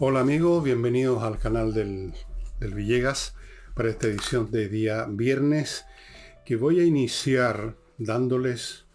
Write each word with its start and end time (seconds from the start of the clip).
Hola 0.00 0.18
amigos, 0.18 0.64
bienvenidos 0.64 1.22
al 1.22 1.38
canal 1.38 1.72
del, 1.72 2.14
del, 2.58 2.74
Villegas 2.74 3.36
para 3.76 3.90
esta 3.90 4.08
edición 4.08 4.50
de 4.50 4.68
día 4.68 5.06
viernes 5.08 5.84
que 6.44 6.56
voy 6.56 6.80
a 6.80 6.84
iniciar 6.84 7.76
dándoles 7.96 8.86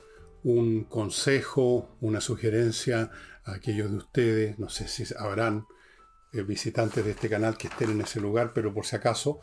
un 0.43 0.83
consejo, 0.83 1.95
una 2.01 2.19
sugerencia 2.19 3.11
a 3.45 3.53
aquellos 3.53 3.89
de 3.91 3.95
ustedes, 3.95 4.59
no 4.59 4.67
sé 4.67 4.89
si 4.89 5.05
habrán 5.17 5.67
eh, 6.33 6.41
visitantes 6.41 7.05
de 7.05 7.11
este 7.11 7.29
canal 7.29 7.55
que 7.55 7.69
estén 7.69 7.91
en 7.91 8.01
ese 8.01 8.19
lugar, 8.19 8.51
pero 8.53 8.73
por 8.73 8.85
si 8.85 8.97
acaso, 8.97 9.39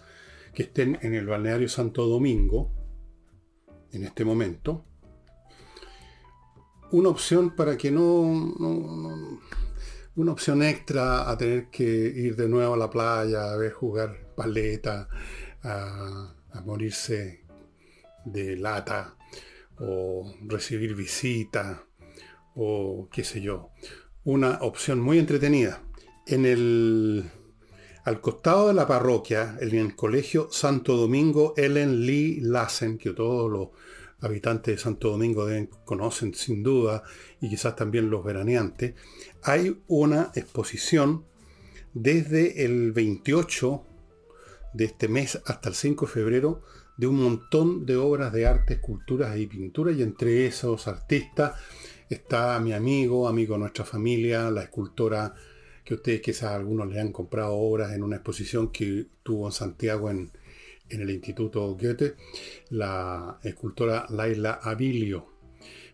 que 0.53 0.65
estén 0.65 0.99
en 1.01 1.15
el 1.15 1.27
balneario 1.27 1.71
Santo 1.71 2.07
Domingo 2.07 2.71
en 3.93 4.05
este 4.05 4.27
momento. 4.27 4.85
Una 6.93 7.09
opción 7.09 7.57
para 7.57 7.79
que 7.79 7.91
no, 7.91 8.55
no 8.59 9.41
una 10.17 10.33
opción 10.33 10.63
extra 10.63 11.31
a 11.31 11.37
tener 11.37 11.69
que 11.69 11.85
ir 11.85 12.37
de 12.37 12.49
nuevo 12.49 12.75
a 12.75 12.79
la 12.79 12.91
playa, 12.91 13.53
a 13.53 13.57
ver 13.57 13.73
jugar 13.73 14.33
paleta, 14.35 15.09
a, 15.63 16.33
morirse 16.65 17.45
de 18.25 18.57
lata, 18.57 19.15
o 19.79 20.35
recibir 20.47 20.95
visita, 20.95 21.85
o 22.55 23.09
qué 23.13 23.25
sé 23.25 23.43
yo. 23.43 23.71
Una 24.25 24.59
opción 24.63 25.01
muy 25.01 25.19
entretenida. 25.19 25.83
En 26.27 26.47
el, 26.47 27.31
al 28.05 28.21
costado 28.23 28.69
de 28.69 28.75
la 28.75 28.87
parroquia, 28.87 29.59
en 29.61 29.77
el 29.77 29.95
colegio 29.95 30.49
Santo 30.51 30.97
Domingo 30.97 31.53
Ellen 31.59 32.07
Lee 32.07 32.41
Lassen, 32.41 32.97
que 32.97 33.11
todos 33.11 33.51
los 33.51 33.69
habitantes 34.27 34.77
de 34.77 34.83
Santo 34.83 35.11
Domingo 35.11 35.47
deben, 35.47 35.71
conocen 35.85 36.35
sin 36.35 36.63
duda, 36.63 37.03
y 37.41 37.49
quizás 37.49 37.77
también 37.77 38.11
los 38.11 38.25
veraneantes, 38.25 38.95
hay 39.43 39.81
una 39.87 40.33
exposición 40.35 41.25
desde 41.95 42.65
el 42.65 42.93
28 42.93 43.83
de 44.75 44.85
este 44.85 45.09
mes 45.09 45.41
hasta 45.47 45.69
el 45.69 45.75
5 45.75 46.07
de 46.07 46.13
febrero 46.13 46.63
de 46.97 47.07
un 47.07 47.23
montón 47.23 47.87
de 47.87 47.97
obras 47.97 48.33
de 48.33 48.47
arte, 48.47 48.75
esculturas 48.75 49.37
y 49.39 49.47
pinturas, 49.47 49.97
y 49.97 50.03
entre 50.03 50.47
esos 50.47 50.89
artistas 50.89 51.55
está 52.09 52.59
mi 52.61 52.73
amigo, 52.73 53.29
amigo 53.29 53.55
de 53.55 53.61
nuestra 53.61 53.85
familia, 53.85 54.51
la 54.51 54.63
escultora 54.63 55.35
que 55.85 55.95
ustedes 55.95 56.21
quizás 56.21 56.53
algunos 56.53 56.89
le 56.89 57.01
han 57.01 57.13
comprado 57.13 57.55
obras 57.55 57.93
en 57.93 58.03
una 58.03 58.17
exposición 58.17 58.73
que 58.73 59.07
tuvo 59.23 59.47
en 59.47 59.53
Santiago 59.53 60.11
en, 60.11 60.31
en 60.89 61.01
el 61.01 61.11
Instituto 61.11 61.77
Goethe, 61.77 62.17
la 62.71 63.39
escultora 63.43 64.07
Laila 64.11 64.61
Abilio. 64.63 65.37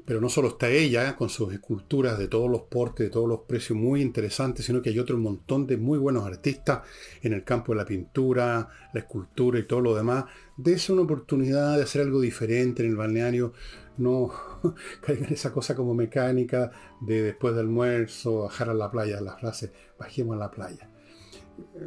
Pero 0.04 0.20
no 0.20 0.28
solo 0.28 0.48
está 0.48 0.68
ella 0.68 1.14
con 1.14 1.28
sus 1.28 1.52
esculturas 1.52 2.18
de 2.18 2.26
todos 2.26 2.50
los 2.50 2.62
portes, 2.62 3.06
de 3.06 3.10
todos 3.10 3.28
los 3.28 3.40
precios 3.42 3.78
muy 3.78 4.02
interesantes, 4.02 4.66
sino 4.66 4.82
que 4.82 4.90
hay 4.90 4.98
otro 4.98 5.16
montón 5.16 5.64
de 5.66 5.76
muy 5.76 5.96
buenos 5.96 6.26
artistas 6.26 6.80
en 7.22 7.32
el 7.32 7.44
campo 7.44 7.72
de 7.72 7.78
la 7.78 7.84
pintura, 7.84 8.68
la 8.92 9.00
escultura 9.00 9.60
y 9.60 9.66
todo 9.66 9.80
lo 9.80 9.94
demás. 9.94 10.24
Dese 10.56 10.92
una 10.92 11.02
oportunidad 11.02 11.76
de 11.76 11.84
hacer 11.84 12.02
algo 12.02 12.20
diferente 12.20 12.82
en 12.82 12.90
el 12.90 12.96
balneario. 12.96 13.52
No 13.96 14.32
caigan 15.00 15.32
esa 15.32 15.52
cosa 15.52 15.76
como 15.76 15.94
mecánica 15.94 16.72
de 17.00 17.22
después 17.22 17.54
del 17.54 17.66
almuerzo, 17.66 18.42
bajar 18.42 18.70
a 18.70 18.74
la 18.74 18.90
playa, 18.90 19.20
la 19.20 19.36
frase, 19.36 19.72
bajemos 19.98 20.34
a 20.34 20.40
la 20.40 20.50
playa. 20.50 20.90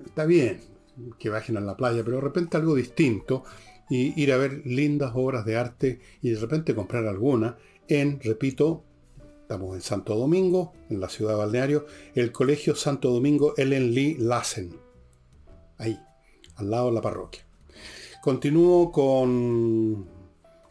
Está 0.06 0.26
bien, 0.26 0.62
que 1.20 1.30
bajen 1.30 1.58
a 1.58 1.62
la 1.62 1.76
playa, 1.76 2.04
pero 2.04 2.18
de 2.18 2.24
repente 2.24 2.58
algo 2.58 2.76
distinto 2.76 3.44
y 3.90 4.20
ir 4.22 4.32
a 4.32 4.38
ver 4.38 4.66
lindas 4.66 5.12
obras 5.16 5.46
de 5.46 5.58
arte 5.58 6.00
y 6.22 6.32
de 6.32 6.40
repente 6.40 6.76
comprar 6.76 7.06
alguna 7.06 7.58
en, 7.88 8.20
repito, 8.20 8.84
estamos 9.42 9.76
en 9.76 9.82
Santo 9.82 10.16
Domingo, 10.16 10.74
en 10.90 11.00
la 11.00 11.10
ciudad 11.10 11.34
de 11.34 11.38
Balneario, 11.38 11.86
el 12.16 12.32
Colegio 12.32 12.76
Santo 12.76 13.12
Domingo 13.12 13.54
Ellen 13.58 13.94
Lee 13.94 14.16
Lassen, 14.18 14.76
ahí, 15.78 16.00
al 16.56 16.72
lado 16.72 16.88
de 16.88 16.94
la 16.94 17.02
parroquia. 17.02 17.46
Continúo 18.24 18.92
con, 18.92 20.08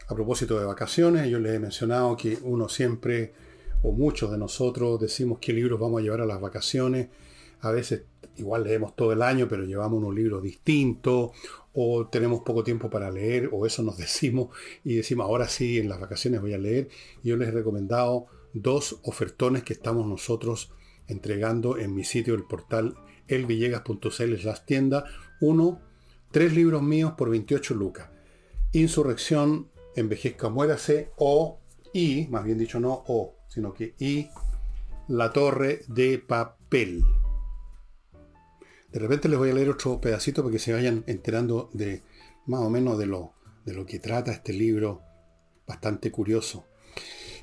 a 0.09 0.13
propósito 0.13 0.59
de 0.59 0.65
vacaciones, 0.65 1.29
yo 1.29 1.39
les 1.39 1.53
he 1.53 1.59
mencionado 1.59 2.17
que 2.17 2.37
uno 2.41 2.67
siempre, 2.67 3.33
o 3.81 3.93
muchos 3.93 4.29
de 4.29 4.37
nosotros, 4.37 4.99
decimos 4.99 5.39
qué 5.39 5.53
libros 5.53 5.79
vamos 5.79 6.01
a 6.01 6.03
llevar 6.03 6.19
a 6.19 6.25
las 6.25 6.41
vacaciones, 6.41 7.07
a 7.61 7.71
veces 7.71 8.03
igual 8.37 8.63
leemos 8.63 8.95
todo 8.95 9.11
el 9.11 9.21
año, 9.21 9.47
pero 9.47 9.63
llevamos 9.63 9.99
unos 9.99 10.15
libros 10.15 10.43
distintos, 10.43 11.31
o 11.73 12.07
tenemos 12.07 12.41
poco 12.41 12.63
tiempo 12.63 12.89
para 12.89 13.11
leer, 13.11 13.49
o 13.51 13.65
eso 13.65 13.83
nos 13.83 13.97
decimos, 14.05 14.49
y 14.83 14.95
decimos, 14.95 15.25
ahora 15.25 15.47
sí, 15.47 15.79
en 15.79 15.89
las 15.89 15.99
vacaciones 15.99 16.41
voy 16.41 16.53
a 16.53 16.57
leer. 16.57 16.89
Y 17.23 17.29
yo 17.29 17.37
les 17.37 17.49
he 17.49 17.51
recomendado 17.51 18.27
dos 18.53 18.99
ofertones 19.03 19.63
que 19.63 19.73
estamos 19.73 20.07
nosotros 20.07 20.71
entregando 21.07 21.77
en 21.77 21.93
mi 21.93 22.03
sitio, 22.03 22.33
el 22.33 22.43
portal 22.43 22.95
elvillegas.cl, 23.27 24.43
las 24.43 24.65
tiendas. 24.65 25.03
Uno, 25.41 25.81
tres 26.31 26.53
libros 26.53 26.81
míos 26.81 27.13
por 27.17 27.29
28 27.29 27.73
lucas. 27.75 28.09
Insurrección, 28.71 29.69
envejezca, 29.95 30.49
muérase, 30.49 31.11
o, 31.17 31.59
y, 31.93 32.27
más 32.27 32.43
bien 32.43 32.57
dicho 32.57 32.79
no 32.79 33.03
o, 33.07 33.35
sino 33.47 33.73
que 33.73 33.95
y, 33.99 34.29
la 35.07 35.31
torre 35.31 35.81
de 35.87 36.19
papel. 36.19 37.03
De 38.95 39.01
repente 39.01 39.27
les 39.27 39.37
voy 39.37 39.49
a 39.49 39.53
leer 39.53 39.69
otro 39.69 39.99
pedacito 39.99 40.41
para 40.41 40.53
que 40.53 40.59
se 40.59 40.71
vayan 40.71 41.03
enterando 41.05 41.69
de 41.73 42.01
más 42.45 42.61
o 42.61 42.69
menos 42.69 42.97
de 42.97 43.05
lo, 43.05 43.33
de 43.65 43.73
lo 43.73 43.85
que 43.85 43.99
trata 43.99 44.31
este 44.31 44.53
libro, 44.53 45.01
bastante 45.67 46.11
curioso. 46.11 46.65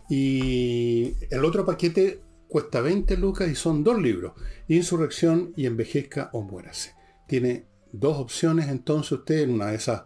Y 0.09 1.13
el 1.29 1.45
otro 1.45 1.67
paquete 1.67 2.23
cuesta 2.49 2.81
20 2.81 3.19
lucas 3.19 3.51
y 3.51 3.55
son 3.55 3.85
dos 3.85 4.01
libros, 4.01 4.33
Insurrección 4.67 5.53
y 5.55 5.67
Envejezca 5.67 6.31
o 6.33 6.41
Muérase. 6.41 6.95
Tiene 7.29 7.67
dos 7.93 8.17
opciones, 8.17 8.69
entonces 8.69 9.13
usted 9.13 9.41
en 9.41 9.51
una 9.51 9.67
de 9.67 9.77
esas, 9.77 10.05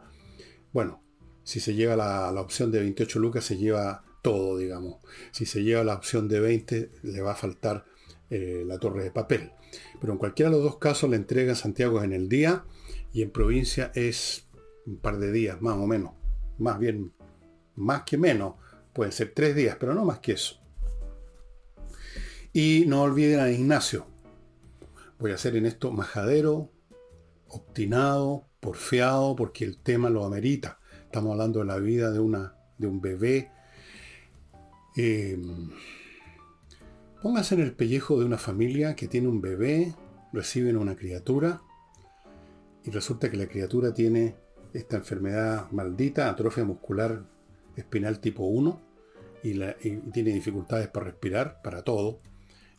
bueno, 0.72 1.00
si 1.44 1.60
se 1.60 1.74
lleva 1.74 1.94
la, 1.94 2.40
opción 2.40 2.72
de 2.72 2.80
28 2.80 3.20
lucas 3.20 3.44
se 3.44 3.56
lleva 3.56 4.02
todo, 4.20 4.58
digamos. 4.58 4.96
Si 5.30 5.46
se 5.46 5.62
lleva 5.62 5.84
la 5.84 5.94
opción 5.94 6.26
de 6.26 6.40
20 6.40 6.90
le 7.04 7.20
va 7.20 7.30
a 7.30 7.36
faltar 7.36 7.84
eh, 8.30 8.64
la 8.66 8.80
torre 8.80 9.04
de 9.04 9.12
papel. 9.12 9.52
Pero 10.00 10.12
en 10.12 10.18
cualquiera 10.18 10.50
de 10.50 10.56
los 10.56 10.64
dos 10.64 10.78
casos 10.78 11.08
la 11.10 11.16
entrega 11.16 11.50
en 11.50 11.56
Santiago 11.56 12.02
en 12.02 12.12
el 12.12 12.28
día 12.28 12.64
y 13.12 13.22
en 13.22 13.30
provincia 13.30 13.92
es 13.94 14.48
un 14.86 14.98
par 14.98 15.18
de 15.18 15.32
días, 15.32 15.60
más 15.60 15.76
o 15.76 15.86
menos. 15.86 16.12
Más 16.58 16.78
bien, 16.78 17.12
más 17.74 18.02
que 18.02 18.16
menos. 18.16 18.54
Pueden 18.92 19.12
ser 19.12 19.32
tres 19.34 19.54
días, 19.54 19.76
pero 19.78 19.94
no 19.94 20.04
más 20.04 20.20
que 20.20 20.32
eso. 20.32 20.60
Y 22.52 22.84
no 22.86 23.02
olviden 23.02 23.40
a 23.40 23.50
Ignacio. 23.50 24.06
Voy 25.18 25.32
a 25.32 25.34
hacer 25.34 25.56
en 25.56 25.66
esto 25.66 25.92
majadero, 25.92 26.70
obstinado, 27.48 28.48
porfiado, 28.60 29.36
porque 29.36 29.64
el 29.64 29.78
tema 29.78 30.08
lo 30.08 30.24
amerita. 30.24 30.78
Estamos 31.04 31.32
hablando 31.32 31.60
de 31.60 31.66
la 31.66 31.78
vida 31.78 32.10
de, 32.10 32.18
una, 32.18 32.54
de 32.78 32.86
un 32.86 33.00
bebé. 33.00 33.50
Eh, 34.96 35.38
Póngase 37.22 37.54
en 37.54 37.62
el 37.62 37.72
pellejo 37.72 38.18
de 38.18 38.26
una 38.26 38.36
familia 38.36 38.94
que 38.94 39.08
tiene 39.08 39.28
un 39.28 39.40
bebé, 39.40 39.94
reciben 40.32 40.76
una 40.76 40.96
criatura 40.96 41.62
y 42.84 42.90
resulta 42.90 43.30
que 43.30 43.38
la 43.38 43.46
criatura 43.46 43.94
tiene 43.94 44.36
esta 44.74 44.96
enfermedad 44.96 45.70
maldita, 45.70 46.28
atrofia 46.28 46.64
muscular 46.64 47.24
espinal 47.74 48.20
tipo 48.20 48.44
1, 48.44 48.80
y, 49.42 49.54
tiene 50.12 50.32
dificultades 50.32 50.88
para 50.88 51.06
respirar, 51.06 51.62
para 51.62 51.82
todo, 51.82 52.18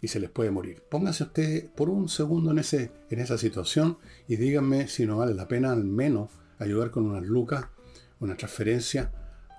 y 0.01 0.07
se 0.07 0.19
les 0.19 0.29
puede 0.29 0.51
morir. 0.51 0.83
Póngase 0.87 1.23
usted 1.23 1.69
por 1.71 1.89
un 1.89 2.07
segundo 2.07 2.51
en, 2.51 2.59
ese, 2.59 2.91
en 3.09 3.19
esa 3.19 3.37
situación 3.37 3.97
y 4.27 4.35
díganme 4.35 4.87
si 4.87 5.05
no 5.05 5.17
vale 5.17 5.33
la 5.33 5.47
pena 5.47 5.71
al 5.71 5.83
menos 5.83 6.29
ayudar 6.59 6.91
con 6.91 7.07
unas 7.07 7.23
lucas, 7.23 7.67
una 8.19 8.37
transferencia 8.37 9.11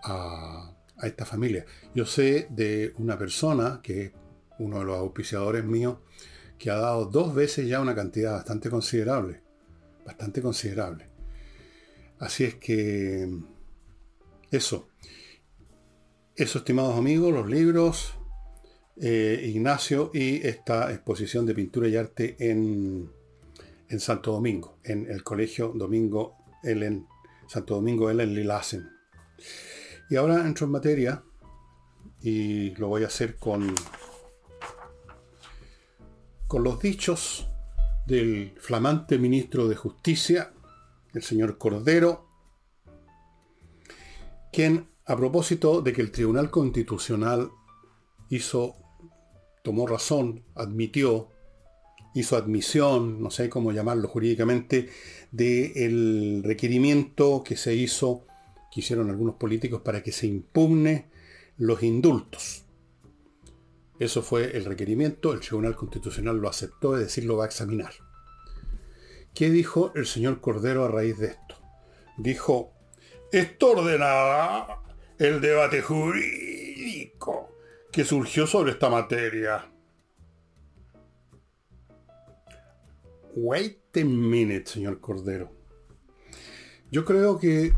a, 0.04 0.72
a 0.96 1.06
esta 1.06 1.24
familia. 1.24 1.66
Yo 1.94 2.06
sé 2.06 2.46
de 2.50 2.94
una 2.98 3.18
persona 3.18 3.80
que 3.82 4.12
uno 4.58 4.80
de 4.80 4.84
los 4.84 4.98
auspiciadores 4.98 5.64
míos, 5.64 5.98
que 6.58 6.70
ha 6.70 6.76
dado 6.76 7.06
dos 7.06 7.34
veces 7.34 7.68
ya 7.68 7.80
una 7.80 7.94
cantidad 7.94 8.32
bastante 8.32 8.68
considerable. 8.70 9.42
Bastante 10.04 10.42
considerable. 10.42 11.06
Así 12.18 12.44
es 12.44 12.54
que 12.56 13.28
eso. 14.50 14.88
Eso, 16.34 16.58
estimados 16.58 16.96
amigos, 16.96 17.32
los 17.32 17.48
libros, 17.48 18.14
eh, 19.00 19.44
Ignacio 19.44 20.10
y 20.12 20.46
esta 20.46 20.92
exposición 20.92 21.46
de 21.46 21.54
pintura 21.54 21.88
y 21.88 21.96
arte 21.96 22.36
en, 22.38 23.10
en 23.88 24.00
Santo 24.00 24.32
Domingo, 24.32 24.78
en 24.84 25.10
el 25.10 25.22
Colegio 25.22 25.72
Domingo 25.74 26.36
Ellen, 26.62 27.06
Santo 27.46 27.76
Domingo 27.76 28.10
Ellen 28.10 28.34
Lilasen. 28.34 28.88
Y 30.10 30.16
ahora 30.16 30.46
entro 30.46 30.66
en 30.66 30.72
materia 30.72 31.22
y 32.20 32.74
lo 32.76 32.88
voy 32.88 33.04
a 33.04 33.06
hacer 33.06 33.36
con 33.36 33.74
con 36.48 36.64
los 36.64 36.80
dichos 36.80 37.46
del 38.06 38.54
flamante 38.58 39.18
ministro 39.18 39.68
de 39.68 39.76
Justicia, 39.76 40.50
el 41.12 41.22
señor 41.22 41.58
Cordero, 41.58 42.26
quien, 44.50 44.88
a 45.04 45.14
propósito 45.14 45.82
de 45.82 45.92
que 45.92 46.00
el 46.00 46.10
Tribunal 46.10 46.50
Constitucional 46.50 47.50
hizo, 48.30 48.76
tomó 49.62 49.86
razón, 49.86 50.42
admitió, 50.54 51.28
hizo 52.14 52.36
admisión, 52.36 53.22
no 53.22 53.30
sé 53.30 53.50
cómo 53.50 53.70
llamarlo 53.70 54.08
jurídicamente, 54.08 54.88
del 55.30 56.42
requerimiento 56.42 57.44
que 57.44 57.56
se 57.56 57.74
hizo, 57.74 58.24
que 58.72 58.80
hicieron 58.80 59.10
algunos 59.10 59.34
políticos 59.34 59.82
para 59.82 60.02
que 60.02 60.12
se 60.12 60.26
impugne 60.26 61.10
los 61.58 61.82
indultos. 61.82 62.64
Eso 63.98 64.22
fue 64.22 64.56
el 64.56 64.64
requerimiento, 64.64 65.32
el 65.32 65.40
Tribunal 65.40 65.74
Constitucional 65.74 66.36
lo 66.36 66.48
aceptó, 66.48 66.96
es 66.96 67.02
decir, 67.02 67.24
lo 67.24 67.36
va 67.36 67.44
a 67.44 67.48
examinar. 67.48 67.92
¿Qué 69.34 69.50
dijo 69.50 69.92
el 69.94 70.06
señor 70.06 70.40
Cordero 70.40 70.84
a 70.84 70.88
raíz 70.88 71.18
de 71.18 71.28
esto? 71.28 71.56
Dijo, 72.16 72.72
esto 73.32 73.72
ordenaba 73.72 74.82
el 75.18 75.40
debate 75.40 75.82
jurídico 75.82 77.52
que 77.92 78.04
surgió 78.04 78.46
sobre 78.46 78.72
esta 78.72 78.88
materia. 78.88 79.70
Wait 83.34 83.96
a 83.96 84.04
minute, 84.04 84.66
señor 84.66 85.00
Cordero. 85.00 85.52
Yo 86.90 87.04
creo 87.04 87.38
que 87.38 87.72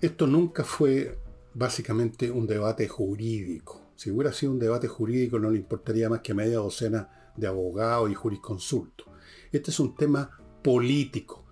esto 0.00 0.26
nunca 0.26 0.64
fue 0.64 1.18
básicamente 1.54 2.30
un 2.30 2.46
debate 2.46 2.88
jurídico. 2.88 3.83
Si 4.04 4.10
hubiera 4.10 4.34
sido 4.34 4.52
un 4.52 4.58
debate 4.58 4.86
jurídico 4.86 5.38
no 5.38 5.48
le 5.48 5.56
importaría 5.56 6.10
más 6.10 6.20
que 6.20 6.34
media 6.34 6.58
docena 6.58 7.32
de 7.38 7.46
abogados 7.46 8.10
y 8.10 8.14
jurisconsultos. 8.14 9.06
Este 9.50 9.70
es 9.70 9.80
un 9.80 9.96
tema 9.96 10.30
político, 10.62 11.46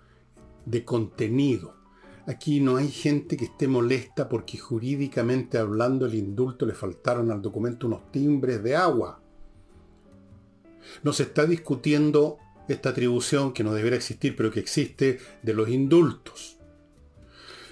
de 0.66 0.84
contenido. 0.84 1.74
Aquí 2.26 2.60
no 2.60 2.76
hay 2.76 2.90
gente 2.90 3.38
que 3.38 3.46
esté 3.46 3.68
molesta 3.68 4.28
porque 4.28 4.58
jurídicamente 4.58 5.56
hablando 5.56 6.04
el 6.04 6.14
indulto 6.14 6.66
le 6.66 6.74
faltaron 6.74 7.30
al 7.30 7.40
documento 7.40 7.86
unos 7.86 8.12
timbres 8.12 8.62
de 8.62 8.76
agua. 8.76 9.22
No 11.02 11.14
se 11.14 11.22
está 11.22 11.46
discutiendo 11.46 12.36
esta 12.68 12.90
atribución 12.90 13.54
que 13.54 13.64
no 13.64 13.72
debería 13.72 13.96
existir, 13.96 14.36
pero 14.36 14.50
que 14.50 14.60
existe, 14.60 15.20
de 15.42 15.54
los 15.54 15.70
indultos. 15.70 16.58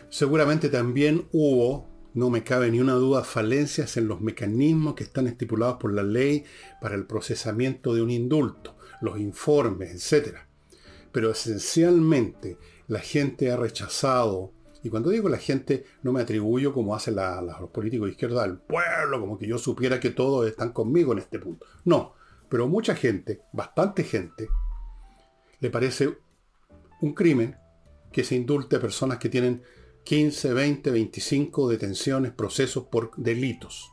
Seguramente 0.09 0.71
también 0.71 1.29
hubo, 1.33 1.90
no 2.15 2.31
me 2.31 2.43
cabe 2.43 2.71
ni 2.71 2.81
una 2.81 2.95
duda, 2.95 3.23
falencias 3.23 3.97
en 3.97 4.09
los 4.09 4.21
mecanismos 4.21 4.95
que 4.95 5.05
están 5.05 5.27
estipulados 5.27 5.77
por 5.77 5.93
la 5.93 6.03
ley 6.03 6.45
para 6.81 6.95
el 6.95 7.07
procesamiento 7.07 7.95
de 7.95 8.03
un 8.03 8.11
indulto, 8.11 8.77
los 9.01 9.19
informes, 9.19 10.12
etc. 10.12 10.39
Pero 11.12 11.31
esencialmente 11.31 12.59
la 12.89 13.01
gente 13.01 13.53
ha 13.53 13.57
rechazado, 13.57 14.53
y 14.83 14.89
cuando 14.89 15.11
digo 15.11 15.29
la 15.29 15.39
gente 15.39 15.85
no 16.03 16.12
me 16.12 16.23
atribuyo 16.23 16.73
como 16.73 16.95
hacen 16.95 17.17
los 17.17 17.71
políticos 17.71 18.07
de 18.07 18.12
izquierda 18.12 18.43
al 18.43 18.61
pueblo, 18.61 19.21
como 19.21 19.39
que 19.39 19.47
yo 19.47 19.59
supiera 19.59 20.01
que 20.01 20.11
todos 20.11 20.49
están 20.49 20.73
conmigo 20.73 21.12
en 21.12 21.21
este 21.21 21.39
punto. 21.39 21.67
No, 21.85 22.15
pero 22.49 22.67
mucha 22.67 22.97
gente, 22.97 23.43
bastante 23.53 24.03
gente, 24.03 24.49
le 25.61 25.71
parece 25.71 26.19
un 27.01 27.15
crimen 27.15 27.57
que 28.12 28.25
se 28.25 28.35
indulte 28.35 28.77
a 28.77 28.81
personas 28.81 29.19
que 29.19 29.29
tienen 29.29 29.62
15, 30.05 30.52
20, 30.52 30.91
25 30.91 31.69
detenciones, 31.69 32.32
procesos 32.32 32.85
por 32.87 33.12
delitos. 33.17 33.93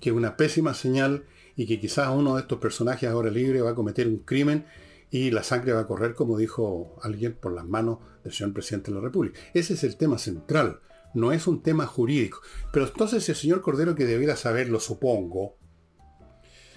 Que 0.00 0.10
es 0.10 0.16
una 0.16 0.36
pésima 0.36 0.74
señal 0.74 1.26
y 1.56 1.66
que 1.66 1.80
quizás 1.80 2.08
uno 2.14 2.36
de 2.36 2.42
estos 2.42 2.58
personajes 2.58 3.08
ahora 3.08 3.30
libre 3.30 3.60
va 3.60 3.70
a 3.70 3.74
cometer 3.74 4.06
un 4.06 4.18
crimen 4.18 4.66
y 5.10 5.30
la 5.30 5.42
sangre 5.42 5.72
va 5.72 5.80
a 5.80 5.86
correr, 5.86 6.14
como 6.14 6.36
dijo 6.36 6.96
alguien, 7.02 7.34
por 7.34 7.52
las 7.52 7.66
manos 7.66 7.98
del 8.22 8.32
señor 8.32 8.52
presidente 8.52 8.90
de 8.90 8.96
la 8.96 9.02
República. 9.02 9.40
Ese 9.54 9.74
es 9.74 9.84
el 9.84 9.96
tema 9.96 10.18
central, 10.18 10.80
no 11.14 11.32
es 11.32 11.46
un 11.46 11.62
tema 11.62 11.86
jurídico. 11.86 12.40
Pero 12.72 12.86
entonces 12.86 13.28
el 13.28 13.34
señor 13.34 13.62
Cordero, 13.62 13.94
que 13.94 14.04
debiera 14.04 14.36
saberlo, 14.36 14.80
supongo, 14.80 15.56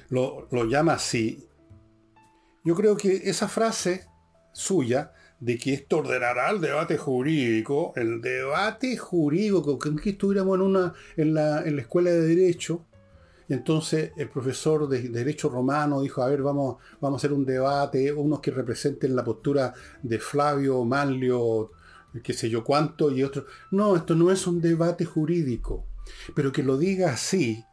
lo, 0.10 0.48
lo 0.52 0.66
llama 0.66 0.94
así, 0.94 1.48
yo 2.64 2.76
creo 2.76 2.96
que 2.96 3.30
esa 3.30 3.48
frase 3.48 4.08
suya 4.54 5.14
de 5.42 5.58
que 5.58 5.74
esto 5.74 5.98
ordenará 5.98 6.52
el 6.52 6.62
debate 6.62 6.98
jurídico, 6.98 7.94
el 7.96 8.22
debate 8.22 8.96
jurídico, 8.96 9.78
que 9.80 10.12
estuviéramos 10.12 10.56
en, 10.56 10.62
una, 10.62 10.94
en, 11.18 11.34
la, 11.34 11.62
escuela 11.62 12.12
de 12.12 12.22
derecho, 12.22 12.86
entonces 13.50 14.12
el 14.18 14.30
profesor 14.30 14.88
de 14.88 15.10
Derecho 15.10 15.50
Romano 15.50 16.02
dijo, 16.02 16.22
a 16.22 16.28
ver, 16.28 16.44
vamos, 16.44 16.78
vamos 17.02 17.18
a 17.18 17.20
hacer 17.20 17.34
un 17.34 17.44
debate, 17.44 18.14
unos 18.14 18.40
que 18.40 18.52
representen 18.52 19.16
la 19.16 19.26
postura 19.26 19.74
de 20.04 20.20
Flavio, 20.20 20.86
Manlio, 20.86 21.72
qué 22.24 22.34
sé 22.34 22.48
yo 22.48 22.64
cuánto, 22.64 23.12
y 23.12 23.24
otros. 23.24 23.46
No, 23.72 23.96
esto 23.96 24.16
no 24.16 24.32
es 24.32 24.46
un 24.46 24.62
debate 24.62 25.06
jurídico. 25.06 25.86
Pero 26.36 26.52
que 26.52 26.64
lo 26.64 26.78
diga 26.78 27.12
así, 27.12 27.66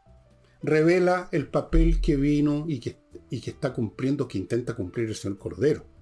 revela 0.62 1.28
el 1.32 1.46
papel 1.46 2.00
que 2.00 2.16
vino 2.16 2.64
y 2.66 2.80
que, 2.80 2.98
y 3.30 3.40
que 3.40 3.50
está 3.50 3.72
cumpliendo, 3.72 4.26
que 4.26 4.38
intenta 4.38 4.74
cumplir 4.74 5.08
el 5.08 5.14
señor 5.14 5.38
Cordero. 5.38 5.97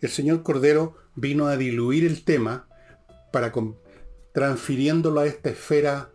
El 0.00 0.08
señor 0.08 0.42
Cordero 0.42 0.96
vino 1.14 1.46
a 1.46 1.56
diluir 1.56 2.04
el 2.04 2.24
tema 2.24 2.68
para 3.32 3.52
transfiriéndolo 4.32 5.20
a 5.20 5.26
esta 5.26 5.50
esfera 5.50 6.10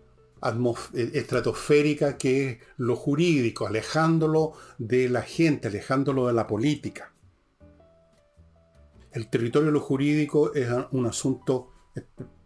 eh, 0.94 1.12
estratosférica 1.14 2.18
que 2.18 2.50
es 2.50 2.58
lo 2.78 2.96
jurídico, 2.96 3.68
alejándolo 3.68 4.54
de 4.78 5.10
la 5.10 5.22
gente, 5.22 5.68
alejándolo 5.68 6.28
de 6.28 6.34
la 6.34 6.48
política. 6.48 7.14
El 9.12 9.30
territorio 9.30 9.68
de 9.68 9.74
lo 9.74 9.80
jurídico 9.80 10.54
es 10.54 10.68
un 10.92 11.06
asunto 11.06 11.72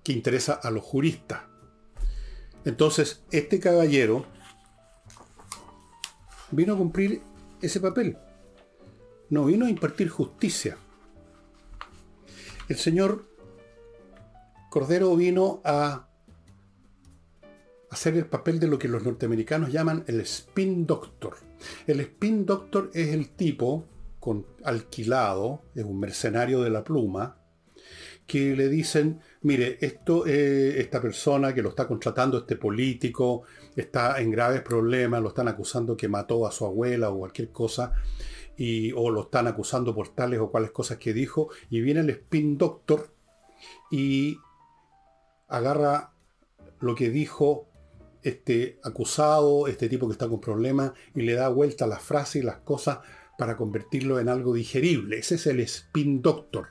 que 0.04 0.14
interesa 0.14 0.54
a 0.54 0.70
los 0.72 0.84
juristas. 0.84 1.42
Entonces, 2.64 3.24
este 3.32 3.60
caballero 3.60 4.26
vino 6.52 6.74
a 6.74 6.78
cumplir 6.78 7.22
ese 7.62 7.80
papel. 7.80 8.18
No 9.30 9.46
vino 9.46 9.66
a 9.66 9.70
impartir 9.70 10.10
justicia. 10.10 10.78
El 12.70 12.78
señor 12.78 13.26
Cordero 14.70 15.16
vino 15.16 15.60
a 15.66 16.08
hacer 17.90 18.16
el 18.16 18.28
papel 18.28 18.60
de 18.60 18.68
lo 18.68 18.78
que 18.78 18.88
los 18.88 19.04
norteamericanos 19.04 19.72
llaman 19.72 20.04
el 20.06 20.22
spin 20.22 20.86
doctor. 20.86 21.38
El 21.88 22.00
spin 22.02 22.46
doctor 22.46 22.92
es 22.94 23.08
el 23.08 23.30
tipo 23.30 23.88
con 24.20 24.46
alquilado, 24.64 25.64
es 25.74 25.84
un 25.84 26.00
mercenario 26.00 26.62
de 26.62 26.70
la 26.70 26.84
pluma, 26.84 27.38
que 28.28 28.56
le 28.56 28.70
dicen, 28.70 29.20
mire, 29.42 29.80
esto, 29.82 30.28
esta 30.28 31.02
persona 31.02 31.56
que 31.56 31.64
lo 31.64 31.70
está 31.70 31.88
contratando, 31.88 32.38
este 32.38 32.56
político, 32.56 33.42
está 33.76 34.22
en 34.22 34.30
graves 34.30 34.62
problemas, 34.62 35.24
lo 35.24 35.30
están 35.30 35.48
acusando 35.48 35.98
que 35.98 36.08
mató 36.08 36.46
a 36.46 36.52
su 36.52 36.66
abuela 36.66 37.10
o 37.10 37.18
cualquier 37.18 37.50
cosa, 37.50 37.94
o 38.96 39.10
lo 39.10 39.22
están 39.22 39.48
acusando 39.48 39.96
por 39.96 40.10
tales 40.10 40.40
o 40.40 40.52
cuales 40.52 40.72
cosas 40.72 40.98
que 40.98 41.14
dijo, 41.14 41.50
y 41.70 41.82
viene 41.82 42.02
el 42.02 42.10
spin 42.10 42.58
doctor 42.58 43.14
y 43.90 44.38
agarra 45.48 46.12
lo 46.80 46.96
que 46.96 47.10
dijo 47.10 47.68
este 48.22 48.80
acusado, 48.84 49.68
este 49.68 49.88
tipo 49.88 50.08
que 50.08 50.14
está 50.14 50.28
con 50.28 50.42
problemas, 50.42 50.92
y 51.16 51.22
le 51.22 51.34
da 51.34 51.50
vuelta 51.50 51.88
las 51.88 52.02
frases 52.02 52.42
y 52.42 52.46
las 52.46 52.58
cosas 52.58 53.00
para 53.38 53.56
convertirlo 53.56 54.20
en 54.20 54.28
algo 54.28 54.54
digerible. 54.54 55.20
Ese 55.20 55.36
es 55.36 55.48
el 55.48 55.62
spin 55.62 56.22
doctor. 56.22 56.68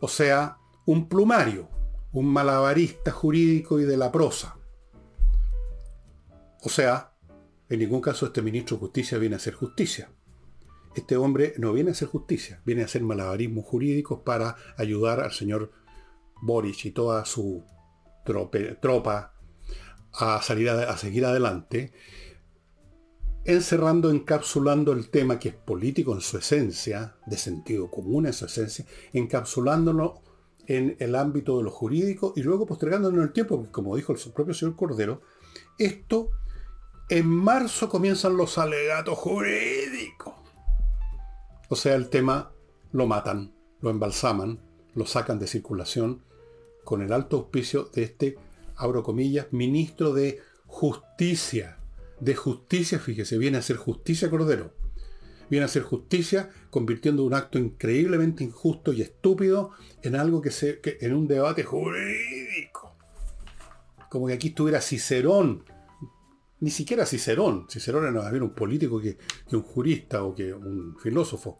O 0.00 0.08
sea, 0.08 0.58
un 0.84 1.08
plumario, 1.08 1.68
un 2.12 2.26
malabarista 2.26 3.10
jurídico 3.10 3.80
y 3.80 3.84
de 3.84 3.96
la 3.96 4.12
prosa. 4.12 4.58
O 6.62 6.68
sea, 6.68 7.12
en 7.68 7.78
ningún 7.78 8.02
caso 8.02 8.26
este 8.26 8.42
ministro 8.42 8.76
de 8.76 8.80
Justicia 8.80 9.18
viene 9.18 9.36
a 9.36 9.38
hacer 9.38 9.54
justicia. 9.54 10.10
Este 10.94 11.16
hombre 11.16 11.54
no 11.58 11.72
viene 11.72 11.90
a 11.90 11.92
hacer 11.92 12.08
justicia, 12.08 12.60
viene 12.66 12.82
a 12.82 12.84
hacer 12.84 13.02
malabarismos 13.02 13.64
jurídicos 13.64 14.20
para 14.20 14.56
ayudar 14.76 15.20
al 15.20 15.32
señor 15.32 15.72
Boris 16.42 16.84
y 16.84 16.90
toda 16.90 17.24
su 17.24 17.64
tropa 18.24 19.34
a, 20.12 20.42
salir 20.42 20.68
a, 20.68 20.96
seguir 20.96 21.24
adelante, 21.24 21.92
encerrando, 23.44 24.10
encapsulando 24.10 24.92
el 24.92 25.08
tema 25.08 25.38
que 25.38 25.50
es 25.50 25.54
político 25.54 26.14
en 26.14 26.20
su 26.20 26.38
esencia, 26.38 27.16
de 27.26 27.38
sentido 27.38 27.90
común 27.90 28.26
en 28.26 28.32
su 28.32 28.44
esencia, 28.44 28.84
encapsulándolo 29.12 30.22
en 30.66 30.96
el 31.00 31.14
ámbito 31.16 31.58
de 31.58 31.64
lo 31.64 31.70
jurídico 31.70 32.34
y 32.36 32.42
luego 32.42 32.66
postergándolo 32.66 33.16
en 33.16 33.22
el 33.22 33.32
tiempo, 33.32 33.66
como 33.72 33.96
dijo 33.96 34.12
el 34.12 34.32
propio 34.32 34.54
señor 34.54 34.76
Cordero, 34.76 35.22
esto 35.78 36.30
en 37.08 37.26
marzo 37.26 37.88
comienzan 37.88 38.36
los 38.36 38.58
alegatos 38.58 39.18
jurídicos. 39.18 40.41
O 41.72 41.74
sea, 41.74 41.94
el 41.94 42.10
tema 42.10 42.52
lo 42.92 43.06
matan, 43.06 43.54
lo 43.80 43.88
embalsaman, 43.88 44.60
lo 44.94 45.06
sacan 45.06 45.38
de 45.38 45.46
circulación 45.46 46.22
con 46.84 47.00
el 47.00 47.14
alto 47.14 47.38
auspicio 47.38 47.88
de 47.94 48.02
este, 48.02 48.36
abro 48.76 49.02
comillas, 49.02 49.46
ministro 49.52 50.12
de 50.12 50.38
Justicia. 50.66 51.78
De 52.20 52.34
justicia, 52.34 52.98
fíjese, 52.98 53.38
viene 53.38 53.56
a 53.56 53.62
ser 53.62 53.78
justicia 53.78 54.28
Cordero. 54.28 54.74
Viene 55.48 55.64
a 55.64 55.68
ser 55.68 55.82
justicia 55.82 56.50
convirtiendo 56.68 57.24
un 57.24 57.32
acto 57.32 57.58
increíblemente 57.58 58.44
injusto 58.44 58.92
y 58.92 59.00
estúpido 59.00 59.70
en 60.02 60.14
algo 60.14 60.42
que 60.42 60.50
se. 60.50 60.78
en 60.84 61.14
un 61.14 61.26
debate 61.26 61.64
jurídico. 61.64 62.94
Como 64.10 64.26
que 64.26 64.34
aquí 64.34 64.48
estuviera 64.48 64.82
Cicerón 64.82 65.64
ni 66.62 66.70
siquiera 66.70 67.04
Cicerón. 67.04 67.66
Cicerón 67.68 68.04
era 68.04 68.12
más 68.12 68.30
bien 68.30 68.44
un 68.44 68.54
político 68.54 69.00
que, 69.00 69.18
un 69.50 69.62
jurista 69.62 70.22
o 70.22 70.32
que 70.32 70.54
un 70.54 70.96
filósofo. 70.96 71.58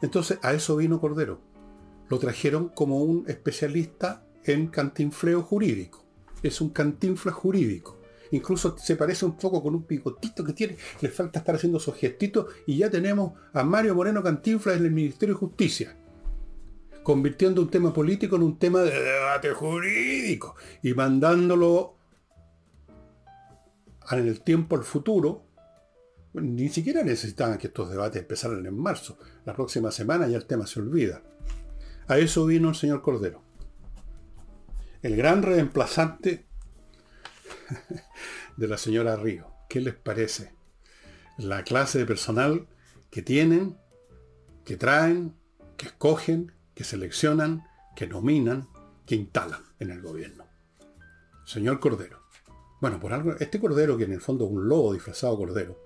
Entonces 0.00 0.38
a 0.40 0.54
eso 0.54 0.76
vino 0.76 1.00
Cordero. 1.00 1.40
Lo 2.08 2.20
trajeron 2.20 2.68
como 2.68 3.02
un 3.02 3.24
especialista 3.26 4.24
en 4.44 4.68
cantinfleo 4.68 5.42
jurídico. 5.42 6.04
Es 6.44 6.60
un 6.60 6.70
cantinfla 6.70 7.32
jurídico. 7.32 8.00
Incluso 8.30 8.78
se 8.78 8.94
parece 8.94 9.24
un 9.24 9.36
poco 9.36 9.60
con 9.60 9.74
un 9.74 9.82
picotito 9.82 10.44
que 10.44 10.52
tiene. 10.52 10.76
Le 11.00 11.08
falta 11.08 11.40
estar 11.40 11.56
haciendo 11.56 11.78
esos 11.78 11.96
gestitos 11.96 12.46
y 12.68 12.78
ya 12.78 12.88
tenemos 12.88 13.32
a 13.52 13.64
Mario 13.64 13.96
Moreno 13.96 14.22
Cantinfla 14.22 14.74
en 14.74 14.84
el 14.84 14.92
Ministerio 14.92 15.34
de 15.34 15.40
Justicia. 15.40 15.96
Convirtiendo 17.02 17.60
un 17.60 17.68
tema 17.68 17.92
político 17.92 18.36
en 18.36 18.42
un 18.42 18.58
tema 18.60 18.82
de 18.82 18.92
debate 18.92 19.50
jurídico 19.50 20.54
y 20.84 20.94
mandándolo 20.94 21.93
en 24.10 24.28
el 24.28 24.40
tiempo 24.42 24.76
al 24.76 24.84
futuro. 24.84 25.46
Ni 26.34 26.68
siquiera 26.68 27.02
necesitaban 27.02 27.58
que 27.58 27.68
estos 27.68 27.90
debates 27.90 28.22
empezaran 28.22 28.64
en 28.66 28.76
marzo. 28.76 29.18
La 29.44 29.54
próxima 29.54 29.90
semana 29.90 30.26
ya 30.26 30.36
el 30.36 30.46
tema 30.46 30.66
se 30.66 30.80
olvida. 30.80 31.22
A 32.08 32.18
eso 32.18 32.44
vino 32.46 32.68
el 32.68 32.74
señor 32.74 33.02
Cordero. 33.02 33.42
El 35.02 35.16
gran 35.16 35.42
reemplazante 35.42 36.46
de 38.56 38.68
la 38.68 38.76
señora 38.76 39.16
Río. 39.16 39.50
¿Qué 39.68 39.80
les 39.80 39.94
parece? 39.94 40.52
La 41.38 41.62
clase 41.64 41.98
de 41.98 42.06
personal 42.06 42.68
que 43.10 43.22
tienen, 43.22 43.78
que 44.64 44.76
traen, 44.76 45.34
que 45.76 45.86
escogen, 45.86 46.52
que 46.74 46.84
seleccionan, 46.84 47.64
que 47.96 48.06
nominan, 48.06 48.68
que 49.06 49.14
instalan 49.14 49.62
en 49.78 49.90
el 49.90 50.02
gobierno. 50.02 50.46
Señor 51.44 51.80
Cordero. 51.80 52.23
Bueno, 52.84 53.00
por 53.00 53.14
algo, 53.14 53.32
este 53.40 53.58
Cordero, 53.58 53.96
que 53.96 54.04
en 54.04 54.12
el 54.12 54.20
fondo 54.20 54.44
es 54.44 54.50
un 54.50 54.68
lobo 54.68 54.92
disfrazado 54.92 55.38
Cordero, 55.38 55.80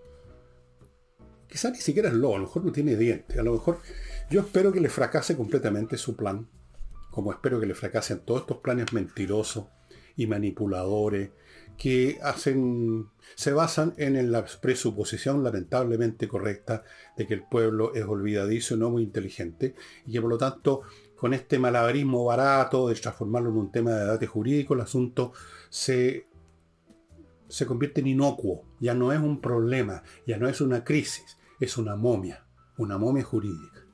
quizá 1.48 1.70
ni 1.70 1.78
siquiera 1.78 2.08
es 2.08 2.14
lobo, 2.16 2.34
a 2.34 2.38
lo 2.38 2.46
mejor 2.46 2.64
no 2.64 2.72
tiene 2.72 2.96
dientes, 2.96 3.38
a 3.38 3.44
lo 3.44 3.52
mejor 3.52 3.78
yo 4.28 4.40
espero 4.40 4.72
que 4.72 4.80
le 4.80 4.88
fracase 4.88 5.36
completamente 5.36 5.96
su 5.96 6.16
plan, 6.16 6.48
como 7.12 7.30
espero 7.30 7.60
que 7.60 7.66
le 7.66 7.76
fracasen 7.76 8.18
todos 8.24 8.40
estos 8.40 8.56
planes 8.56 8.92
mentirosos 8.92 9.66
y 10.16 10.26
manipuladores 10.26 11.30
que 11.76 12.18
hacen, 12.20 13.06
se 13.36 13.52
basan 13.52 13.94
en 13.96 14.32
la 14.32 14.44
presuposición 14.60 15.44
lamentablemente 15.44 16.26
correcta 16.26 16.82
de 17.16 17.28
que 17.28 17.34
el 17.34 17.44
pueblo 17.44 17.94
es 17.94 18.04
olvidadizo 18.06 18.74
y 18.74 18.78
no 18.78 18.90
muy 18.90 19.04
inteligente, 19.04 19.76
y 20.04 20.14
que 20.14 20.20
por 20.20 20.30
lo 20.30 20.38
tanto, 20.38 20.82
con 21.14 21.32
este 21.32 21.60
malabarismo 21.60 22.24
barato 22.24 22.88
de 22.88 22.96
transformarlo 22.96 23.50
en 23.50 23.56
un 23.56 23.70
tema 23.70 23.92
de 23.92 24.00
debate 24.00 24.26
jurídico, 24.26 24.74
el 24.74 24.80
asunto 24.80 25.32
se, 25.68 26.27
se 27.48 27.66
convierte 27.66 28.00
en 28.00 28.08
inocuo, 28.08 28.64
ya 28.80 28.94
no 28.94 29.12
es 29.12 29.20
un 29.20 29.40
problema, 29.40 30.02
ya 30.26 30.38
no 30.38 30.48
es 30.48 30.60
una 30.60 30.84
crisis, 30.84 31.38
es 31.60 31.76
una 31.78 31.96
momia, 31.96 32.44
una 32.76 32.98
momia 32.98 33.24
jurídica. 33.24 33.84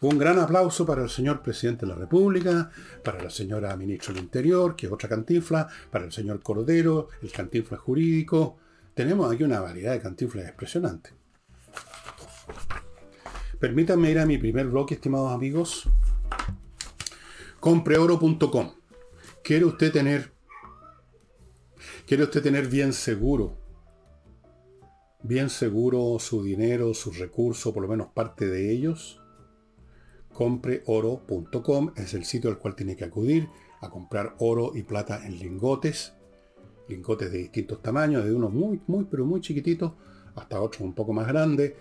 Un 0.00 0.18
gran 0.18 0.38
aplauso 0.38 0.84
para 0.84 1.02
el 1.02 1.08
señor 1.08 1.40
presidente 1.40 1.86
de 1.86 1.92
la 1.92 1.98
República, 1.98 2.70
para 3.02 3.22
la 3.22 3.30
señora 3.30 3.74
ministra 3.76 4.12
del 4.12 4.24
Interior, 4.24 4.76
que 4.76 4.86
es 4.86 4.92
otra 4.92 5.08
cantinfla, 5.08 5.68
para 5.90 6.04
el 6.04 6.12
señor 6.12 6.42
Cordero, 6.42 7.08
el 7.22 7.32
cantinfla 7.32 7.78
jurídico. 7.78 8.58
Tenemos 8.94 9.32
aquí 9.32 9.42
una 9.42 9.60
variedad 9.60 9.92
de 9.92 10.00
cantinflas 10.00 10.48
impresionante. 10.48 11.10
Permítanme 13.58 14.10
ir 14.10 14.18
a 14.18 14.26
mi 14.26 14.36
primer 14.36 14.66
bloque, 14.66 14.94
estimados 14.94 15.32
amigos. 15.32 15.88
Compreoro.com. 17.58 18.74
¿Quiere 19.42 19.64
usted 19.64 19.92
tener 19.92 20.35
quiere 22.06 22.24
usted 22.24 22.42
tener 22.42 22.68
bien 22.68 22.92
seguro 22.92 23.66
bien 25.22 25.50
seguro 25.50 26.18
su 26.20 26.44
dinero, 26.44 26.94
sus 26.94 27.18
recursos, 27.18 27.72
por 27.72 27.82
lo 27.82 27.88
menos 27.88 28.08
parte 28.14 28.46
de 28.46 28.70
ellos? 28.70 29.20
compreoro.com 30.32 31.92
es 31.96 32.12
el 32.12 32.24
sitio 32.24 32.50
al 32.50 32.58
cual 32.58 32.76
tiene 32.76 32.94
que 32.94 33.04
acudir 33.04 33.48
a 33.80 33.88
comprar 33.88 34.34
oro 34.38 34.72
y 34.74 34.82
plata 34.82 35.26
en 35.26 35.38
lingotes, 35.38 36.12
lingotes 36.88 37.32
de 37.32 37.38
distintos 37.38 37.80
tamaños, 37.80 38.24
de 38.24 38.34
unos 38.34 38.52
muy, 38.52 38.80
muy, 38.86 39.06
pero 39.06 39.24
muy 39.24 39.40
chiquititos 39.40 39.92
hasta 40.34 40.60
otros 40.60 40.82
un 40.82 40.94
poco 40.94 41.14
más 41.14 41.26
grandes, 41.26 41.72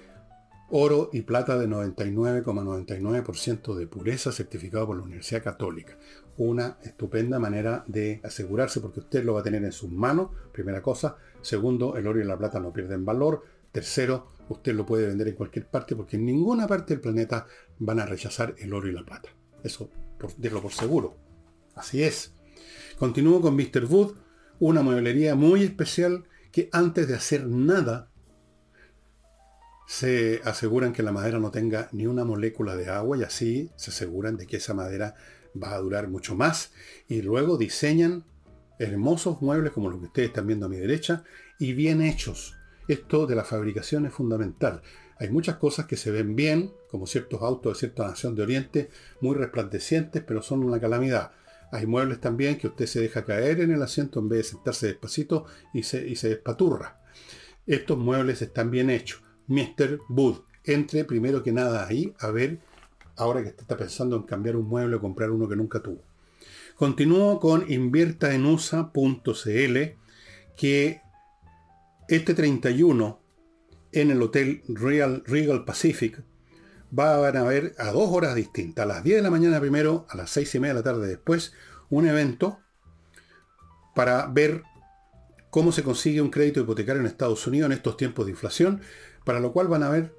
oro 0.70 1.10
y 1.14 1.22
plata 1.22 1.58
de 1.58 1.68
99,99% 1.68 3.76
de 3.76 3.88
pureza 3.88 4.32
certificado 4.32 4.88
por 4.88 4.98
la 4.98 5.04
Universidad 5.04 5.44
Católica. 5.44 5.98
Una 6.38 6.78
estupenda 6.84 7.40
manera 7.40 7.84
de 7.88 8.20
asegurarse 8.24 8.82
porque 8.82 9.02
usted 9.02 9.24
lo 9.24 9.36
va 9.36 9.42
a 9.42 9.44
tener 9.44 9.64
en 9.64 9.72
sus 9.72 9.92
manos, 9.92 10.32
primera 10.52 10.82
cosa. 10.82 11.18
Segundo, 11.42 11.98
el 11.98 12.08
oro 12.08 12.20
y 12.20 12.26
la 12.26 12.38
plata 12.38 12.60
no 12.60 12.74
pierden 12.74 13.06
valor. 13.06 13.44
Tercero, 13.72 14.28
usted 14.50 14.74
lo 14.74 14.86
puede 14.86 15.08
vender 15.08 15.28
en 15.28 15.36
cualquier 15.36 15.68
parte 15.68 15.96
porque 15.96 16.18
en 16.18 16.26
ninguna 16.26 16.68
parte 16.68 16.94
del 16.94 17.02
planeta 17.02 17.46
van 17.80 18.00
a 18.00 18.06
rechazar 18.06 18.56
el 18.58 18.74
oro 18.74 18.88
y 18.88 18.94
la 18.94 19.06
plata. 19.06 19.30
Eso, 19.64 19.90
por, 20.20 20.34
por 20.62 20.72
seguro. 20.72 21.18
Así 21.76 22.04
es. 22.04 22.34
Continúo 22.98 23.42
con 23.42 23.56
Mr. 23.56 23.86
Wood, 23.90 24.16
una 24.60 24.82
mueblería 24.82 25.36
muy 25.36 25.64
especial 25.64 26.24
que 26.52 26.70
antes 26.72 27.08
de 27.08 27.16
hacer 27.16 27.48
nada 27.48 28.10
se 29.88 30.42
aseguran 30.44 30.94
que 30.94 31.04
la 31.04 31.12
madera 31.12 31.40
no 31.40 31.52
tenga 31.52 31.90
ni 31.92 32.08
una 32.08 32.26
molécula 32.26 32.76
de 32.76 32.90
agua 32.90 33.18
y 33.18 33.24
así 33.24 33.72
se 33.76 33.92
aseguran 33.92 34.38
de 34.38 34.48
que 34.48 34.58
esa 34.58 34.74
madera 34.74 35.16
va 35.62 35.74
a 35.74 35.80
durar 35.80 36.08
mucho 36.08 36.36
más 36.36 36.72
y 37.08 37.22
luego 37.22 37.58
diseñan 37.58 38.26
hermosos 38.80 39.42
muebles 39.42 39.72
como 39.72 39.90
los 39.90 40.00
que 40.00 40.08
ustedes 40.08 40.28
están 40.30 40.48
viendo 40.48 40.66
a 40.66 40.70
mi 40.70 40.78
derecha 40.78 41.24
y 41.60 41.74
bien 41.74 42.02
hechos 42.02 42.56
esto 42.88 43.26
de 43.26 43.36
la 43.36 43.44
fabricación 43.44 44.06
es 44.06 44.14
fundamental. 44.14 44.82
Hay 45.18 45.30
muchas 45.30 45.56
cosas 45.56 45.86
que 45.88 45.98
se 45.98 46.12
ven 46.12 46.36
bien, 46.36 46.72
como 46.90 47.08
ciertos 47.08 47.42
autos 47.42 47.74
de 47.74 47.80
cierta 47.80 48.08
nación 48.08 48.36
de 48.36 48.44
Oriente, 48.44 48.90
muy 49.22 49.36
resplandecientes, 49.36 50.22
pero 50.22 50.42
son 50.42 50.64
una 50.64 50.80
calamidad. 50.80 51.32
Hay 51.72 51.88
muebles 51.88 52.20
también 52.20 52.58
que 52.58 52.68
usted 52.68 52.86
se 52.86 53.02
deja 53.02 53.26
caer 53.26 53.62
en 53.62 53.72
el 53.72 53.82
asiento 53.82 54.20
en 54.20 54.30
vez 54.30 54.40
de 54.40 54.44
sentarse 54.52 54.88
despacito 54.88 55.46
y 55.74 55.84
se, 55.84 56.08
y 56.08 56.16
se 56.16 56.30
despaturra. 56.30 57.02
Estos 57.66 57.98
muebles 57.98 58.42
están 58.44 58.70
bien 58.70 58.92
hechos. 58.92 59.25
Mr. 59.48 60.00
Wood, 60.10 60.40
entre 60.64 61.06
primero 61.06 61.44
que 61.44 61.52
nada 61.52 61.88
ahí 61.88 62.14
a 62.20 62.32
ver, 62.32 62.60
ahora 63.16 63.44
que 63.44 63.50
está 63.50 63.78
pensando 63.78 64.16
en 64.16 64.24
cambiar 64.24 64.56
un 64.56 64.68
mueble 64.68 64.96
o 64.96 65.02
comprar 65.02 65.32
uno 65.32 65.48
que 65.48 65.56
nunca 65.56 65.82
tuvo. 65.82 66.02
Continúo 66.76 67.40
con 67.40 67.72
inviertaenusa.cl, 67.72 69.78
que 70.58 71.02
este 72.08 72.34
31 72.34 73.20
en 73.92 74.12
el 74.12 74.22
Hotel 74.22 74.62
Real, 74.68 75.24
Regal 75.26 75.64
Pacific 75.64 76.22
va 76.98 77.12
a 77.12 77.16
haber 77.16 77.76
a 77.78 77.92
dos 77.92 78.10
horas 78.12 78.36
distintas, 78.36 78.84
a 78.84 78.88
las 78.88 79.04
10 79.04 79.18
de 79.18 79.24
la 79.24 79.32
mañana 79.32 79.60
primero, 79.60 80.06
a 80.10 80.18
las 80.18 80.30
6 80.32 80.56
y 80.56 80.60
media 80.60 80.74
de 80.74 80.80
la 80.80 80.84
tarde 80.84 81.08
después, 81.08 81.54
un 81.90 82.08
evento 82.08 82.60
para 83.96 84.28
ver 84.28 84.64
cómo 85.56 85.72
se 85.72 85.84
consigue 85.84 86.20
un 86.20 86.32
crédito 86.32 86.60
hipotecario 86.60 87.00
en 87.00 87.08
Estados 87.08 87.48
Unidos 87.48 87.68
en 87.68 87.78
estos 87.78 87.96
tiempos 87.96 88.26
de 88.26 88.34
inflación, 88.34 88.82
para 89.24 89.40
lo 89.40 89.54
cual 89.54 89.70
van 89.70 89.84
a 89.84 89.90
ver 89.90 90.14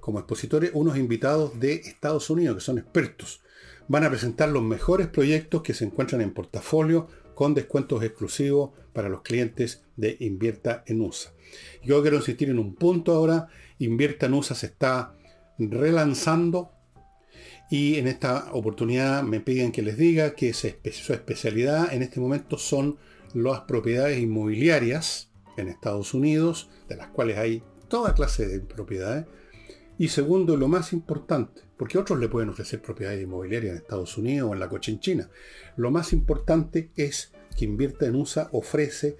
como 0.00 0.18
expositores 0.18 0.72
unos 0.74 0.98
invitados 0.98 1.60
de 1.60 1.74
Estados 1.74 2.28
Unidos 2.28 2.56
que 2.56 2.60
son 2.60 2.78
expertos. 2.78 3.40
Van 3.86 4.02
a 4.02 4.10
presentar 4.10 4.48
los 4.48 4.64
mejores 4.64 5.06
proyectos 5.06 5.62
que 5.62 5.74
se 5.74 5.84
encuentran 5.84 6.22
en 6.22 6.32
portafolio 6.32 7.06
con 7.36 7.54
descuentos 7.54 8.02
exclusivos 8.02 8.70
para 8.92 9.08
los 9.08 9.22
clientes 9.22 9.84
de 9.94 10.16
Invierta 10.18 10.82
en 10.88 11.02
USA. 11.02 11.30
Yo 11.84 12.02
quiero 12.02 12.16
insistir 12.16 12.50
en 12.50 12.58
un 12.58 12.74
punto 12.74 13.12
ahora. 13.12 13.46
Invierta 13.78 14.26
en 14.26 14.34
USA 14.34 14.56
se 14.56 14.66
está 14.66 15.14
relanzando 15.56 16.72
y 17.70 17.94
en 17.94 18.08
esta 18.08 18.48
oportunidad 18.54 19.22
me 19.22 19.38
piden 19.38 19.70
que 19.70 19.82
les 19.82 19.96
diga 19.96 20.34
que 20.34 20.52
su 20.52 21.12
especialidad 21.12 21.94
en 21.94 22.02
este 22.02 22.18
momento 22.18 22.58
son 22.58 22.98
las 23.34 23.60
propiedades 23.62 24.18
inmobiliarias 24.18 25.30
en 25.56 25.68
Estados 25.68 26.14
Unidos, 26.14 26.70
de 26.88 26.96
las 26.96 27.08
cuales 27.08 27.38
hay 27.38 27.62
toda 27.88 28.14
clase 28.14 28.46
de 28.46 28.60
propiedades. 28.60 29.26
Y 29.98 30.08
segundo, 30.08 30.56
lo 30.56 30.68
más 30.68 30.92
importante, 30.92 31.62
porque 31.76 31.98
otros 31.98 32.18
le 32.18 32.28
pueden 32.28 32.48
ofrecer 32.48 32.80
propiedades 32.80 33.22
inmobiliarias 33.22 33.72
en 33.72 33.78
Estados 33.78 34.16
Unidos 34.16 34.50
o 34.50 34.54
en 34.54 34.60
la 34.60 34.68
Cochinchina. 34.68 35.28
Lo 35.76 35.90
más 35.90 36.12
importante 36.12 36.90
es 36.96 37.32
que 37.56 37.66
Invierta 37.66 38.06
en 38.06 38.14
USA 38.14 38.48
ofrece, 38.52 39.18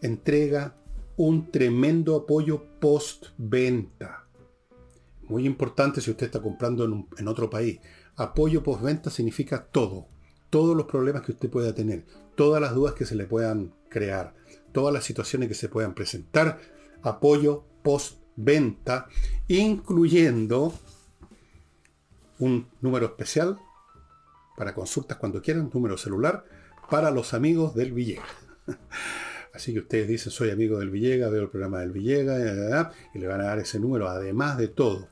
entrega 0.00 0.76
un 1.16 1.50
tremendo 1.50 2.16
apoyo 2.16 2.64
post-venta. 2.80 4.26
Muy 5.24 5.44
importante 5.44 6.00
si 6.00 6.10
usted 6.10 6.26
está 6.26 6.40
comprando 6.40 6.84
en, 6.84 7.06
en 7.18 7.28
otro 7.28 7.50
país. 7.50 7.78
Apoyo 8.16 8.62
post-venta 8.62 9.10
significa 9.10 9.66
todo. 9.66 10.08
Todos 10.48 10.74
los 10.74 10.86
problemas 10.86 11.22
que 11.22 11.32
usted 11.32 11.50
pueda 11.50 11.74
tener. 11.74 12.06
Todas 12.40 12.62
las 12.62 12.74
dudas 12.74 12.94
que 12.94 13.04
se 13.04 13.16
le 13.16 13.26
puedan 13.26 13.74
crear. 13.90 14.32
Todas 14.72 14.94
las 14.94 15.04
situaciones 15.04 15.46
que 15.46 15.54
se 15.54 15.68
puedan 15.68 15.92
presentar. 15.92 16.58
Apoyo 17.02 17.66
post-venta. 17.82 19.08
Incluyendo 19.46 20.72
un 22.38 22.66
número 22.80 23.04
especial 23.04 23.58
para 24.56 24.74
consultas 24.74 25.18
cuando 25.18 25.42
quieran, 25.42 25.68
número 25.70 25.98
celular, 25.98 26.46
para 26.88 27.10
los 27.10 27.34
amigos 27.34 27.74
del 27.74 27.92
Villegas. 27.92 28.24
Así 29.52 29.74
que 29.74 29.80
ustedes 29.80 30.08
dicen, 30.08 30.32
soy 30.32 30.48
amigo 30.48 30.78
del 30.78 30.88
Villega, 30.88 31.28
veo 31.28 31.42
el 31.42 31.50
programa 31.50 31.80
del 31.80 31.92
Villega, 31.92 32.90
y 33.12 33.18
le 33.18 33.26
van 33.26 33.42
a 33.42 33.48
dar 33.48 33.58
ese 33.58 33.78
número, 33.78 34.08
además 34.08 34.56
de 34.56 34.68
todo. 34.68 35.10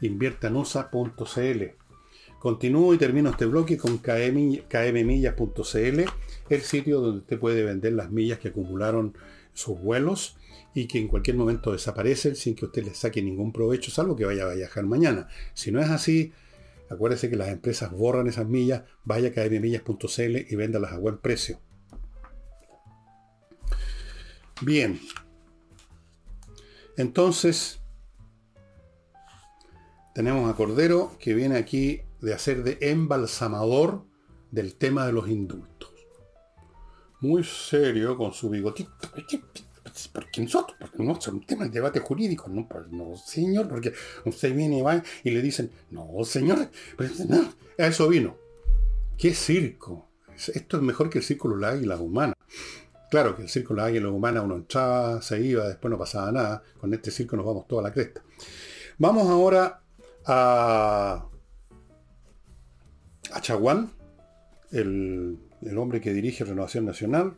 Inviertanusa.cl. 0.00 1.62
Continúo 2.40 2.92
y 2.92 2.98
termino 2.98 3.30
este 3.30 3.46
bloque 3.46 3.78
con 3.78 3.98
kmmillas.cl, 3.98 6.00
el 6.48 6.60
sitio 6.62 7.00
donde 7.00 7.20
usted 7.20 7.38
puede 7.38 7.62
vender 7.62 7.92
las 7.92 8.10
millas 8.10 8.38
que 8.38 8.48
acumularon 8.48 9.16
sus 9.52 9.80
vuelos 9.80 10.36
y 10.74 10.86
que 10.86 10.98
en 10.98 11.08
cualquier 11.08 11.36
momento 11.36 11.72
desaparecen 11.72 12.34
sin 12.34 12.54
que 12.56 12.66
usted 12.66 12.84
les 12.84 12.98
saque 12.98 13.22
ningún 13.22 13.52
provecho, 13.52 13.90
salvo 13.90 14.16
que 14.16 14.24
vaya 14.24 14.50
a 14.50 14.54
viajar 14.54 14.84
mañana. 14.84 15.28
Si 15.54 15.70
no 15.70 15.80
es 15.80 15.88
así, 15.88 16.32
acuérdese 16.90 17.30
que 17.30 17.36
las 17.36 17.48
empresas 17.48 17.92
borran 17.92 18.26
esas 18.26 18.46
millas, 18.46 18.82
vaya 19.04 19.28
a 19.28 19.32
kmmillas.cl 19.32 20.36
y 20.48 20.56
véndalas 20.56 20.92
a 20.92 20.98
buen 20.98 21.18
precio. 21.18 21.60
Bien. 24.60 25.00
Entonces, 26.96 27.80
tenemos 30.14 30.50
a 30.50 30.56
Cordero 30.56 31.16
que 31.18 31.34
viene 31.34 31.56
aquí 31.56 32.02
de 32.20 32.34
hacer 32.34 32.62
de 32.62 32.78
embalsamador 32.80 34.06
del 34.50 34.76
tema 34.76 35.06
de 35.06 35.12
los 35.12 35.28
indultos. 35.28 35.73
Muy 37.24 37.42
serio 37.42 38.18
con 38.18 38.34
su 38.34 38.50
bigotito. 38.50 38.90
Porque 40.12 40.42
nosotros, 40.42 40.76
porque 40.78 41.02
no 41.02 41.16
es 41.16 41.28
un 41.28 41.40
tema 41.46 41.64
de 41.64 41.70
debate 41.70 41.98
jurídico, 41.98 42.50
no, 42.50 42.68
pues, 42.68 42.86
no, 42.90 43.16
señor, 43.16 43.66
porque 43.66 43.94
usted 44.26 44.54
viene 44.54 44.80
y 44.80 44.82
va 44.82 45.02
y 45.22 45.30
le 45.30 45.40
dicen, 45.40 45.70
no, 45.90 46.22
señor, 46.24 46.68
no, 47.26 47.54
a 47.78 47.86
eso 47.86 48.08
vino. 48.08 48.36
¿Qué 49.16 49.32
circo? 49.32 50.10
Esto 50.36 50.76
es 50.76 50.82
mejor 50.82 51.08
que 51.08 51.18
el 51.18 51.24
círculo 51.24 51.54
de 51.54 51.62
la 51.62 51.68
águila 51.70 51.96
humana. 51.96 52.34
Claro 53.10 53.34
que 53.34 53.42
el 53.42 53.48
círculo 53.48 53.80
de 53.80 53.82
la 53.82 53.88
águila 53.88 54.10
humana 54.10 54.42
uno 54.42 54.56
entraba, 54.56 55.22
se 55.22 55.40
iba, 55.40 55.66
después 55.66 55.90
no 55.90 55.96
pasaba 55.96 56.30
nada. 56.30 56.62
Con 56.78 56.92
este 56.92 57.10
circo 57.10 57.36
nos 57.36 57.46
vamos 57.46 57.66
toda 57.66 57.84
la 57.84 57.92
cresta. 57.92 58.22
Vamos 58.98 59.26
ahora 59.28 59.80
a, 60.26 61.26
a 63.32 63.40
Chaguán, 63.40 63.92
el, 64.72 65.38
el 65.64 65.78
hombre 65.78 66.00
que 66.00 66.12
dirige 66.12 66.44
Renovación 66.44 66.84
Nacional, 66.84 67.34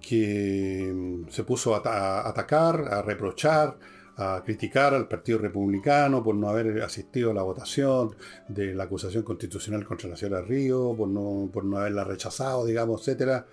que 0.00 0.90
mm, 0.92 1.28
se 1.28 1.44
puso 1.44 1.74
a, 1.74 2.28
atacar, 2.28 2.92
a 2.92 3.02
reprochar, 3.02 3.78
a 4.16 4.42
criticar 4.44 4.94
al 4.94 5.06
Partido 5.06 5.38
Republicano 5.38 6.22
por 6.22 6.34
no 6.34 6.48
haber 6.48 6.82
asistido 6.82 7.30
a 7.30 7.34
la 7.34 7.42
votación 7.42 8.16
de 8.48 8.74
la 8.74 8.84
acusación 8.84 9.22
constitucional 9.22 9.84
contra 9.84 10.08
la 10.08 10.16
señora 10.16 10.42
Río, 10.42 10.94
por 10.96 11.08
no, 11.08 11.48
por 11.52 11.64
no 11.64 11.78
haberla 11.78 12.04
rechazado, 12.04 12.66
digamos, 12.66 13.06
etc. 13.06 13.44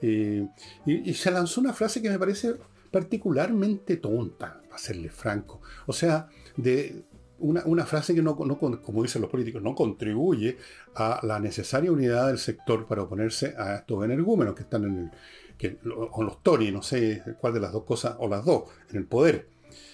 Y, 0.00 1.14
se 1.14 1.30
lanzó 1.30 1.60
una 1.60 1.72
frase 1.72 2.00
que 2.00 2.10
me 2.10 2.18
parece 2.18 2.54
particularmente 2.90 3.96
tonta, 3.96 4.60
para 4.68 4.78
serle 4.78 5.08
franco. 5.08 5.60
O 5.86 5.92
sea, 5.92 6.28
de, 6.56 7.02
una, 7.38 7.86
frase 7.86 8.14
que 8.14 8.22
no, 8.22 8.36
como 8.36 9.02
dicen 9.02 9.22
los 9.22 9.30
políticos, 9.30 9.62
no 9.62 9.74
contribuye 9.74 10.56
a 10.94 11.20
la 11.22 11.38
necesaria 11.38 11.92
unidad 11.92 12.28
del 12.28 12.38
sector 12.38 12.86
para 12.86 13.02
oponerse 13.02 13.54
a 13.58 13.76
estos 13.76 14.04
energúmenos 14.04 14.54
que 14.54 14.62
están 14.62 14.84
en 14.84 14.98
el, 14.98 15.10
que, 15.58 15.78
o 16.12 16.22
los 16.22 16.42
Tory, 16.42 16.72
no 16.72 16.82
sé 16.82 17.22
cuál 17.40 17.54
de 17.54 17.60
las 17.60 17.72
dos 17.72 17.84
cosas, 17.84 18.16
o 18.18 18.28
las 18.28 18.44
dos, 18.44 18.64
en 18.90 18.96
el 18.96 19.06
poder. 19.06 19.48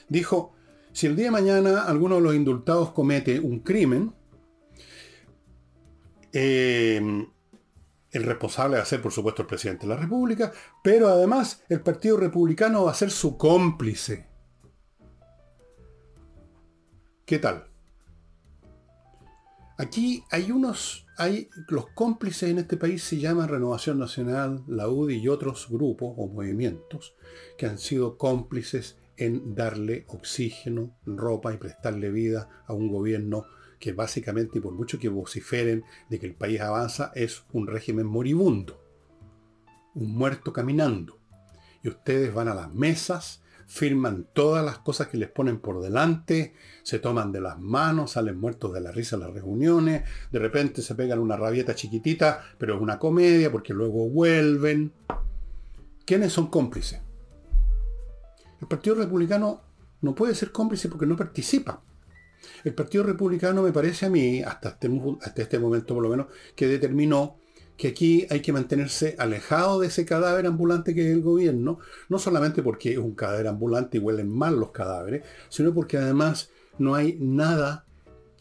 Dijo, 0.08 0.52
si 0.92 1.06
el 1.06 1.16
día 1.16 1.26
de 1.26 1.30
mañana 1.30 1.82
alguno 1.82 2.16
de 2.16 2.20
los 2.20 2.34
indultados 2.34 2.92
comete 2.92 3.40
un 3.40 3.61
crimen, 3.61 4.14
eh, 6.32 7.26
el 8.11 8.22
responsable 8.25 8.76
va 8.76 8.82
a 8.82 8.87
ser, 8.87 9.00
por 9.00 9.12
supuesto, 9.12 9.42
el 9.42 9.49
presidente 9.49 9.87
de 9.87 9.94
la 9.94 10.00
República, 10.00 10.52
pero 10.82 11.08
además 11.08 11.62
el 11.68 11.80
Partido 11.80 12.18
Republicano 12.18 12.84
va 12.84 12.90
a 12.90 12.94
ser 12.94 13.11
su 13.11 13.38
cómplice. 13.38 14.32
¿Qué 17.33 17.38
tal? 17.38 17.64
Aquí 19.79 20.23
hay 20.31 20.51
unos, 20.51 21.07
hay 21.16 21.49
los 21.68 21.87
cómplices 21.95 22.51
en 22.51 22.59
este 22.59 22.77
país 22.77 23.03
se 23.03 23.21
llaman 23.21 23.49
Renovación 23.49 23.99
Nacional, 23.99 24.62
la 24.68 24.87
UDI 24.87 25.16
y 25.16 25.29
otros 25.29 25.68
grupos 25.71 26.12
o 26.18 26.27
movimientos 26.29 27.14
que 27.57 27.64
han 27.64 27.79
sido 27.79 28.18
cómplices 28.18 28.99
en 29.16 29.55
darle 29.55 30.05
oxígeno, 30.09 30.95
ropa 31.07 31.55
y 31.55 31.57
prestarle 31.57 32.11
vida 32.11 32.64
a 32.66 32.75
un 32.75 32.92
gobierno 32.92 33.47
que 33.81 33.95
básicamente, 33.95 34.59
y 34.59 34.61
por 34.61 34.75
mucho 34.75 34.99
que 34.99 35.09
vociferen 35.09 35.85
de 36.11 36.21
que 36.21 36.27
el 36.27 36.35
país 36.35 36.61
avanza, 36.61 37.12
es 37.14 37.45
un 37.55 37.66
régimen 37.66 38.05
moribundo, 38.05 38.85
un 39.95 40.14
muerto 40.14 40.53
caminando. 40.53 41.18
Y 41.83 41.88
ustedes 41.88 42.35
van 42.35 42.49
a 42.49 42.55
las 42.55 42.75
mesas, 42.75 43.41
firman 43.72 44.26
todas 44.35 44.62
las 44.62 44.80
cosas 44.80 45.08
que 45.08 45.16
les 45.16 45.30
ponen 45.30 45.58
por 45.58 45.80
delante, 45.80 46.52
se 46.82 46.98
toman 46.98 47.32
de 47.32 47.40
las 47.40 47.58
manos, 47.58 48.12
salen 48.12 48.38
muertos 48.38 48.74
de 48.74 48.82
la 48.82 48.92
risa 48.92 49.16
en 49.16 49.22
las 49.22 49.32
reuniones, 49.32 50.02
de 50.30 50.38
repente 50.38 50.82
se 50.82 50.94
pegan 50.94 51.18
una 51.18 51.38
rabieta 51.38 51.74
chiquitita, 51.74 52.44
pero 52.58 52.74
es 52.74 52.82
una 52.82 52.98
comedia 52.98 53.50
porque 53.50 53.72
luego 53.72 54.11
vuelven. 54.11 54.92
¿Quiénes 56.04 56.35
son 56.35 56.48
cómplices? 56.48 57.00
El 58.61 58.68
Partido 58.68 58.96
Republicano 58.96 59.62
no 60.02 60.14
puede 60.14 60.35
ser 60.35 60.52
cómplice 60.52 60.90
porque 60.90 61.06
no 61.06 61.16
participa. 61.16 61.82
El 62.64 62.74
Partido 62.74 63.04
Republicano 63.04 63.62
me 63.62 63.72
parece 63.72 64.04
a 64.04 64.11
mí, 64.11 64.42
hasta 64.42 64.68
este, 64.68 64.90
hasta 65.22 65.40
este 65.40 65.58
momento 65.58 65.94
por 65.94 66.02
lo 66.02 66.11
menos, 66.11 66.26
que 66.54 66.66
determinó 66.66 67.38
que 67.83 67.88
aquí 67.88 68.27
hay 68.31 68.38
que 68.42 68.53
mantenerse 68.53 69.16
alejado 69.18 69.81
de 69.81 69.88
ese 69.88 70.07
cadáver 70.07 70.47
ambulante 70.47 70.95
que 70.95 71.05
es 71.05 71.12
el 71.12 71.21
gobierno, 71.21 71.81
no 72.09 72.21
solamente 72.21 72.62
porque 72.62 72.92
es 72.92 72.99
un 72.99 73.16
cadáver 73.16 73.49
ambulante 73.49 73.97
y 73.97 74.01
huelen 74.01 74.29
mal 74.29 74.55
los 74.55 74.71
cadáveres, 74.71 75.25
sino 75.49 75.75
porque 75.75 75.97
además 75.97 76.53
no 76.79 76.95
hay 76.95 77.16
nada 77.18 77.85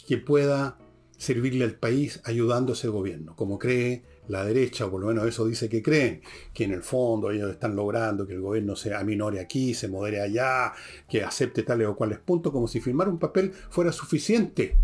que 0.05 0.19
pueda 0.19 0.77
servirle 1.17 1.63
al 1.63 1.73
país 1.73 2.21
ayudando 2.23 2.73
a 2.73 2.75
ese 2.75 2.89
gobierno, 2.89 3.35
como 3.35 3.57
cree 3.57 4.03
la 4.27 4.45
derecha, 4.45 4.85
o 4.85 4.91
por 4.91 5.01
lo 5.01 5.07
menos 5.07 5.25
eso 5.25 5.47
dice 5.47 5.67
que 5.67 5.81
creen, 5.81 6.21
que 6.53 6.65
en 6.65 6.73
el 6.73 6.83
fondo 6.83 7.31
ellos 7.31 7.49
están 7.49 7.75
logrando 7.75 8.27
que 8.27 8.33
el 8.33 8.41
gobierno 8.41 8.75
se 8.75 8.93
aminore 8.93 9.39
aquí, 9.39 9.73
se 9.73 9.87
modere 9.87 10.21
allá, 10.21 10.71
que 11.09 11.23
acepte 11.23 11.63
tales 11.63 11.87
o 11.87 11.95
cuales 11.95 12.19
puntos, 12.19 12.53
como 12.53 12.67
si 12.67 12.79
firmar 12.79 13.09
un 13.09 13.17
papel 13.17 13.51
fuera 13.71 13.91
suficiente. 13.91 14.77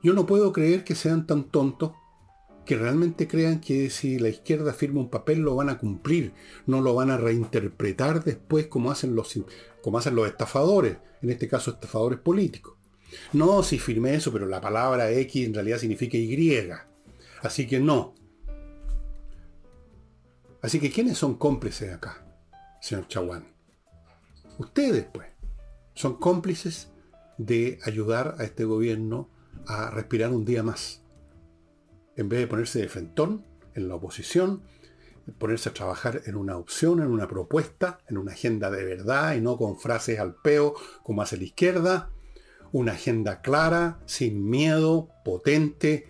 Yo 0.00 0.12
no 0.12 0.26
puedo 0.26 0.52
creer 0.52 0.84
que 0.84 0.94
sean 0.94 1.26
tan 1.26 1.50
tontos 1.50 1.90
que 2.70 2.76
realmente 2.76 3.26
crean 3.26 3.60
que 3.60 3.90
si 3.90 4.20
la 4.20 4.28
izquierda 4.28 4.72
firma 4.72 5.00
un 5.00 5.10
papel 5.10 5.40
lo 5.40 5.56
van 5.56 5.70
a 5.70 5.78
cumplir, 5.78 6.34
no 6.66 6.80
lo 6.80 6.94
van 6.94 7.10
a 7.10 7.16
reinterpretar 7.16 8.22
después 8.22 8.68
como 8.68 8.92
hacen 8.92 9.16
los, 9.16 9.40
como 9.82 9.98
hacen 9.98 10.14
los 10.14 10.28
estafadores, 10.28 10.98
en 11.20 11.30
este 11.30 11.48
caso 11.48 11.72
estafadores 11.72 12.20
políticos. 12.20 12.76
No, 13.32 13.64
si 13.64 13.80
firmé 13.80 14.14
eso, 14.14 14.32
pero 14.32 14.46
la 14.46 14.60
palabra 14.60 15.10
X 15.10 15.46
en 15.46 15.54
realidad 15.54 15.78
significa 15.78 16.16
Y. 16.16 16.70
Así 17.42 17.66
que 17.66 17.80
no. 17.80 18.14
Así 20.62 20.78
que 20.78 20.92
¿quiénes 20.92 21.18
son 21.18 21.34
cómplices 21.38 21.92
acá, 21.92 22.24
señor 22.80 23.08
Chaguán? 23.08 23.52
Ustedes, 24.58 25.06
pues, 25.12 25.26
son 25.94 26.18
cómplices 26.20 26.92
de 27.36 27.80
ayudar 27.82 28.36
a 28.38 28.44
este 28.44 28.64
gobierno 28.64 29.28
a 29.66 29.90
respirar 29.90 30.30
un 30.30 30.44
día 30.44 30.62
más 30.62 30.99
en 32.22 32.28
vez 32.28 32.40
de 32.40 32.46
ponerse 32.46 32.80
de 32.80 32.88
frentón 32.88 33.44
en 33.74 33.88
la 33.88 33.94
oposición, 33.94 34.62
ponerse 35.38 35.68
a 35.68 35.74
trabajar 35.74 36.22
en 36.26 36.36
una 36.36 36.56
opción, 36.56 37.00
en 37.00 37.06
una 37.06 37.28
propuesta, 37.28 37.98
en 38.08 38.18
una 38.18 38.32
agenda 38.32 38.70
de 38.70 38.84
verdad 38.84 39.34
y 39.34 39.40
no 39.40 39.56
con 39.56 39.78
frases 39.78 40.18
al 40.18 40.34
peo 40.34 40.74
como 41.02 41.22
hace 41.22 41.36
la 41.36 41.44
izquierda, 41.44 42.10
una 42.72 42.92
agenda 42.92 43.40
clara, 43.40 44.00
sin 44.06 44.48
miedo, 44.48 45.08
potente, 45.24 46.08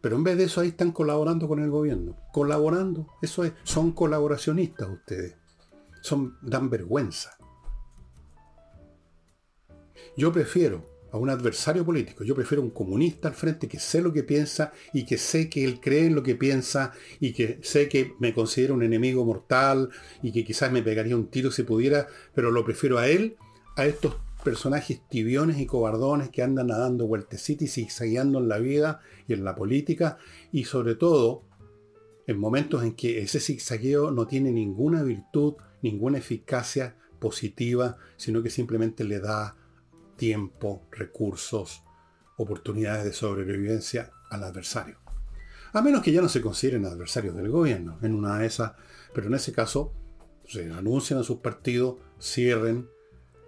pero 0.00 0.16
en 0.16 0.24
vez 0.24 0.36
de 0.36 0.44
eso 0.44 0.60
ahí 0.60 0.68
están 0.68 0.92
colaborando 0.92 1.48
con 1.48 1.60
el 1.60 1.70
gobierno, 1.70 2.16
colaborando, 2.32 3.08
eso 3.22 3.44
es, 3.44 3.52
son 3.62 3.92
colaboracionistas 3.92 4.88
ustedes, 4.88 5.36
son, 6.02 6.36
dan 6.42 6.70
vergüenza. 6.70 7.36
Yo 10.16 10.32
prefiero 10.32 10.95
a 11.16 11.20
un 11.20 11.30
adversario 11.30 11.84
político. 11.84 12.24
Yo 12.24 12.34
prefiero 12.34 12.62
un 12.62 12.70
comunista 12.70 13.28
al 13.28 13.34
frente 13.34 13.68
que 13.68 13.78
sé 13.78 14.00
lo 14.00 14.12
que 14.12 14.22
piensa 14.22 14.72
y 14.92 15.04
que 15.04 15.18
sé 15.18 15.48
que 15.48 15.64
él 15.64 15.80
cree 15.80 16.06
en 16.06 16.14
lo 16.14 16.22
que 16.22 16.34
piensa 16.34 16.92
y 17.20 17.32
que 17.32 17.58
sé 17.62 17.88
que 17.88 18.14
me 18.18 18.32
considera 18.32 18.74
un 18.74 18.82
enemigo 18.82 19.24
mortal 19.24 19.90
y 20.22 20.32
que 20.32 20.44
quizás 20.44 20.70
me 20.70 20.82
pegaría 20.82 21.16
un 21.16 21.28
tiro 21.28 21.50
si 21.50 21.62
pudiera, 21.62 22.06
pero 22.34 22.50
lo 22.50 22.64
prefiero 22.64 22.98
a 22.98 23.08
él, 23.08 23.36
a 23.76 23.86
estos 23.86 24.16
personajes 24.44 25.00
tibiones 25.08 25.58
y 25.58 25.66
cobardones 25.66 26.30
que 26.30 26.42
andan 26.42 26.68
nadando 26.68 27.06
vueltecitos 27.06 27.64
y 27.64 27.68
zigzagueando 27.68 28.38
en 28.38 28.48
la 28.48 28.58
vida 28.58 29.00
y 29.26 29.32
en 29.32 29.42
la 29.42 29.56
política 29.56 30.18
y 30.52 30.64
sobre 30.64 30.94
todo 30.94 31.42
en 32.26 32.38
momentos 32.38 32.82
en 32.82 32.94
que 32.94 33.22
ese 33.22 33.40
zigzagueo 33.40 34.10
no 34.10 34.26
tiene 34.26 34.52
ninguna 34.52 35.02
virtud, 35.02 35.54
ninguna 35.82 36.18
eficacia 36.18 36.96
positiva, 37.18 37.96
sino 38.16 38.42
que 38.42 38.50
simplemente 38.50 39.04
le 39.04 39.20
da 39.20 39.56
tiempo, 40.16 40.86
recursos, 40.90 41.82
oportunidades 42.36 43.04
de 43.04 43.12
sobrevivencia 43.12 44.10
al 44.30 44.44
adversario. 44.44 44.98
A 45.72 45.82
menos 45.82 46.02
que 46.02 46.12
ya 46.12 46.22
no 46.22 46.28
se 46.28 46.40
consideren 46.40 46.84
adversarios 46.86 47.36
del 47.36 47.50
gobierno. 47.50 47.98
En 48.02 48.14
una 48.14 48.38
de 48.38 48.46
esas 48.46 48.72
Pero 49.12 49.28
en 49.28 49.34
ese 49.34 49.52
caso, 49.52 49.92
se 50.46 50.70
anuncian 50.70 51.20
a 51.20 51.22
sus 51.22 51.38
partidos, 51.38 51.96
cierren 52.20 52.88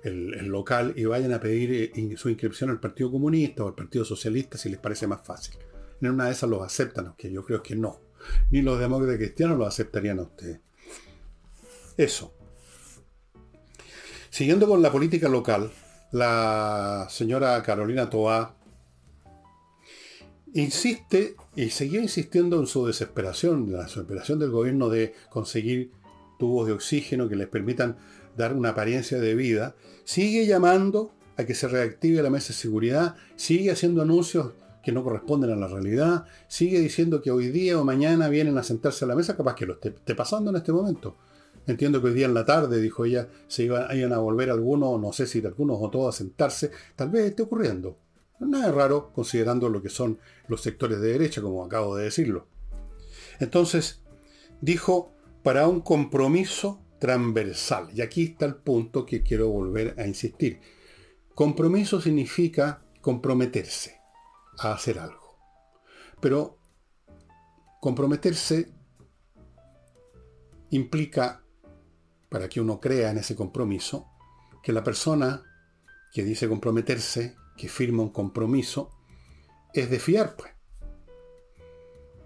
el, 0.02 0.46
local 0.46 0.94
y 0.96 1.04
vayan 1.04 1.32
a 1.32 1.40
pedir 1.40 1.92
eh, 1.94 2.16
su 2.16 2.28
inscripción 2.28 2.70
al 2.70 2.80
Partido 2.80 3.10
Comunista 3.10 3.64
o 3.64 3.68
al 3.68 3.74
Partido 3.74 4.04
Socialista 4.04 4.56
si 4.56 4.68
les 4.68 4.78
parece 4.78 5.06
más 5.06 5.26
fácil. 5.26 5.56
En 6.00 6.10
una 6.10 6.26
de 6.26 6.32
esas 6.32 6.48
los 6.48 6.62
aceptan, 6.62 7.06
aunque 7.06 7.30
yo 7.30 7.44
creo 7.44 7.62
que 7.62 7.76
no. 7.76 8.00
Ni 8.50 8.62
los 8.62 8.78
demócratas 8.78 9.16
cristianos 9.16 9.58
lo 9.58 9.66
aceptarían 9.66 10.18
a 10.18 10.22
ustedes. 10.22 10.60
Eso. 11.96 12.34
Siguiendo 14.30 14.68
con 14.68 14.82
la 14.82 14.92
política 14.92 15.28
local, 15.28 15.70
la 16.12 17.06
señora 17.10 17.62
Carolina 17.62 18.08
Toá 18.08 18.54
insiste 20.54 21.36
y 21.54 21.70
seguía 21.70 22.00
insistiendo 22.00 22.58
en 22.60 22.66
su 22.66 22.86
desesperación, 22.86 23.70
la 23.72 23.84
desesperación 23.84 24.38
del 24.38 24.50
gobierno 24.50 24.88
de 24.88 25.14
conseguir 25.30 25.92
tubos 26.38 26.66
de 26.66 26.72
oxígeno 26.72 27.28
que 27.28 27.36
les 27.36 27.48
permitan 27.48 27.96
dar 28.36 28.54
una 28.54 28.70
apariencia 28.70 29.18
de 29.18 29.34
vida, 29.34 29.74
sigue 30.04 30.46
llamando 30.46 31.12
a 31.36 31.44
que 31.44 31.54
se 31.54 31.68
reactive 31.68 32.22
la 32.22 32.30
mesa 32.30 32.48
de 32.48 32.54
seguridad, 32.54 33.16
sigue 33.36 33.70
haciendo 33.70 34.02
anuncios 34.02 34.52
que 34.82 34.92
no 34.92 35.04
corresponden 35.04 35.50
a 35.50 35.56
la 35.56 35.68
realidad, 35.68 36.24
sigue 36.46 36.80
diciendo 36.80 37.20
que 37.20 37.30
hoy 37.30 37.48
día 37.48 37.78
o 37.78 37.84
mañana 37.84 38.28
vienen 38.28 38.56
a 38.56 38.62
sentarse 38.62 39.04
a 39.04 39.08
la 39.08 39.14
mesa, 39.14 39.36
capaz 39.36 39.54
que 39.54 39.66
lo 39.66 39.74
esté, 39.74 40.14
pasando 40.14 40.50
en 40.50 40.56
este 40.56 40.72
momento. 40.72 41.16
Entiendo 41.68 42.00
que 42.00 42.08
hoy 42.08 42.14
día 42.14 42.26
en 42.26 42.34
la 42.34 42.46
tarde, 42.46 42.80
dijo 42.80 43.04
ella, 43.04 43.28
se 43.46 43.64
iban, 43.64 44.12
a 44.12 44.18
volver 44.18 44.50
algunos, 44.50 44.98
no 44.98 45.12
sé 45.12 45.26
si 45.26 45.44
algunos 45.44 45.76
o 45.80 45.90
todos 45.90 46.14
a 46.14 46.18
sentarse, 46.18 46.72
tal 46.96 47.10
vez 47.10 47.26
esté 47.26 47.42
ocurriendo. 47.42 47.98
Nada 48.40 48.72
raro 48.72 49.12
considerando 49.12 49.68
lo 49.68 49.82
que 49.82 49.90
son 49.90 50.18
los 50.46 50.62
sectores 50.62 50.98
de 51.00 51.12
derecha, 51.12 51.42
como 51.42 51.62
acabo 51.62 51.94
de 51.94 52.04
decirlo. 52.04 52.46
Entonces, 53.38 54.00
dijo, 54.62 55.12
para 55.42 55.68
un 55.68 55.82
compromiso 55.82 56.80
transversal. 56.98 57.90
Y 57.94 58.00
aquí 58.00 58.24
está 58.24 58.46
el 58.46 58.56
punto 58.56 59.04
que 59.04 59.22
quiero 59.22 59.50
volver 59.50 59.94
a 59.98 60.06
insistir. 60.06 60.60
Compromiso 61.34 62.00
significa 62.00 62.82
comprometerse 63.02 64.00
a 64.58 64.72
hacer 64.72 64.98
algo. 64.98 65.36
Pero 66.20 66.58
comprometerse 67.80 68.72
implica, 70.70 71.44
para 72.28 72.48
que 72.48 72.60
uno 72.60 72.80
crea 72.80 73.10
en 73.10 73.18
ese 73.18 73.34
compromiso, 73.34 74.08
que 74.62 74.72
la 74.72 74.84
persona 74.84 75.42
que 76.12 76.24
dice 76.24 76.48
comprometerse 76.48 77.36
que 77.56 77.68
firma 77.68 78.02
un 78.02 78.10
compromiso 78.10 78.90
es 79.72 79.90
de 79.90 79.98
fiar, 79.98 80.36
pues. 80.36 80.52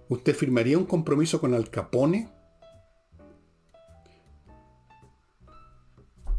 ¿Usted 0.08 0.34
firmaría 0.34 0.76
un 0.76 0.86
compromiso 0.86 1.40
con 1.40 1.54
Al 1.54 1.70
Capone? 1.70 2.30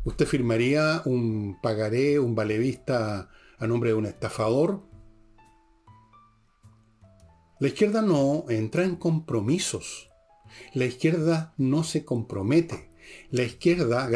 ¿Usted 0.05 0.25
firmaría 0.25 1.01
un 1.05 1.57
pagaré, 1.61 2.19
un 2.19 2.35
valevista 2.35 3.29
a 3.57 3.67
nombre 3.67 3.91
de 3.91 3.95
un 3.95 4.05
estafador? 4.05 4.83
La 7.59 7.67
izquierda 7.69 8.01
no 8.01 8.45
entra 8.49 8.83
en 8.83 8.97
compromisos. 8.97 10.09
La 10.73 10.85
izquierda 10.85 11.53
no 11.57 11.83
se 11.83 12.03
compromete. 12.03 12.92
La 13.31 13.43
izquierda, 13.43 14.07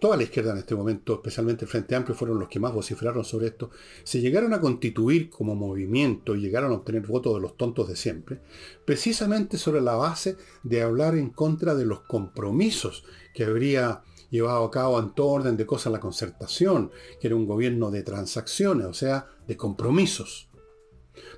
toda 0.00 0.16
la 0.16 0.24
izquierda 0.24 0.52
en 0.52 0.58
este 0.58 0.74
momento, 0.74 1.14
especialmente 1.14 1.64
el 1.64 1.70
Frente 1.70 1.94
Amplio, 1.94 2.14
fueron 2.14 2.38
los 2.38 2.48
que 2.48 2.60
más 2.60 2.72
vociferaron 2.72 3.24
sobre 3.24 3.48
esto, 3.48 3.70
se 4.04 4.20
llegaron 4.20 4.52
a 4.52 4.60
constituir 4.60 5.30
como 5.30 5.54
movimiento 5.54 6.34
y 6.34 6.40
llegaron 6.40 6.72
a 6.72 6.76
obtener 6.76 7.06
votos 7.06 7.34
de 7.34 7.40
los 7.40 7.56
tontos 7.56 7.88
de 7.88 7.96
siempre, 7.96 8.40
precisamente 8.84 9.56
sobre 9.56 9.80
la 9.80 9.94
base 9.94 10.36
de 10.62 10.82
hablar 10.82 11.16
en 11.16 11.30
contra 11.30 11.74
de 11.74 11.86
los 11.86 12.00
compromisos 12.00 13.04
que 13.34 13.44
habría 13.44 14.02
llevado 14.30 14.64
a 14.64 14.70
cabo 14.70 14.98
en 15.00 15.14
todo 15.14 15.28
orden 15.28 15.56
de 15.56 15.66
cosas 15.66 15.92
la 15.92 16.00
concertación, 16.00 16.90
que 17.20 17.28
era 17.28 17.36
un 17.36 17.46
gobierno 17.46 17.90
de 17.90 18.02
transacciones, 18.02 18.86
o 18.86 18.94
sea, 18.94 19.28
de 19.46 19.56
compromisos. 19.56 20.48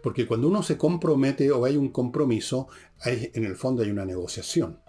Porque 0.02 0.26
cuando 0.26 0.48
uno 0.48 0.62
se 0.62 0.76
compromete 0.76 1.50
o 1.52 1.64
hay 1.64 1.76
un 1.76 1.90
compromiso, 1.90 2.68
en 3.04 3.44
el 3.44 3.54
fondo 3.54 3.82
hay 3.82 3.90
una 3.90 4.04
negociación 4.04 4.80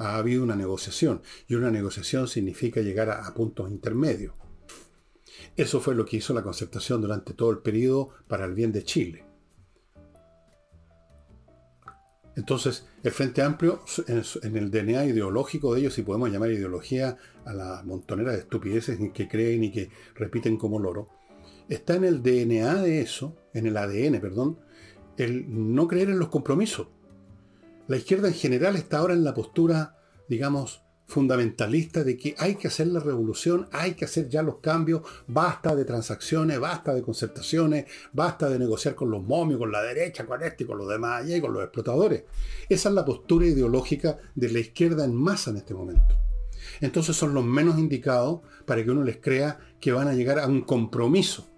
ha 0.00 0.16
habido 0.16 0.42
una 0.42 0.56
negociación. 0.56 1.20
Y 1.46 1.54
una 1.54 1.70
negociación 1.70 2.26
significa 2.26 2.80
llegar 2.80 3.10
a, 3.10 3.32
puntos 3.34 3.70
intermedios. 3.70 4.34
Eso 5.56 5.80
fue 5.80 5.94
lo 5.94 6.06
que 6.06 6.16
hizo 6.16 6.32
la 6.32 6.42
concertación 6.42 7.02
durante 7.02 7.34
todo 7.34 7.50
el 7.50 7.58
periodo 7.58 8.08
para 8.26 8.46
el 8.46 8.54
bien 8.54 8.72
de 8.72 8.82
Chile. 8.82 9.26
Entonces, 12.34 12.86
el 13.02 13.12
Frente 13.12 13.42
Amplio, 13.42 13.82
en, 14.06 14.56
el 14.56 14.70
DNA 14.70 15.06
ideológico 15.06 15.74
de 15.74 15.80
ellos, 15.80 15.94
si 15.94 16.02
podemos 16.02 16.30
llamar 16.30 16.50
ideología 16.50 17.18
a 17.44 17.52
la 17.52 17.82
montonera 17.84 18.32
de 18.32 18.38
estupideces 18.38 18.98
que 19.12 19.28
creen 19.28 19.64
y 19.64 19.72
que 19.72 19.90
repiten 20.14 20.56
como 20.56 20.78
loro, 20.78 21.08
está 21.68 21.96
en 21.96 22.04
el 22.04 22.22
DNA 22.22 22.82
de 22.82 23.02
eso, 23.02 23.36
en 23.52 23.66
el 23.66 23.76
ADN, 23.76 24.20
perdón, 24.20 24.58
el 25.18 25.44
no 25.74 25.86
creer 25.86 26.08
en 26.08 26.18
los 26.18 26.28
compromisos. 26.28 26.86
La 27.90 27.96
izquierda 27.96 28.28
en 28.28 28.34
general 28.34 28.76
está 28.76 28.98
ahora 28.98 29.14
en 29.14 29.24
la 29.24 29.34
postura, 29.34 29.96
digamos, 30.28 30.80
fundamentalista 31.08 32.04
de 32.04 32.16
que 32.16 32.36
hay 32.38 32.54
que 32.54 32.68
hacer 32.68 32.86
la 32.86 33.00
revolución, 33.00 33.68
hay 33.72 33.94
que 33.94 34.04
hacer 34.04 34.28
ya 34.28 34.44
los 34.44 34.58
cambios, 34.58 35.02
basta 35.26 35.74
de 35.74 35.84
transacciones, 35.84 36.60
basta 36.60 36.94
de 36.94 37.02
concertaciones, 37.02 37.86
basta 38.12 38.48
de 38.48 38.60
negociar 38.60 38.94
con 38.94 39.10
los 39.10 39.24
momios, 39.24 39.58
con 39.58 39.72
la 39.72 39.82
derecha, 39.82 40.24
con 40.24 40.40
este, 40.40 40.64
con 40.64 40.78
los 40.78 40.88
demás 40.88 41.28
y 41.28 41.40
con 41.40 41.52
los 41.52 41.64
explotadores. 41.64 42.22
Esa 42.68 42.90
es 42.90 42.94
la 42.94 43.04
postura 43.04 43.46
ideológica 43.46 44.18
de 44.36 44.52
la 44.52 44.60
izquierda 44.60 45.04
en 45.04 45.16
masa 45.16 45.50
en 45.50 45.56
este 45.56 45.74
momento. 45.74 46.14
Entonces 46.80 47.16
son 47.16 47.34
los 47.34 47.44
menos 47.44 47.76
indicados 47.76 48.42
para 48.66 48.84
que 48.84 48.92
uno 48.92 49.02
les 49.02 49.16
crea 49.16 49.58
que 49.80 49.90
van 49.90 50.06
a 50.06 50.14
llegar 50.14 50.38
a 50.38 50.46
un 50.46 50.60
compromiso 50.60 51.49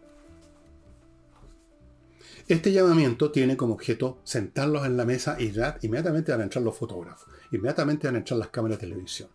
este 2.49 2.73
llamamiento 2.73 3.31
tiene 3.31 3.57
como 3.57 3.75
objeto 3.75 4.19
sentarlos 4.25 4.85
en 4.87 4.97
la 4.97 5.05
mesa 5.05 5.37
y 5.39 5.53
ya 5.53 5.79
inmediatamente 5.83 6.33
van 6.33 6.41
a 6.41 6.45
entrar 6.45 6.65
los 6.65 6.77
fotógrafos, 6.77 7.29
inmediatamente 7.51 8.09
van 8.09 8.17
a 8.17 8.19
entrar 8.19 8.39
las 8.39 8.49
cámaras 8.49 8.79
de 8.79 8.87
televisión. 8.87 9.29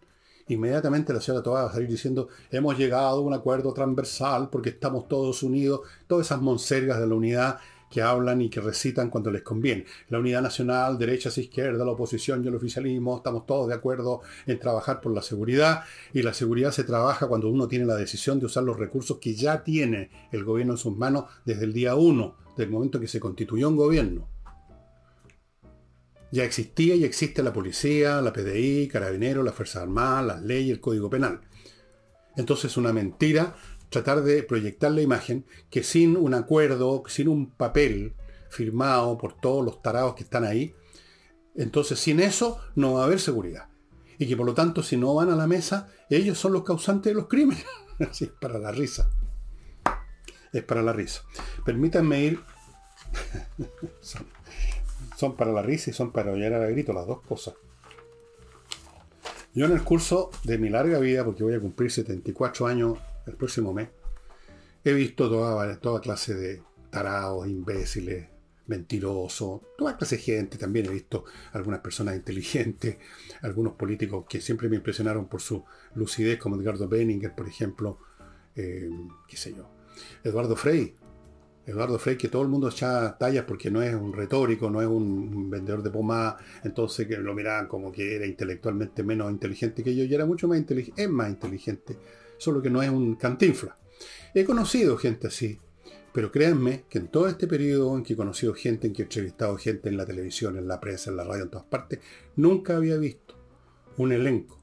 Inmediatamente 0.50 1.14
la 1.14 1.20
señora 1.20 1.44
Toa 1.44 1.64
va 1.64 1.70
a 1.70 1.74
salir 1.74 1.90
diciendo, 1.90 2.30
hemos 2.52 2.78
llegado 2.78 3.18
a 3.18 3.22
un 3.22 3.34
acuerdo 3.34 3.74
transversal 3.74 4.50
porque 4.50 4.70
estamos 4.70 5.08
todos 5.08 5.44
unidos, 5.44 5.82
todas 6.08 6.28
esas 6.28 6.42
monsergas 6.42 7.00
de 7.00 7.08
la 7.08 7.16
unidad 7.16 7.60
que 7.90 8.02
hablan 8.02 8.42
y 8.42 8.50
que 8.50 8.62
recitan 8.62 9.10
cuando 9.10 9.32
les 9.32 9.42
conviene. 9.42 9.86
La 10.10 10.20
unidad 10.20 10.42
nacional, 10.42 10.98
derechas, 10.98 11.38
izquierda, 11.38 11.86
la 11.86 11.92
oposición 11.92 12.44
y 12.44 12.48
el 12.48 12.56
oficialismo, 12.56 13.18
estamos 13.18 13.46
todos 13.46 13.68
de 13.68 13.76
acuerdo 13.76 14.22
en 14.46 14.60
trabajar 14.60 15.02
por 15.02 15.14
la 15.14 15.22
seguridad 15.22 15.84
y 16.14 16.22
la 16.22 16.34
seguridad 16.34 16.72
se 16.72 16.84
trabaja 16.84 17.28
cuando 17.28 17.50
uno 17.50 17.68
tiene 17.68 17.86
la 17.86 17.96
decisión 17.96 18.40
de 18.40 18.46
usar 18.46 18.64
los 18.64 18.78
recursos 18.78 19.18
que 19.18 19.36
ya 19.36 19.64
tiene 19.64 20.10
el 20.32 20.44
gobierno 20.44 20.74
en 20.74 20.78
sus 20.78 20.96
manos 20.96 21.26
desde 21.46 21.66
el 21.66 21.74
día 21.74 21.96
uno 21.96 22.47
del 22.58 22.70
momento 22.70 23.00
que 23.00 23.08
se 23.08 23.20
constituyó 23.20 23.70
un 23.70 23.78
gobierno. 23.78 24.28
Ya 26.32 26.44
existía 26.44 26.96
y 26.96 27.06
existe 27.06 27.42
la 27.42 27.54
policía, 27.54 28.22
la 28.22 28.34
PDI, 28.34 28.90
Carabineros, 28.90 29.46
las 29.46 29.56
Fuerzas 29.56 29.84
Armadas, 29.84 30.26
las 30.26 30.42
leyes, 30.44 30.72
el 30.72 30.82
Código 30.82 31.10
Penal. 31.10 31.42
Entonces 32.36 32.76
una 32.76 32.92
mentira 32.92 33.56
tratar 33.90 34.22
de 34.24 34.44
proyectar 34.44 34.92
la 34.92 35.02
imagen 35.02 35.46
que 35.70 35.84
sin 35.84 36.18
un 36.18 36.34
acuerdo, 36.34 37.04
sin 37.08 37.30
un 37.30 37.52
papel 37.52 38.14
firmado 38.50 39.18
por 39.18 39.40
todos 39.40 39.64
los 39.64 39.82
tarados 39.82 40.16
que 40.16 40.24
están 40.24 40.44
ahí, 40.44 40.76
entonces 41.56 42.00
sin 42.00 42.20
eso 42.20 42.60
no 42.76 42.94
va 42.94 43.04
a 43.04 43.06
haber 43.06 43.20
seguridad. 43.20 43.70
Y 44.20 44.28
que 44.28 44.36
por 44.36 44.46
lo 44.46 44.54
tanto 44.54 44.84
si 44.84 44.98
no 44.98 45.14
van 45.16 45.30
a 45.30 45.36
la 45.36 45.48
mesa, 45.48 45.90
ellos 46.10 46.38
son 46.38 46.52
los 46.52 46.64
causantes 46.64 47.12
de 47.12 47.16
los 47.16 47.28
crímenes. 47.28 47.66
Así 48.10 48.26
es 48.26 48.32
para 48.32 48.60
la 48.60 48.72
risa 48.72 49.10
es 50.60 50.66
para 50.66 50.82
la 50.82 50.94
risa. 50.94 51.24
Permítanme 51.66 52.20
ir. 52.22 52.40
son, 55.16 55.36
para 55.36 55.52
la 55.52 55.62
risa 55.62 55.90
y 55.90 55.94
son 55.94 56.12
para 56.12 56.32
oír 56.32 56.54
a 56.54 56.68
grito, 56.68 56.94
las 56.94 57.08
dos 57.08 57.22
cosas. 57.22 57.56
Yo 59.54 59.66
en 59.66 59.72
el 59.72 59.84
curso 59.84 60.30
de 60.44 60.58
mi 60.58 60.70
larga 60.70 61.00
vida, 61.00 61.26
porque 61.26 61.44
voy 61.44 61.56
a 61.56 61.60
cumplir 61.60 61.92
74 61.92 62.68
años 62.68 63.00
el 63.26 63.36
próximo 63.36 63.74
mes, 63.74 63.90
he 64.84 64.94
visto 64.94 65.30
toda, 65.30 65.80
toda 65.80 66.00
clase 66.00 66.36
de 66.36 66.62
tarados, 66.92 67.48
imbéciles, 67.48 68.28
mentirosos, 68.68 69.62
toda 69.78 69.98
clase 69.98 70.18
de 70.18 70.22
gente. 70.22 70.58
También 70.58 70.86
he 70.86 70.90
visto 70.90 71.26
algunas 71.54 71.80
personas 71.80 72.16
inteligentes, 72.16 72.98
algunos 73.42 73.74
políticos 73.74 74.26
que 74.30 74.42
siempre 74.42 74.70
me 74.70 74.76
impresionaron 74.76 75.28
por 75.28 75.42
su 75.42 75.66
lucidez, 75.96 76.38
como 76.38 76.56
Edgardo 76.56 76.88
Benninger, 76.88 77.34
por 77.34 77.48
ejemplo, 77.48 78.00
eh, 78.56 78.90
qué 79.28 79.38
sé 79.38 79.54
yo, 79.54 79.70
Eduardo 80.24 80.56
Frey. 80.56 80.94
Eduardo 81.66 82.00
Frey, 82.00 82.16
que 82.16 82.30
todo 82.30 82.44
el 82.44 82.48
mundo 82.48 82.70
echa 82.70 83.18
tallas 83.18 83.44
porque 83.44 83.70
no 83.70 83.82
es 83.82 83.94
un 83.94 84.14
retórico, 84.14 84.70
no 84.70 84.82
es 84.82 84.88
un 84.88 85.50
vendedor 85.50 85.84
de 85.84 85.90
pomada, 85.90 86.38
entonces 86.64 87.06
que 87.08 87.18
lo 87.18 87.34
miraban 87.34 87.68
como 87.68 87.92
que 87.92 88.16
era 88.16 88.26
intelectualmente 88.26 89.04
menos 89.04 89.30
inteligente 89.30 89.84
que 89.84 89.94
yo, 89.94 90.06
y 90.06 90.14
era 90.14 90.26
mucho 90.26 90.48
más 90.48 90.58
inteligente, 90.58 91.04
es 91.04 91.10
más 91.10 91.30
inteligente, 91.30 91.98
solo 92.38 92.62
que 92.62 92.70
no 92.70 92.82
es 92.82 92.90
un 92.90 93.16
cantinfla. 93.16 93.76
He 94.34 94.46
conocido 94.46 94.98
gente 94.98 95.28
así, 95.28 95.60
pero 96.14 96.32
créanme 96.32 96.86
que 96.90 97.00
en 97.00 97.10
todo 97.10 97.28
este 97.28 97.48
periodo 97.48 97.98
en 97.98 98.04
que 98.04 98.14
he 98.14 98.16
conocido 98.16 98.54
gente, 98.54 98.88
en 98.88 98.94
que 98.94 99.02
he 99.02 99.06
entrevistado 99.06 99.58
gente 99.58 99.90
en 99.90 99.98
la 99.98 100.06
televisión, 100.06 100.58
en 100.58 100.70
la 100.70 100.80
prensa, 100.80 101.12
en 101.12 101.18
la 101.18 101.26
radio, 101.26 101.44
en 101.44 101.50
todas 101.50 101.68
partes, 101.68 102.00
nunca 102.38 102.78
había 102.78 102.96
visto 102.98 103.36
un 103.98 104.14
elenco. 104.14 104.58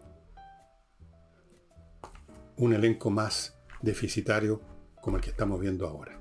Un 2.57 2.73
elenco 2.73 3.11
más 3.11 3.59
deficitario 3.83 4.61
como 5.05 5.19
el 5.19 5.23
que 5.23 5.31
estamos 5.31 5.61
viendo 5.61 5.87
ahora. 5.87 6.19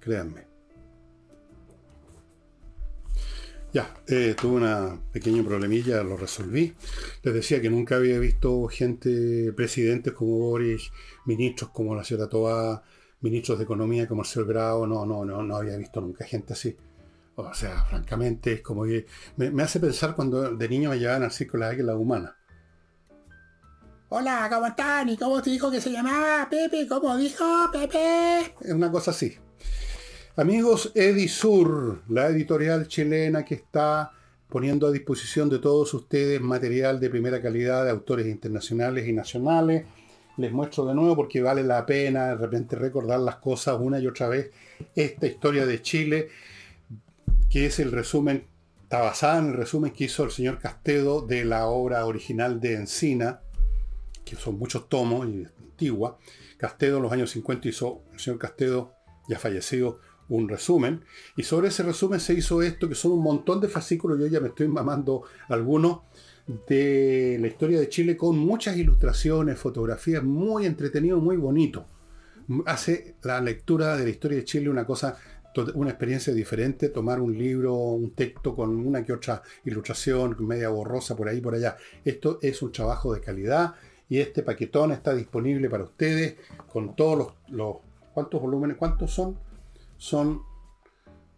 Créanme. 0.00 0.48
Ya, 3.72 3.94
eh, 4.08 4.34
tuve 4.40 4.56
una 4.56 5.00
pequeña 5.12 5.44
problemilla, 5.44 6.02
lo 6.02 6.16
resolví. 6.16 6.74
Les 7.22 7.34
decía 7.34 7.60
que 7.60 7.70
nunca 7.70 7.96
había 7.96 8.18
visto 8.18 8.66
gente, 8.66 9.52
presidentes 9.52 10.12
como 10.12 10.38
Boris, 10.38 10.90
ministros 11.24 11.70
como 11.70 11.94
la 11.94 12.02
señora 12.02 12.28
Toa, 12.28 12.82
ministros 13.20 13.58
de 13.58 13.64
Economía 13.64 14.08
como 14.08 14.22
Marcelo 14.22 14.46
Grau, 14.46 14.86
no, 14.86 15.06
no, 15.06 15.24
no, 15.24 15.42
no 15.42 15.56
había 15.56 15.76
visto 15.76 16.00
nunca 16.00 16.24
gente 16.24 16.52
así. 16.52 16.76
O 17.36 17.54
sea, 17.54 17.84
francamente, 17.84 18.54
es 18.54 18.60
como 18.60 18.84
que 18.84 19.06
me, 19.36 19.62
hace 19.62 19.80
pensar 19.80 20.14
cuando 20.16 20.54
de 20.54 20.68
niño 20.68 20.90
me 20.90 20.98
llevaban 20.98 21.22
al 21.22 21.32
circo 21.32 21.56
la 21.58 21.68
águila 21.68 21.96
humana. 21.96 22.36
Hola, 24.16 24.48
¿cómo 24.48 24.68
están? 24.68 25.08
¿Y 25.08 25.16
cómo 25.16 25.42
te 25.42 25.50
dijo 25.50 25.72
que 25.72 25.80
se 25.80 25.90
llamaba 25.90 26.46
Pepe? 26.48 26.86
¿Cómo 26.86 27.16
dijo 27.16 27.44
Pepe? 27.72 28.42
Es 28.60 28.70
una 28.70 28.88
cosa 28.88 29.10
así. 29.10 29.36
Amigos, 30.36 30.92
Edisur, 30.94 32.00
la 32.08 32.28
editorial 32.28 32.86
chilena 32.86 33.44
que 33.44 33.56
está 33.56 34.12
poniendo 34.48 34.86
a 34.86 34.92
disposición 34.92 35.50
de 35.50 35.58
todos 35.58 35.92
ustedes 35.94 36.40
material 36.40 37.00
de 37.00 37.10
primera 37.10 37.42
calidad 37.42 37.82
de 37.82 37.90
autores 37.90 38.28
internacionales 38.28 39.08
y 39.08 39.12
nacionales. 39.12 39.84
Les 40.36 40.52
muestro 40.52 40.86
de 40.86 40.94
nuevo 40.94 41.16
porque 41.16 41.42
vale 41.42 41.64
la 41.64 41.84
pena 41.84 42.28
de 42.28 42.34
repente 42.36 42.76
recordar 42.76 43.18
las 43.18 43.38
cosas 43.38 43.80
una 43.80 43.98
y 43.98 44.06
otra 44.06 44.28
vez. 44.28 44.52
Esta 44.94 45.26
historia 45.26 45.66
de 45.66 45.82
Chile, 45.82 46.28
que 47.50 47.66
es 47.66 47.80
el 47.80 47.90
resumen, 47.90 48.46
está 48.84 49.00
basada 49.00 49.40
en 49.40 49.48
el 49.48 49.54
resumen 49.54 49.90
que 49.90 50.04
hizo 50.04 50.22
el 50.22 50.30
señor 50.30 50.60
Castedo 50.60 51.20
de 51.20 51.44
la 51.44 51.66
obra 51.66 52.06
original 52.06 52.60
de 52.60 52.74
Encina, 52.74 53.40
que 54.24 54.36
son 54.36 54.58
muchos 54.58 54.88
tomos 54.88 55.28
y 55.28 55.46
antigua. 55.60 56.18
Castedo 56.56 56.96
en 56.98 57.02
los 57.02 57.12
años 57.12 57.30
50 57.30 57.68
hizo, 57.68 58.02
el 58.12 58.20
señor 58.20 58.38
Castedo 58.38 58.94
ya 59.28 59.38
fallecido, 59.38 60.00
un 60.28 60.48
resumen. 60.48 61.04
Y 61.36 61.42
sobre 61.42 61.68
ese 61.68 61.82
resumen 61.82 62.20
se 62.20 62.34
hizo 62.34 62.62
esto, 62.62 62.88
que 62.88 62.94
son 62.94 63.12
un 63.12 63.22
montón 63.22 63.60
de 63.60 63.68
fascículos, 63.68 64.18
yo 64.18 64.26
ya 64.26 64.40
me 64.40 64.48
estoy 64.48 64.68
mamando 64.68 65.22
algunos, 65.48 66.00
de 66.46 67.38
la 67.40 67.46
historia 67.46 67.80
de 67.80 67.88
Chile 67.88 68.16
con 68.16 68.36
muchas 68.36 68.76
ilustraciones, 68.76 69.58
fotografías, 69.58 70.22
muy 70.22 70.66
entretenido, 70.66 71.18
muy 71.18 71.36
bonito. 71.36 71.86
Hace 72.66 73.16
la 73.22 73.40
lectura 73.40 73.96
de 73.96 74.04
la 74.04 74.10
historia 74.10 74.38
de 74.38 74.44
Chile 74.44 74.68
una 74.68 74.84
cosa, 74.84 75.16
una 75.74 75.90
experiencia 75.90 76.34
diferente, 76.34 76.90
tomar 76.90 77.20
un 77.20 77.36
libro, 77.36 77.74
un 77.74 78.14
texto 78.14 78.54
con 78.54 78.76
una 78.86 79.02
que 79.02 79.14
otra 79.14 79.42
ilustración 79.64 80.36
media 80.40 80.68
borrosa 80.68 81.16
por 81.16 81.28
ahí 81.28 81.40
por 81.40 81.54
allá. 81.54 81.76
Esto 82.04 82.38
es 82.42 82.60
un 82.60 82.72
trabajo 82.72 83.14
de 83.14 83.22
calidad 83.22 83.74
y 84.08 84.18
este 84.18 84.42
paquetón 84.42 84.92
está 84.92 85.14
disponible 85.14 85.68
para 85.70 85.84
ustedes 85.84 86.36
con 86.72 86.94
todos 86.94 87.18
los, 87.18 87.32
los 87.48 87.76
¿cuántos 88.12 88.40
volúmenes? 88.40 88.76
¿Cuántos 88.76 89.12
son? 89.12 89.38
son 90.04 90.42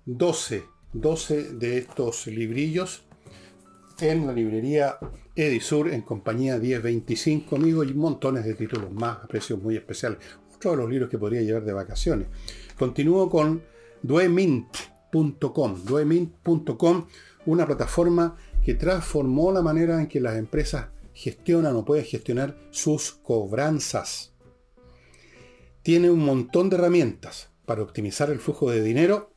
12, 0.06 0.64
12 0.92 1.52
de 1.54 1.78
estos 1.78 2.26
librillos 2.26 3.04
en 4.00 4.26
la 4.26 4.32
librería 4.32 4.98
Edisur 5.34 5.88
en 5.92 6.02
compañía 6.02 6.58
1025, 6.58 7.56
amigos, 7.56 7.86
y 7.88 7.94
montones 7.94 8.44
de 8.44 8.54
títulos 8.54 8.90
más 8.92 9.18
a 9.18 9.26
precios 9.28 9.62
muy 9.62 9.76
especiales. 9.76 10.18
Otro 10.54 10.72
de 10.72 10.76
los 10.78 10.90
libros 10.90 11.08
que 11.08 11.18
podría 11.18 11.42
llevar 11.42 11.64
de 11.64 11.72
vacaciones. 11.72 12.26
Continúo 12.78 13.30
con 13.30 13.62
duemint.com. 14.02 15.84
Duemint.com, 15.84 17.06
una 17.46 17.66
plataforma 17.66 18.36
que 18.64 18.74
transformó 18.74 19.52
la 19.52 19.62
manera 19.62 20.00
en 20.00 20.08
que 20.08 20.20
las 20.20 20.36
empresas 20.36 20.88
gestionan 21.16 21.74
o 21.76 21.84
pueden 21.84 22.04
gestionar 22.04 22.58
sus 22.70 23.10
cobranzas. 23.10 24.34
Tiene 25.82 26.10
un 26.10 26.18
montón 26.18 26.68
de 26.68 26.76
herramientas 26.76 27.48
para 27.64 27.82
optimizar 27.82 28.30
el 28.30 28.38
flujo 28.38 28.70
de 28.70 28.82
dinero 28.82 29.32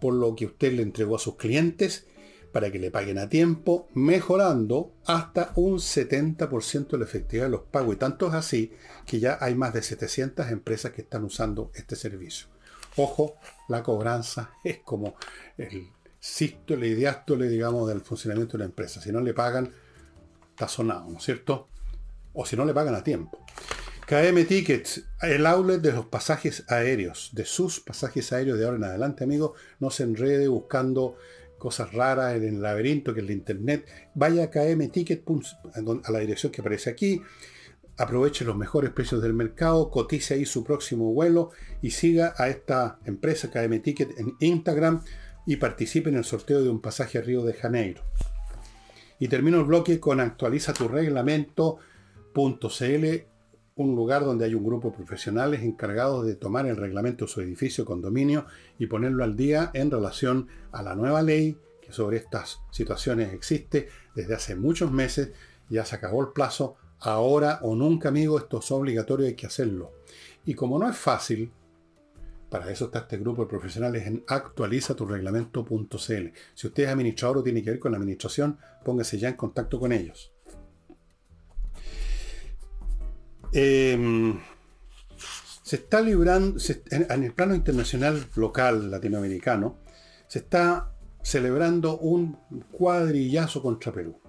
por 0.00 0.14
lo 0.14 0.34
que 0.34 0.46
usted 0.46 0.72
le 0.72 0.82
entregó 0.82 1.16
a 1.16 1.18
sus 1.18 1.36
clientes 1.36 2.06
para 2.50 2.72
que 2.72 2.78
le 2.78 2.90
paguen 2.90 3.18
a 3.18 3.28
tiempo, 3.28 3.88
mejorando 3.94 4.94
hasta 5.04 5.52
un 5.56 5.78
70% 5.78 6.96
la 6.98 7.04
efectividad 7.04 7.44
de 7.44 7.50
los 7.50 7.62
pagos. 7.62 7.94
Y 7.94 7.98
tanto 7.98 8.28
es 8.28 8.34
así 8.34 8.72
que 9.06 9.20
ya 9.20 9.38
hay 9.40 9.54
más 9.54 9.74
de 9.74 9.82
700 9.82 10.50
empresas 10.50 10.92
que 10.92 11.02
están 11.02 11.24
usando 11.24 11.70
este 11.74 11.94
servicio. 11.94 12.48
Ojo, 12.96 13.36
la 13.68 13.82
cobranza 13.82 14.50
es 14.64 14.78
como 14.78 15.14
el 15.58 15.90
sístole 16.18 16.88
y 16.88 16.94
diástole, 16.94 17.48
digamos, 17.48 17.88
del 17.88 18.00
funcionamiento 18.00 18.52
de 18.52 18.64
una 18.64 18.70
empresa. 18.70 19.00
Si 19.00 19.12
no 19.12 19.20
le 19.20 19.34
pagan, 19.34 19.72
sonado, 20.68 21.08
¿no 21.08 21.18
es 21.18 21.24
cierto? 21.24 21.68
O 22.32 22.46
si 22.46 22.56
no 22.56 22.64
le 22.64 22.74
pagan 22.74 22.94
a 22.94 23.04
tiempo. 23.04 23.38
KM 24.06 24.44
Tickets, 24.44 25.04
el 25.22 25.46
outlet 25.46 25.80
de 25.80 25.92
los 25.92 26.06
pasajes 26.06 26.64
aéreos, 26.68 27.30
de 27.32 27.44
sus 27.44 27.80
pasajes 27.80 28.32
aéreos 28.32 28.58
de 28.58 28.64
ahora 28.64 28.76
en 28.76 28.84
adelante, 28.84 29.24
amigo. 29.24 29.54
No 29.80 29.90
se 29.90 30.02
enrede 30.02 30.48
buscando 30.48 31.16
cosas 31.56 31.92
raras 31.92 32.34
en 32.34 32.42
el 32.42 32.60
laberinto 32.60 33.14
que 33.14 33.20
es 33.20 33.26
el 33.26 33.30
internet. 33.30 33.86
Vaya 34.14 34.44
a 34.44 34.50
KM 34.50 34.88
Ticket 34.90 35.24
a 36.04 36.10
la 36.10 36.18
dirección 36.18 36.50
que 36.50 36.60
aparece 36.60 36.90
aquí. 36.90 37.22
Aproveche 37.96 38.44
los 38.44 38.56
mejores 38.56 38.90
precios 38.90 39.22
del 39.22 39.34
mercado, 39.34 39.88
cotice 39.88 40.34
ahí 40.34 40.44
su 40.44 40.64
próximo 40.64 41.12
vuelo 41.12 41.50
y 41.80 41.92
siga 41.92 42.34
a 42.36 42.48
esta 42.48 42.98
empresa 43.04 43.50
KM 43.50 43.80
Ticket 43.80 44.18
en 44.18 44.34
Instagram 44.40 45.04
y 45.46 45.56
participe 45.56 46.10
en 46.10 46.16
el 46.16 46.24
sorteo 46.24 46.62
de 46.62 46.70
un 46.70 46.80
pasaje 46.80 47.18
a 47.18 47.22
Río 47.22 47.44
de 47.44 47.52
Janeiro. 47.54 48.02
Y 49.22 49.28
termino 49.28 49.60
el 49.60 49.66
bloque 49.66 50.00
con 50.00 50.18
actualiza 50.18 50.72
tu 50.72 50.88
reglamento.cl 50.88 51.76
un 53.76 53.94
lugar 53.94 54.24
donde 54.24 54.46
hay 54.46 54.54
un 54.56 54.64
grupo 54.64 54.90
de 54.90 54.96
profesionales 54.96 55.62
encargados 55.62 56.26
de 56.26 56.34
tomar 56.34 56.66
el 56.66 56.76
reglamento 56.76 57.26
de 57.26 57.30
su 57.30 57.40
edificio 57.40 57.84
condominio 57.84 58.46
y 58.80 58.86
ponerlo 58.86 59.22
al 59.22 59.36
día 59.36 59.70
en 59.74 59.92
relación 59.92 60.48
a 60.72 60.82
la 60.82 60.96
nueva 60.96 61.22
ley 61.22 61.56
que 61.80 61.92
sobre 61.92 62.16
estas 62.16 62.62
situaciones 62.72 63.32
existe 63.32 63.90
desde 64.16 64.34
hace 64.34 64.56
muchos 64.56 64.90
meses. 64.90 65.30
Ya 65.70 65.84
se 65.84 65.94
acabó 65.94 66.20
el 66.20 66.32
plazo. 66.32 66.74
Ahora 66.98 67.60
o 67.62 67.76
nunca, 67.76 68.08
amigo, 68.08 68.38
esto 68.38 68.58
es 68.58 68.68
obligatorio, 68.72 69.28
hay 69.28 69.36
que 69.36 69.46
hacerlo. 69.46 69.92
Y 70.44 70.54
como 70.54 70.80
no 70.80 70.90
es 70.90 70.96
fácil, 70.96 71.52
para 72.52 72.70
eso 72.70 72.84
está 72.84 72.98
este 72.98 73.16
grupo 73.16 73.42
de 73.44 73.48
profesionales 73.48 74.06
en 74.06 74.24
actualizaturreglamento.cl. 74.28 76.26
Si 76.54 76.66
usted 76.66 76.82
es 76.82 76.88
administrador 76.90 77.38
o 77.38 77.42
tiene 77.42 77.62
que 77.62 77.70
ver 77.70 77.78
con 77.78 77.92
la 77.92 77.98
administración, 77.98 78.58
póngase 78.84 79.18
ya 79.18 79.30
en 79.30 79.36
contacto 79.36 79.80
con 79.80 79.90
ellos. 79.90 80.34
Em, 83.54 84.38
se 85.62 85.76
está 85.76 86.02
librando, 86.02 86.60
en, 86.90 87.22
el 87.24 87.32
plano 87.32 87.54
internacional 87.54 88.26
local 88.34 88.90
latinoamericano, 88.90 89.78
se 90.28 90.40
está 90.40 90.92
celebrando 91.22 91.96
un 91.96 92.36
cuadrillazo 92.70 93.62
contra 93.62 93.92
Perú. 93.92 94.20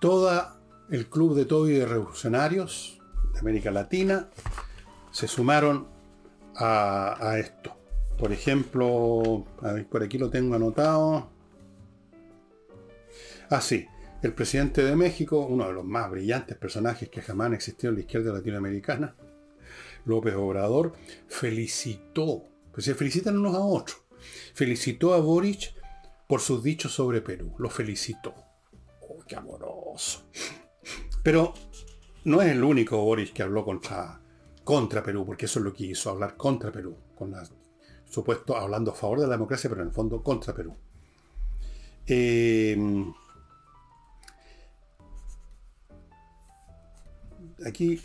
Todo 0.00 0.48
el 0.90 1.08
club 1.08 1.36
de 1.36 1.44
todo 1.44 1.68
y 1.68 1.74
de 1.74 1.86
revolucionarios 1.86 3.00
de 3.32 3.38
América 3.38 3.70
Latina 3.70 4.30
se 5.12 5.28
sumaron 5.28 5.99
a, 6.56 7.36
esto. 7.38 7.76
Por 8.18 8.32
ejemplo, 8.32 9.46
por 9.90 10.02
aquí 10.02 10.18
lo 10.18 10.30
tengo 10.30 10.54
anotado. 10.54 11.30
Así, 13.48 13.86
ah, 13.88 14.18
el 14.22 14.34
presidente 14.34 14.84
de 14.84 14.94
México, 14.94 15.46
uno 15.46 15.66
de 15.66 15.72
los 15.72 15.84
más 15.84 16.10
brillantes 16.10 16.56
personajes 16.56 17.08
que 17.08 17.22
jamás 17.22 17.46
han 17.46 17.54
existido 17.54 17.88
en 17.88 17.96
la 17.96 18.00
izquierda 18.02 18.32
latinoamericana, 18.32 19.16
López 20.04 20.34
Obrador, 20.34 20.92
felicitó, 21.26 22.44
pues 22.72 22.84
se 22.84 22.94
felicitan 22.94 23.38
unos 23.38 23.54
a 23.54 23.60
otros, 23.60 24.02
felicitó 24.54 25.14
a 25.14 25.20
Boric 25.20 25.74
por 26.28 26.40
sus 26.40 26.62
dichos 26.62 26.92
sobre 26.92 27.22
Perú, 27.22 27.54
lo 27.58 27.70
felicitó. 27.70 28.34
¡Oh, 29.00 29.24
qué 29.26 29.36
amoroso! 29.36 30.28
Pero 31.22 31.54
no 32.24 32.42
es 32.42 32.52
el 32.52 32.62
único 32.62 32.98
Boric 32.98 33.32
que 33.32 33.42
habló 33.42 33.64
contra, 33.64 34.19
contra 34.70 35.02
Perú, 35.02 35.26
porque 35.26 35.46
eso 35.46 35.58
es 35.58 35.64
lo 35.64 35.72
que 35.72 35.86
hizo, 35.86 36.10
hablar 36.10 36.36
contra 36.36 36.70
Perú, 36.70 36.96
con 37.16 37.32
la, 37.32 37.42
supuesto 38.08 38.56
hablando 38.56 38.92
a 38.92 38.94
favor 38.94 39.18
de 39.18 39.26
la 39.26 39.32
democracia, 39.32 39.68
pero 39.68 39.82
en 39.82 39.88
el 39.88 39.92
fondo 39.92 40.22
contra 40.22 40.54
Perú. 40.54 40.76
Eh, 42.06 42.78
aquí 47.66 48.00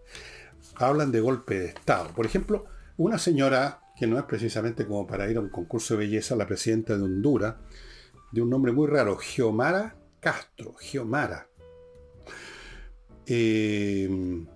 hablan 0.74 1.10
de 1.10 1.20
golpe 1.20 1.58
de 1.58 1.66
Estado. 1.68 2.10
Por 2.10 2.26
ejemplo, 2.26 2.66
una 2.98 3.16
señora 3.16 3.80
que 3.96 4.06
no 4.06 4.18
es 4.18 4.24
precisamente 4.24 4.86
como 4.86 5.06
para 5.06 5.30
ir 5.30 5.38
a 5.38 5.40
un 5.40 5.48
concurso 5.48 5.94
de 5.94 6.00
belleza, 6.00 6.36
la 6.36 6.46
presidenta 6.46 6.98
de 6.98 7.02
Honduras, 7.02 7.54
de 8.30 8.42
un 8.42 8.50
nombre 8.50 8.72
muy 8.72 8.88
raro, 8.88 9.16
Geomara 9.16 9.96
Castro, 10.20 10.74
Geomara. 10.74 11.48
Eh, 13.24 14.46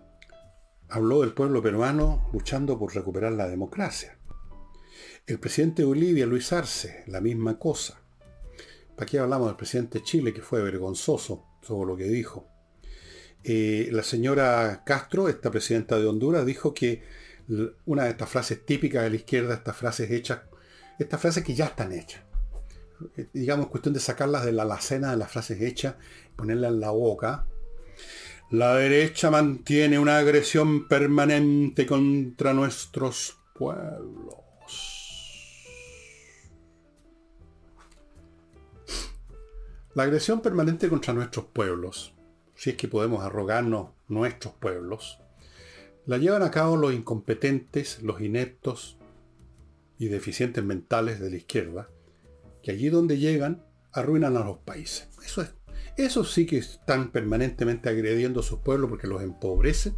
habló 0.92 1.22
del 1.22 1.32
pueblo 1.32 1.62
peruano 1.62 2.28
luchando 2.32 2.78
por 2.78 2.94
recuperar 2.94 3.32
la 3.32 3.48
democracia. 3.48 4.18
El 5.26 5.40
presidente 5.40 5.82
de 5.82 5.86
Bolivia, 5.86 6.26
Luis 6.26 6.52
Arce, 6.52 7.04
la 7.06 7.20
misma 7.20 7.58
cosa. 7.58 8.02
Aquí 8.98 9.16
hablamos 9.16 9.48
del 9.48 9.56
presidente 9.56 9.98
de 9.98 10.04
Chile, 10.04 10.34
que 10.34 10.42
fue 10.42 10.62
vergonzoso 10.62 11.46
sobre 11.62 11.90
lo 11.90 11.96
que 11.96 12.04
dijo. 12.04 12.46
Eh, 13.42 13.88
la 13.90 14.02
señora 14.02 14.82
Castro, 14.84 15.28
esta 15.28 15.50
presidenta 15.50 15.98
de 15.98 16.06
Honduras, 16.06 16.44
dijo 16.44 16.74
que 16.74 17.02
una 17.86 18.04
de 18.04 18.10
estas 18.10 18.28
frases 18.28 18.64
típicas 18.64 19.02
de 19.02 19.10
la 19.10 19.16
izquierda, 19.16 19.54
estas 19.54 19.76
frases 19.76 20.10
hechas, 20.10 20.42
estas 20.98 21.20
frases 21.20 21.42
que 21.42 21.54
ya 21.54 21.66
están 21.66 21.92
hechas, 21.92 22.22
eh, 23.16 23.28
digamos, 23.32 23.68
cuestión 23.68 23.94
de 23.94 24.00
sacarlas 24.00 24.44
de 24.44 24.52
la 24.52 24.62
alacena 24.64 25.12
de 25.12 25.16
las 25.16 25.30
frases 25.30 25.60
hechas, 25.62 25.94
ponerlas 26.36 26.72
en 26.72 26.80
la 26.80 26.90
boca. 26.90 27.46
La 28.52 28.74
derecha 28.74 29.30
mantiene 29.30 29.98
una 29.98 30.18
agresión 30.18 30.86
permanente 30.86 31.86
contra 31.86 32.52
nuestros 32.52 33.38
pueblos. 33.54 34.34
La 39.94 40.02
agresión 40.02 40.42
permanente 40.42 40.90
contra 40.90 41.14
nuestros 41.14 41.46
pueblos, 41.46 42.12
si 42.54 42.68
es 42.68 42.76
que 42.76 42.88
podemos 42.88 43.24
arrogarnos 43.24 43.92
nuestros 44.08 44.52
pueblos, 44.52 45.18
la 46.04 46.18
llevan 46.18 46.42
a 46.42 46.50
cabo 46.50 46.76
los 46.76 46.92
incompetentes, 46.92 48.02
los 48.02 48.20
ineptos 48.20 48.98
y 49.98 50.08
deficientes 50.08 50.62
mentales 50.62 51.20
de 51.20 51.30
la 51.30 51.36
izquierda, 51.36 51.88
que 52.62 52.72
allí 52.72 52.90
donde 52.90 53.16
llegan 53.16 53.64
arruinan 53.92 54.36
a 54.36 54.44
los 54.44 54.58
países. 54.58 55.08
Eso 55.24 55.40
es. 55.40 55.61
Eso 55.96 56.24
sí 56.24 56.46
que 56.46 56.58
están 56.58 57.10
permanentemente 57.10 57.88
agrediendo 57.88 58.40
a 58.40 58.42
sus 58.42 58.60
pueblos 58.60 58.88
porque 58.88 59.06
los 59.06 59.22
empobrecen. 59.22 59.94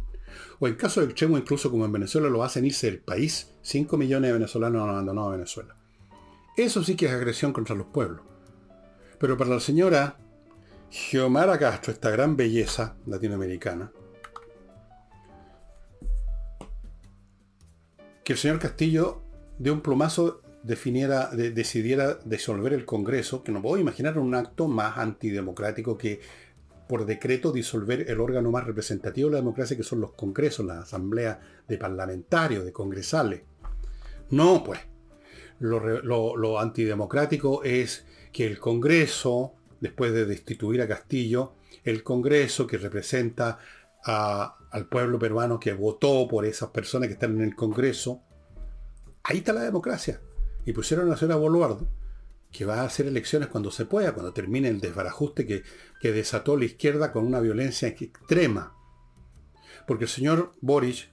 O 0.59 0.67
en 0.67 0.75
caso 0.75 0.99
de 0.99 1.07
extremo, 1.07 1.37
incluso 1.37 1.71
como 1.71 1.85
en 1.85 1.91
Venezuela, 1.91 2.29
lo 2.29 2.43
hacen 2.43 2.65
irse 2.65 2.87
del 2.87 2.99
país. 2.99 3.51
5 3.61 3.97
millones 3.97 4.29
de 4.29 4.33
venezolanos 4.33 4.83
han 4.83 4.89
abandonado 4.89 5.31
Venezuela. 5.31 5.75
Eso 6.57 6.83
sí 6.83 6.95
que 6.95 7.05
es 7.05 7.11
agresión 7.11 7.53
contra 7.53 7.75
los 7.75 7.87
pueblos. 7.87 8.21
Pero 9.19 9.37
para 9.37 9.51
la 9.51 9.59
señora 9.59 10.17
Geomara 10.89 11.57
Castro, 11.57 11.93
esta 11.93 12.09
gran 12.09 12.35
belleza 12.35 12.95
latinoamericana, 13.05 13.91
que 18.23 18.33
el 18.33 18.39
señor 18.39 18.59
Castillo 18.59 19.21
de 19.57 19.71
un 19.71 19.81
plumazo 19.81 20.41
decidiera 20.65 22.19
disolver 22.25 22.73
el 22.73 22.85
Congreso, 22.85 23.43
que 23.43 23.51
no 23.51 23.61
puedo 23.61 23.77
imaginar 23.77 24.17
un 24.17 24.33
acto 24.35 24.67
más 24.67 24.97
antidemocrático 24.97 25.97
que 25.97 26.19
por 26.87 27.05
decreto 27.05 27.51
disolver 27.51 28.09
el 28.09 28.19
órgano 28.19 28.51
más 28.51 28.65
representativo 28.65 29.29
de 29.29 29.33
la 29.33 29.39
democracia, 29.39 29.77
que 29.77 29.83
son 29.83 30.01
los 30.01 30.13
congresos, 30.13 30.65
las 30.65 30.83
asambleas 30.83 31.39
de 31.67 31.77
parlamentarios, 31.77 32.63
de 32.63 32.71
congresales. 32.71 33.41
No, 34.29 34.63
pues. 34.63 34.79
lo 35.59 36.59
antidemocrático 36.59 37.63
es 37.63 38.05
que 38.31 38.45
el 38.45 38.59
Congreso, 38.59 39.53
después 39.79 40.13
de 40.13 40.25
destituir 40.25 40.81
a 40.81 40.87
Castillo, 40.87 41.53
el 41.85 42.03
Congreso 42.03 42.67
que 42.67 42.77
representa 42.77 43.59
al 44.03 44.87
pueblo 44.89 45.17
peruano 45.17 45.59
que 45.59 45.73
votó 45.73 46.27
por 46.27 46.45
esas 46.45 46.69
personas 46.69 47.07
que 47.07 47.13
están 47.13 47.37
en 47.37 47.43
el 47.43 47.55
Congreso, 47.55 48.21
ahí 49.23 49.37
está 49.37 49.53
la 49.53 49.63
democracia. 49.63 50.19
Y 50.65 50.73
pusieron 50.73 51.07
a 51.07 51.11
la 51.11 51.17
señora 51.17 51.37
Boluardo, 51.37 51.87
que 52.51 52.65
va 52.65 52.81
a 52.81 52.85
hacer 52.85 53.07
elecciones 53.07 53.49
cuando 53.49 53.71
se 53.71 53.85
pueda, 53.85 54.13
cuando 54.13 54.33
termine 54.33 54.67
el 54.69 54.81
desbarajuste 54.81 55.45
que, 55.45 55.63
que 55.99 56.11
desató 56.11 56.57
la 56.57 56.65
izquierda 56.65 57.11
con 57.11 57.25
una 57.25 57.39
violencia 57.39 57.87
extrema. 57.87 58.75
Porque 59.87 60.05
el 60.05 60.09
señor 60.09 60.53
Boric, 60.61 61.11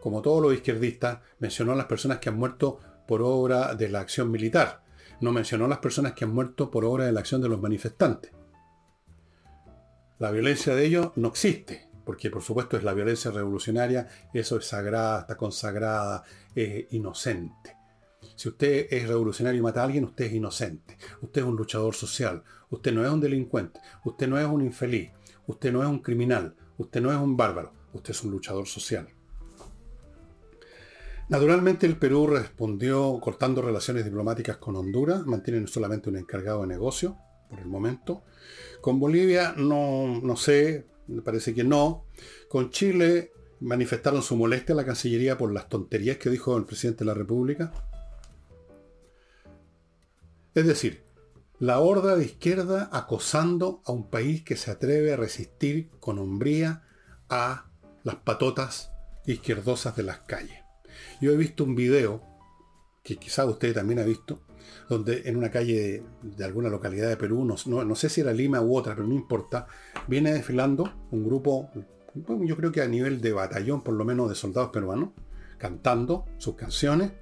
como 0.00 0.22
todos 0.22 0.42
los 0.42 0.54
izquierdistas, 0.54 1.20
mencionó 1.38 1.72
a 1.72 1.76
las 1.76 1.86
personas 1.86 2.18
que 2.18 2.28
han 2.28 2.38
muerto 2.38 2.78
por 3.08 3.22
obra 3.22 3.74
de 3.74 3.88
la 3.88 4.00
acción 4.00 4.30
militar 4.30 4.84
no 5.20 5.32
mencionó 5.32 5.66
las 5.66 5.78
personas 5.78 6.12
que 6.12 6.24
han 6.24 6.34
muerto 6.34 6.70
por 6.70 6.84
obra 6.84 7.06
de 7.06 7.12
la 7.12 7.20
acción 7.20 7.40
de 7.40 7.48
los 7.48 7.60
manifestantes. 7.60 8.32
La 10.18 10.30
violencia 10.30 10.74
de 10.74 10.84
ellos 10.84 11.12
no 11.16 11.28
existe, 11.28 11.88
porque 12.04 12.30
por 12.30 12.42
supuesto 12.42 12.76
es 12.76 12.84
la 12.84 12.94
violencia 12.94 13.30
revolucionaria, 13.30 14.08
eso 14.32 14.58
es 14.58 14.66
sagrada, 14.66 15.20
está 15.20 15.36
consagrada, 15.36 16.24
es 16.54 16.86
inocente. 16.92 17.76
Si 18.36 18.48
usted 18.48 18.86
es 18.90 19.08
revolucionario 19.08 19.60
y 19.60 19.62
mata 19.62 19.82
a 19.82 19.84
alguien, 19.84 20.04
usted 20.04 20.26
es 20.26 20.32
inocente. 20.32 20.96
Usted 21.22 21.42
es 21.42 21.46
un 21.46 21.56
luchador 21.56 21.94
social. 21.94 22.42
Usted 22.70 22.92
no 22.92 23.04
es 23.04 23.10
un 23.10 23.20
delincuente. 23.20 23.80
Usted 24.04 24.28
no 24.28 24.38
es 24.38 24.46
un 24.46 24.62
infeliz. 24.62 25.10
Usted 25.46 25.72
no 25.72 25.82
es 25.82 25.88
un 25.88 26.00
criminal. 26.00 26.54
Usted 26.78 27.00
no 27.00 27.12
es 27.12 27.18
un 27.18 27.36
bárbaro. 27.36 27.72
Usted 27.92 28.10
es 28.10 28.22
un 28.24 28.30
luchador 28.30 28.66
social. 28.66 29.08
Naturalmente 31.28 31.86
el 31.86 31.96
Perú 31.96 32.26
respondió 32.26 33.18
cortando 33.20 33.62
relaciones 33.62 34.04
diplomáticas 34.04 34.58
con 34.58 34.76
Honduras, 34.76 35.24
mantienen 35.24 35.66
solamente 35.66 36.10
un 36.10 36.18
encargado 36.18 36.60
de 36.60 36.66
negocio 36.66 37.16
por 37.48 37.60
el 37.60 37.66
momento. 37.66 38.24
Con 38.82 39.00
Bolivia 39.00 39.54
no, 39.56 40.20
no 40.22 40.36
sé, 40.36 40.86
me 41.06 41.22
parece 41.22 41.54
que 41.54 41.64
no. 41.64 42.04
Con 42.48 42.70
Chile 42.70 43.32
manifestaron 43.60 44.22
su 44.22 44.36
molestia 44.36 44.74
a 44.74 44.76
la 44.76 44.84
Cancillería 44.84 45.38
por 45.38 45.50
las 45.50 45.68
tonterías 45.68 46.18
que 46.18 46.28
dijo 46.28 46.56
el 46.58 46.66
presidente 46.66 47.00
de 47.00 47.06
la 47.06 47.14
República. 47.14 47.72
Es 50.54 50.66
decir, 50.66 51.02
la 51.58 51.80
horda 51.80 52.16
de 52.16 52.24
izquierda 52.24 52.88
acosando 52.92 53.82
a 53.86 53.92
un 53.92 54.08
país 54.08 54.42
que 54.42 54.56
se 54.56 54.70
atreve 54.70 55.12
a 55.12 55.16
resistir 55.16 55.90
con 55.98 56.18
hombría 56.18 56.82
a 57.28 57.66
las 58.04 58.16
patotas 58.16 58.92
izquierdosas 59.26 59.96
de 59.96 60.04
las 60.04 60.18
calles. 60.20 60.58
Yo 61.20 61.32
he 61.32 61.36
visto 61.36 61.64
un 61.64 61.74
video, 61.74 62.22
que 63.02 63.16
quizá 63.16 63.44
usted 63.46 63.74
también 63.74 63.98
ha 63.98 64.04
visto, 64.04 64.42
donde 64.88 65.22
en 65.26 65.36
una 65.36 65.50
calle 65.50 66.04
de, 66.22 66.44
alguna 66.44 66.68
localidad 66.68 67.08
de 67.08 67.16
Perú, 67.16 67.44
no, 67.44 67.56
no, 67.84 67.94
sé 67.96 68.08
si 68.08 68.20
era 68.20 68.32
Lima 68.32 68.60
u 68.60 68.76
otra, 68.76 68.94
pero 68.94 69.08
no 69.08 69.14
importa, 69.14 69.66
viene 70.06 70.32
desfilando 70.32 71.06
un 71.10 71.24
grupo, 71.24 71.70
yo 72.14 72.56
creo 72.56 72.70
que 72.70 72.80
a 72.80 72.86
nivel 72.86 73.20
de 73.20 73.32
batallón 73.32 73.82
por 73.82 73.94
lo 73.94 74.04
menos 74.04 74.28
de 74.28 74.34
soldados 74.36 74.70
peruanos, 74.70 75.10
cantando 75.58 76.26
sus 76.38 76.54
canciones. 76.54 77.12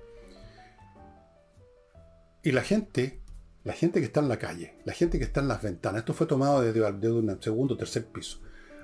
Y 2.42 2.50
la 2.50 2.62
gente, 2.62 3.21
la 3.64 3.72
gente 3.72 4.00
que 4.00 4.06
está 4.06 4.20
en 4.20 4.28
la 4.28 4.38
calle, 4.38 4.74
la 4.84 4.92
gente 4.92 5.18
que 5.18 5.24
está 5.24 5.40
en 5.40 5.48
las 5.48 5.62
ventanas, 5.62 6.00
esto 6.00 6.14
fue 6.14 6.26
tomado 6.26 6.60
desde, 6.60 7.10
un 7.10 7.38
segundo 7.40 7.74
o 7.74 7.76
tercer 7.76 8.06
piso, 8.06 8.38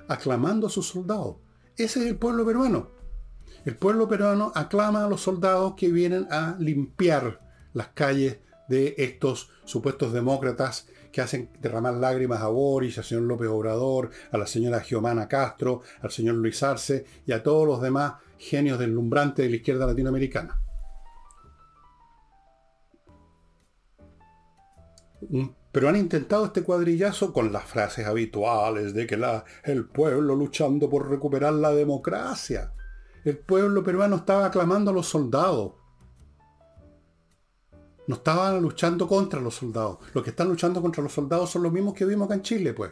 aclamando 0.07 0.67
a 0.67 0.69
sus 0.69 0.87
soldados. 0.87 1.37
Ese 1.75 1.99
es 1.99 2.05
el 2.07 2.15
pueblo 2.17 2.45
peruano. 2.45 2.91
El 3.65 3.75
pueblo 3.75 4.07
peruano 4.07 4.51
aclama 4.55 5.03
a 5.03 5.09
los 5.09 5.21
soldados 5.21 5.73
que 5.75 5.91
vienen 5.91 6.27
a 6.31 6.55
limpiar 6.59 7.41
las 7.73 7.89
calles 7.89 8.37
de 8.69 8.95
estos 8.97 9.49
supuestos 9.65 10.13
demócratas 10.13 10.87
que 11.11 11.21
hacen 11.21 11.49
derramar 11.59 11.95
lágrimas 11.95 12.41
a 12.41 12.47
Boris, 12.47 12.97
al 12.97 13.03
señor 13.03 13.23
López 13.23 13.49
Obrador, 13.49 14.11
a 14.31 14.37
la 14.37 14.47
señora 14.47 14.79
Giomana 14.79 15.27
Castro, 15.27 15.81
al 16.01 16.11
señor 16.11 16.35
Luis 16.35 16.61
Arce 16.63 17.05
y 17.25 17.31
a 17.31 17.43
todos 17.43 17.67
los 17.67 17.81
demás 17.81 18.13
genios 18.37 18.79
deslumbrantes 18.79 19.43
de 19.43 19.49
la 19.49 19.55
izquierda 19.57 19.87
latinoamericana. 19.87 20.58
Pero 25.71 25.89
han 25.89 25.95
intentado 25.95 26.45
este 26.45 26.63
cuadrillazo 26.63 27.33
con 27.33 27.51
las 27.51 27.65
frases 27.65 28.05
habituales 28.05 28.93
de 28.93 29.05
que 29.05 29.19
el 29.63 29.85
pueblo 29.85 30.35
luchando 30.35 30.89
por 30.89 31.09
recuperar 31.09 31.53
la 31.53 31.71
democracia. 31.71 32.73
El 33.25 33.37
pueblo 33.37 33.83
peruano 33.83 34.17
estaba 34.17 34.45
aclamando 34.45 34.91
a 34.91 34.93
los 34.93 35.07
soldados. 35.07 35.73
No 38.07 38.15
estaban 38.15 38.61
luchando 38.61 39.07
contra 39.07 39.39
los 39.39 39.55
soldados. 39.55 39.99
Los 40.13 40.23
que 40.23 40.31
están 40.31 40.47
luchando 40.47 40.81
contra 40.81 41.03
los 41.03 41.13
soldados 41.13 41.51
son 41.51 41.63
los 41.63 41.71
mismos 41.71 41.93
que 41.93 42.05
vimos 42.05 42.25
acá 42.25 42.35
en 42.35 42.41
Chile, 42.41 42.73
pues. 42.73 42.91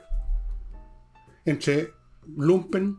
Entre 1.45 1.93
lumpen, 2.35 2.97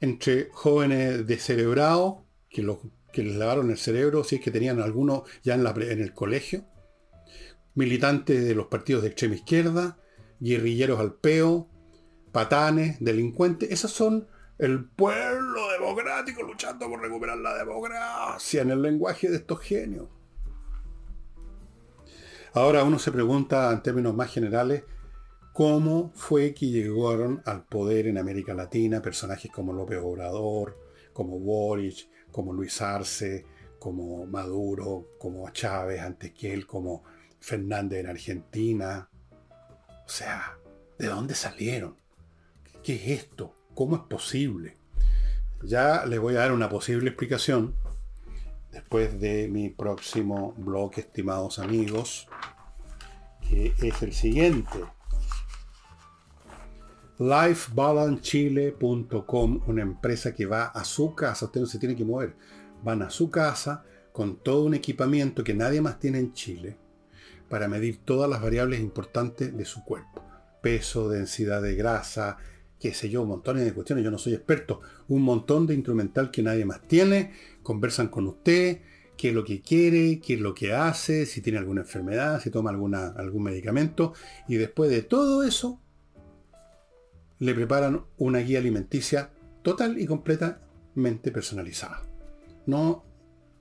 entre 0.00 0.50
jóvenes 0.52 1.26
descerebrados, 1.26 2.18
que, 2.48 2.62
les 2.62 3.36
lavaron 3.36 3.70
el 3.70 3.78
cerebro, 3.78 4.22
si 4.22 4.36
es 4.36 4.42
que 4.42 4.50
tenían 4.50 4.80
algunos 4.80 5.22
ya 5.42 5.54
en 5.54 6.00
el 6.00 6.14
colegio, 6.14 6.64
militantes 7.74 8.44
de 8.44 8.54
los 8.54 8.66
partidos 8.66 9.02
de 9.02 9.08
extrema 9.08 9.34
izquierda, 9.34 9.98
guerrilleros 10.40 11.00
al 11.00 11.14
peo, 11.14 11.68
patanes, 12.32 12.96
delincuentes. 13.00 13.70
Esas 13.70 13.90
son 13.90 14.28
el 14.58 14.84
pueblo 14.84 15.70
democrático 15.72 16.42
luchando 16.42 16.88
por 16.88 17.00
recuperar 17.00 17.38
la 17.38 17.56
democracia 17.56 18.62
en 18.62 18.70
el 18.70 18.82
lenguaje 18.82 19.30
de 19.30 19.36
estos 19.36 19.60
genios. 19.60 20.08
Ahora 22.52 22.82
uno 22.84 22.98
se 22.98 23.12
pregunta 23.12 23.70
en 23.72 23.82
términos 23.82 24.14
más 24.14 24.32
generales, 24.32 24.82
¿cómo 25.52 26.10
fue 26.14 26.52
que 26.52 26.66
llegaron 26.66 27.42
al 27.46 27.64
poder 27.64 28.08
en 28.08 28.18
América 28.18 28.54
Latina 28.54 29.00
personajes 29.00 29.50
como 29.52 29.72
López 29.72 29.98
Obrador, 30.02 30.76
como 31.12 31.38
Boric, 31.38 32.08
como 32.32 32.52
Luis 32.52 32.82
Arce, 32.82 33.46
como 33.78 34.26
Maduro, 34.26 35.12
como 35.18 35.48
Chávez 35.50 36.00
antes 36.00 36.32
que 36.32 36.52
él, 36.52 36.66
como 36.66 37.04
Fernández 37.40 38.00
en 38.00 38.10
Argentina? 38.10 39.08
O 40.06 40.08
sea, 40.08 40.58
¿de 40.98 41.06
dónde 41.06 41.34
salieron? 41.34 41.96
¿Qué 42.82 42.94
es 42.94 43.22
esto? 43.22 43.54
¿Cómo 43.74 43.96
es 43.96 44.02
posible? 44.02 44.76
Ya 45.62 46.04
les 46.06 46.18
voy 46.18 46.36
a 46.36 46.40
dar 46.40 46.52
una 46.52 46.68
posible 46.68 47.08
explicación 47.08 47.74
después 48.72 49.20
de 49.20 49.48
mi 49.48 49.68
próximo 49.68 50.54
blog, 50.56 50.92
estimados 50.96 51.58
amigos, 51.58 52.28
que 53.48 53.74
es 53.78 54.02
el 54.02 54.12
siguiente. 54.12 54.78
lifebalancechile.com, 57.18 59.62
una 59.66 59.82
empresa 59.82 60.34
que 60.34 60.46
va 60.46 60.66
a 60.66 60.84
su 60.84 61.14
casa, 61.14 61.46
usted 61.46 61.60
no 61.60 61.66
se 61.66 61.78
tiene 61.78 61.94
que 61.94 62.04
mover, 62.04 62.34
van 62.82 63.02
a 63.02 63.10
su 63.10 63.30
casa 63.30 63.84
con 64.12 64.36
todo 64.36 64.64
un 64.64 64.74
equipamiento 64.74 65.44
que 65.44 65.54
nadie 65.54 65.82
más 65.82 65.98
tiene 65.98 66.18
en 66.18 66.32
Chile 66.32 66.78
para 67.50 67.68
medir 67.68 67.98
todas 67.98 68.30
las 68.30 68.40
variables 68.40 68.80
importantes 68.80 69.54
de 69.54 69.64
su 69.66 69.84
cuerpo. 69.84 70.24
Peso, 70.62 71.08
densidad 71.10 71.60
de 71.60 71.74
grasa, 71.74 72.38
qué 72.78 72.94
sé 72.94 73.10
yo, 73.10 73.26
montones 73.26 73.64
de 73.64 73.74
cuestiones, 73.74 74.04
yo 74.04 74.10
no 74.10 74.18
soy 74.18 74.34
experto, 74.34 74.80
un 75.08 75.22
montón 75.22 75.66
de 75.66 75.74
instrumental 75.74 76.30
que 76.30 76.42
nadie 76.42 76.64
más 76.64 76.80
tiene, 76.86 77.32
conversan 77.62 78.08
con 78.08 78.26
usted, 78.26 78.80
qué 79.16 79.28
es 79.30 79.34
lo 79.34 79.44
que 79.44 79.60
quiere, 79.60 80.20
qué 80.20 80.34
es 80.34 80.40
lo 80.40 80.54
que 80.54 80.72
hace, 80.72 81.26
si 81.26 81.42
tiene 81.42 81.58
alguna 81.58 81.82
enfermedad, 81.82 82.40
si 82.40 82.50
toma 82.50 82.70
alguna, 82.70 83.08
algún 83.08 83.42
medicamento, 83.42 84.14
y 84.48 84.56
después 84.56 84.88
de 84.90 85.02
todo 85.02 85.42
eso, 85.42 85.80
le 87.40 87.54
preparan 87.54 88.04
una 88.16 88.38
guía 88.38 88.60
alimenticia 88.60 89.30
total 89.62 89.98
y 89.98 90.06
completamente 90.06 91.32
personalizada. 91.32 92.02
No 92.66 93.09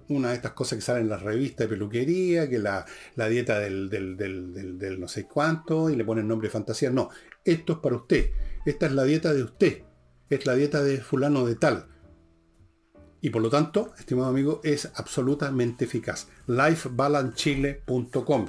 una 0.09 0.29
de 0.29 0.35
estas 0.35 0.53
cosas 0.53 0.77
que 0.77 0.81
salen 0.81 1.03
en 1.03 1.09
las 1.09 1.21
revistas 1.21 1.65
de 1.65 1.75
peluquería, 1.75 2.49
que 2.49 2.59
la, 2.59 2.85
dieta 3.29 3.59
del, 3.59 3.89
del, 3.89 4.99
no 4.99 5.07
sé 5.07 5.25
cuánto, 5.25 5.89
y 5.89 5.95
le 5.95 6.03
ponen 6.03 6.27
nombre 6.27 6.47
de 6.47 6.51
fantasía. 6.51 6.89
No, 6.89 7.09
esto 7.43 7.73
es 7.73 7.79
para 7.79 7.95
usted. 7.95 8.31
Esta 8.65 8.87
es 8.87 8.91
la 8.91 9.03
dieta 9.03 9.33
de 9.33 9.43
usted. 9.43 9.83
Es 10.29 10.45
la 10.45 10.55
dieta 10.55 10.83
de 10.83 10.99
fulano 10.99 11.45
de 11.45 11.55
tal. 11.55 11.87
Y 13.21 13.29
por 13.29 13.41
lo 13.41 13.49
tanto, 13.49 13.93
estimado 13.97 14.29
amigo, 14.29 14.61
es 14.63 14.91
absolutamente 14.95 15.85
eficaz. 15.85 16.27
lifebalancechile.com. 16.47 18.47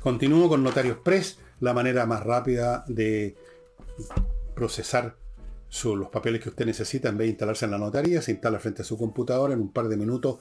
Continúo 0.00 0.48
con 0.48 0.62
Notarios 0.62 0.98
Press, 0.98 1.38
la 1.60 1.72
manera 1.72 2.06
más 2.06 2.24
rápida 2.24 2.84
de 2.88 3.36
procesar 4.54 5.16
los 5.84 6.08
papeles 6.08 6.42
que 6.42 6.48
usted 6.48 6.66
necesita 6.66 7.08
en 7.08 7.18
vez 7.18 7.26
de 7.26 7.30
instalarse 7.30 7.64
en 7.64 7.72
la 7.72 7.78
notaría, 7.78 8.22
se 8.22 8.32
instala 8.32 8.58
frente 8.58 8.82
a 8.82 8.84
su 8.84 8.96
computadora 8.96 9.54
en 9.54 9.60
un 9.60 9.72
par 9.72 9.88
de 9.88 9.96
minutos. 9.96 10.38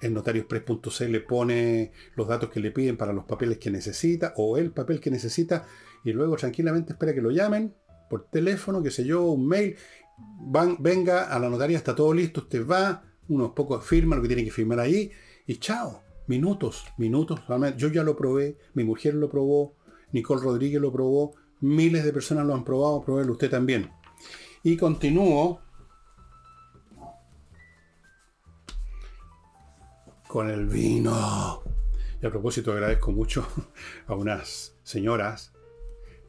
En 0.00 0.14
notariospress.cl 0.14 1.04
le 1.10 1.20
pone 1.20 1.92
los 2.14 2.28
datos 2.28 2.50
que 2.50 2.60
le 2.60 2.70
piden 2.70 2.96
para 2.96 3.12
los 3.12 3.24
papeles 3.24 3.58
que 3.58 3.70
necesita 3.70 4.34
o 4.36 4.58
el 4.58 4.72
papel 4.72 5.00
que 5.00 5.10
necesita 5.10 5.66
y 6.04 6.12
luego 6.12 6.36
tranquilamente 6.36 6.92
espera 6.92 7.14
que 7.14 7.22
lo 7.22 7.30
llamen 7.30 7.74
por 8.08 8.26
teléfono, 8.28 8.82
qué 8.82 8.90
sé 8.90 9.04
yo, 9.04 9.24
un 9.24 9.48
mail. 9.48 9.76
Van, 10.40 10.76
venga 10.80 11.24
a 11.24 11.38
la 11.38 11.48
notaría, 11.48 11.76
está 11.76 11.94
todo 11.94 12.12
listo, 12.14 12.42
usted 12.42 12.66
va, 12.66 13.04
unos 13.28 13.50
pocos 13.52 13.84
firma 13.84 14.16
lo 14.16 14.22
que 14.22 14.28
tiene 14.28 14.44
que 14.44 14.50
firmar 14.50 14.80
ahí 14.80 15.10
y 15.46 15.56
chao. 15.56 16.02
Minutos, 16.28 16.84
minutos. 16.98 17.40
Yo 17.76 17.88
ya 17.88 18.02
lo 18.02 18.16
probé, 18.16 18.58
mi 18.74 18.82
mujer 18.82 19.14
lo 19.14 19.30
probó, 19.30 19.76
Nicole 20.12 20.42
Rodríguez 20.42 20.80
lo 20.80 20.92
probó, 20.92 21.34
Miles 21.60 22.04
de 22.04 22.12
personas 22.12 22.46
lo 22.46 22.54
han 22.54 22.64
probado, 22.64 23.02
pruébelo 23.02 23.32
usted 23.32 23.50
también. 23.50 23.90
Y 24.62 24.76
continúo 24.76 25.60
con 30.36 30.50
el 30.50 30.66
vino. 30.66 31.62
Y 32.20 32.26
a 32.26 32.30
propósito 32.30 32.70
agradezco 32.70 33.10
mucho 33.10 33.48
a 34.06 34.14
unas 34.14 34.76
señoras 34.82 35.54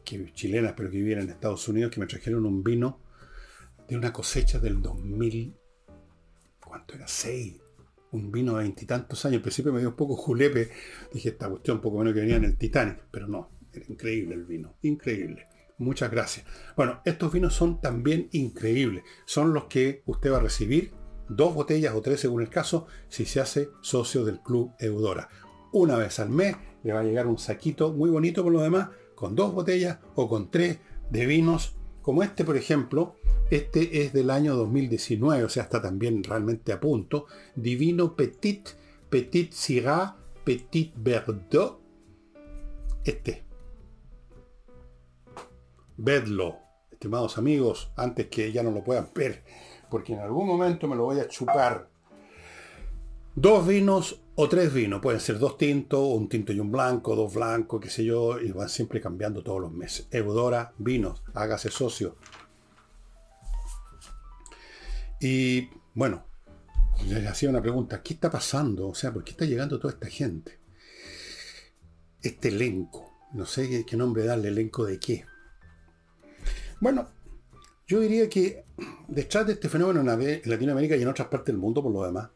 que, 0.06 0.32
chilenas, 0.32 0.76
pero 0.78 0.90
que 0.90 0.96
viven 0.96 1.20
en 1.20 1.30
Estados 1.30 1.68
Unidos, 1.68 1.92
que 1.92 2.00
me 2.00 2.08
trajeron 2.08 2.46
un 2.46 2.64
vino 2.64 3.02
de 3.86 3.98
una 3.98 4.14
cosecha 4.14 4.60
del 4.60 4.82
2000. 4.82 5.54
¿Cuánto 6.66 6.96
era? 6.96 7.06
6. 7.06 7.56
Un 8.14 8.32
vino 8.32 8.56
de 8.56 8.64
veintitantos 8.64 9.26
años. 9.26 9.40
Al 9.40 9.42
principio 9.42 9.74
me 9.74 9.82
dio 9.82 9.90
un 9.90 9.98
poco 9.98 10.16
julepe. 10.16 10.70
Dije, 11.12 11.28
esta 11.28 11.50
cuestión 11.50 11.82
poco 11.82 11.98
menos 11.98 12.14
que 12.14 12.22
venía 12.22 12.38
en 12.38 12.46
el 12.46 12.58
Titanic, 12.58 13.04
pero 13.12 13.28
no 13.28 13.50
increíble 13.90 14.36
el 14.36 14.46
vino, 14.46 14.78
increíble. 14.84 15.48
Muchas 15.80 16.10
gracias. 16.10 16.46
Bueno, 16.78 17.02
estos 17.04 17.34
vinos 17.34 17.54
son 17.54 17.82
también 17.82 18.30
increíbles. 18.32 19.04
Son 19.26 19.54
los 19.54 19.66
que 19.66 20.02
usted 20.06 20.32
va 20.32 20.38
a 20.38 20.40
recibir, 20.40 20.94
dos 21.30 21.54
botellas 21.54 21.94
o 21.96 22.02
tres 22.02 22.20
según 22.20 22.42
el 22.42 22.50
caso, 22.50 22.88
si 23.10 23.26
se 23.26 23.40
hace 23.40 23.70
socio 23.82 24.26
del 24.26 24.40
Club 24.40 24.72
Eudora. 24.80 25.30
Una 25.72 25.98
vez 25.98 26.20
al 26.20 26.30
mes 26.30 26.56
le 26.84 26.94
va 26.94 27.02
a 27.02 27.04
llegar 27.04 27.28
un 27.28 27.38
saquito 27.38 27.94
muy 27.94 28.10
bonito 28.10 28.44
por 28.44 28.54
lo 28.54 28.62
demás, 28.62 28.90
con 29.16 29.36
dos 29.36 29.54
botellas 29.54 30.00
o 30.16 30.30
con 30.30 30.50
tres 30.50 30.80
de 31.10 31.26
vinos, 31.26 31.76
como 32.02 32.24
este 32.24 32.44
por 32.44 32.58
ejemplo. 32.58 33.16
Este 33.50 34.04
es 34.04 34.12
del 34.12 34.30
año 34.30 34.56
2019, 34.56 35.44
o 35.44 35.50
sea, 35.50 35.64
está 35.64 35.82
también 35.82 36.24
realmente 36.24 36.74
a 36.74 36.80
punto. 36.80 37.28
Divino 37.56 38.16
Petit, 38.16 38.70
Petit 39.10 39.54
Syrah, 39.54 40.18
Petit 40.44 40.94
Verdot. 40.98 41.80
Este 43.06 43.48
vedlo, 45.98 46.58
estimados 46.92 47.38
amigos, 47.38 47.92
antes 47.96 48.28
que 48.28 48.52
ya 48.52 48.64
no 48.64 48.72
lo 48.72 48.84
puedan 48.84 49.10
ver, 49.14 49.44
porque 49.90 50.14
en 50.14 50.20
algún 50.20 50.48
momento 50.48 50.88
me 50.88 50.96
lo 50.96 51.06
voy 51.06 51.20
a 51.20 51.28
chupar. 51.28 51.90
Dos 53.36 53.68
vinos 53.68 54.22
o 54.36 54.50
tres 54.50 54.74
vinos, 54.74 55.02
pueden 55.02 55.20
ser 55.20 55.40
dos 55.40 55.58
tintos, 55.58 56.00
un 56.00 56.28
tinto 56.28 56.54
y 56.54 56.60
un 56.60 56.72
blanco, 56.72 57.16
dos 57.16 57.34
blancos, 57.34 57.82
qué 57.82 57.90
sé 57.90 58.04
yo, 58.04 58.40
y 58.40 58.52
van 58.52 58.70
siempre 58.70 59.02
cambiando 59.02 59.44
todos 59.44 59.62
los 59.62 59.72
meses. 59.72 60.08
Eudora 60.12 60.74
Vinos, 60.78 61.24
hágase 61.34 61.70
socio. 61.70 62.16
Y 65.20 65.70
bueno, 65.94 66.26
les 67.08 67.26
hacía 67.28 67.50
una 67.50 67.62
pregunta, 67.62 68.02
¿qué 68.04 68.14
está 68.14 68.30
pasando? 68.30 68.90
O 68.90 68.96
sea, 68.96 69.12
¿por 69.12 69.24
qué 69.24 69.32
está 69.32 69.46
llegando 69.46 69.80
toda 69.80 69.94
esta 69.94 70.08
gente? 70.08 70.60
Este 72.22 72.50
elenco, 72.50 73.12
no 73.34 73.46
sé 73.46 73.86
qué 73.86 73.98
nombre 73.98 74.26
darle, 74.26 74.50
elenco 74.50 74.86
de 74.86 75.00
qué. 75.00 75.26
Bueno, 76.80 77.08
yo 77.88 78.02
diría 78.02 78.28
que 78.30 78.66
detrás 79.08 79.48
de 79.48 79.54
este 79.54 79.70
fenómeno 79.70 80.02
en 80.02 80.42
Latinoamérica 80.46 80.96
y 80.96 81.02
en 81.02 81.08
otras 81.08 81.30
partes 81.30 81.48
del 81.48 81.58
mundo, 81.58 81.82
por 81.82 81.94
lo 81.94 82.04
demás, 82.04 82.30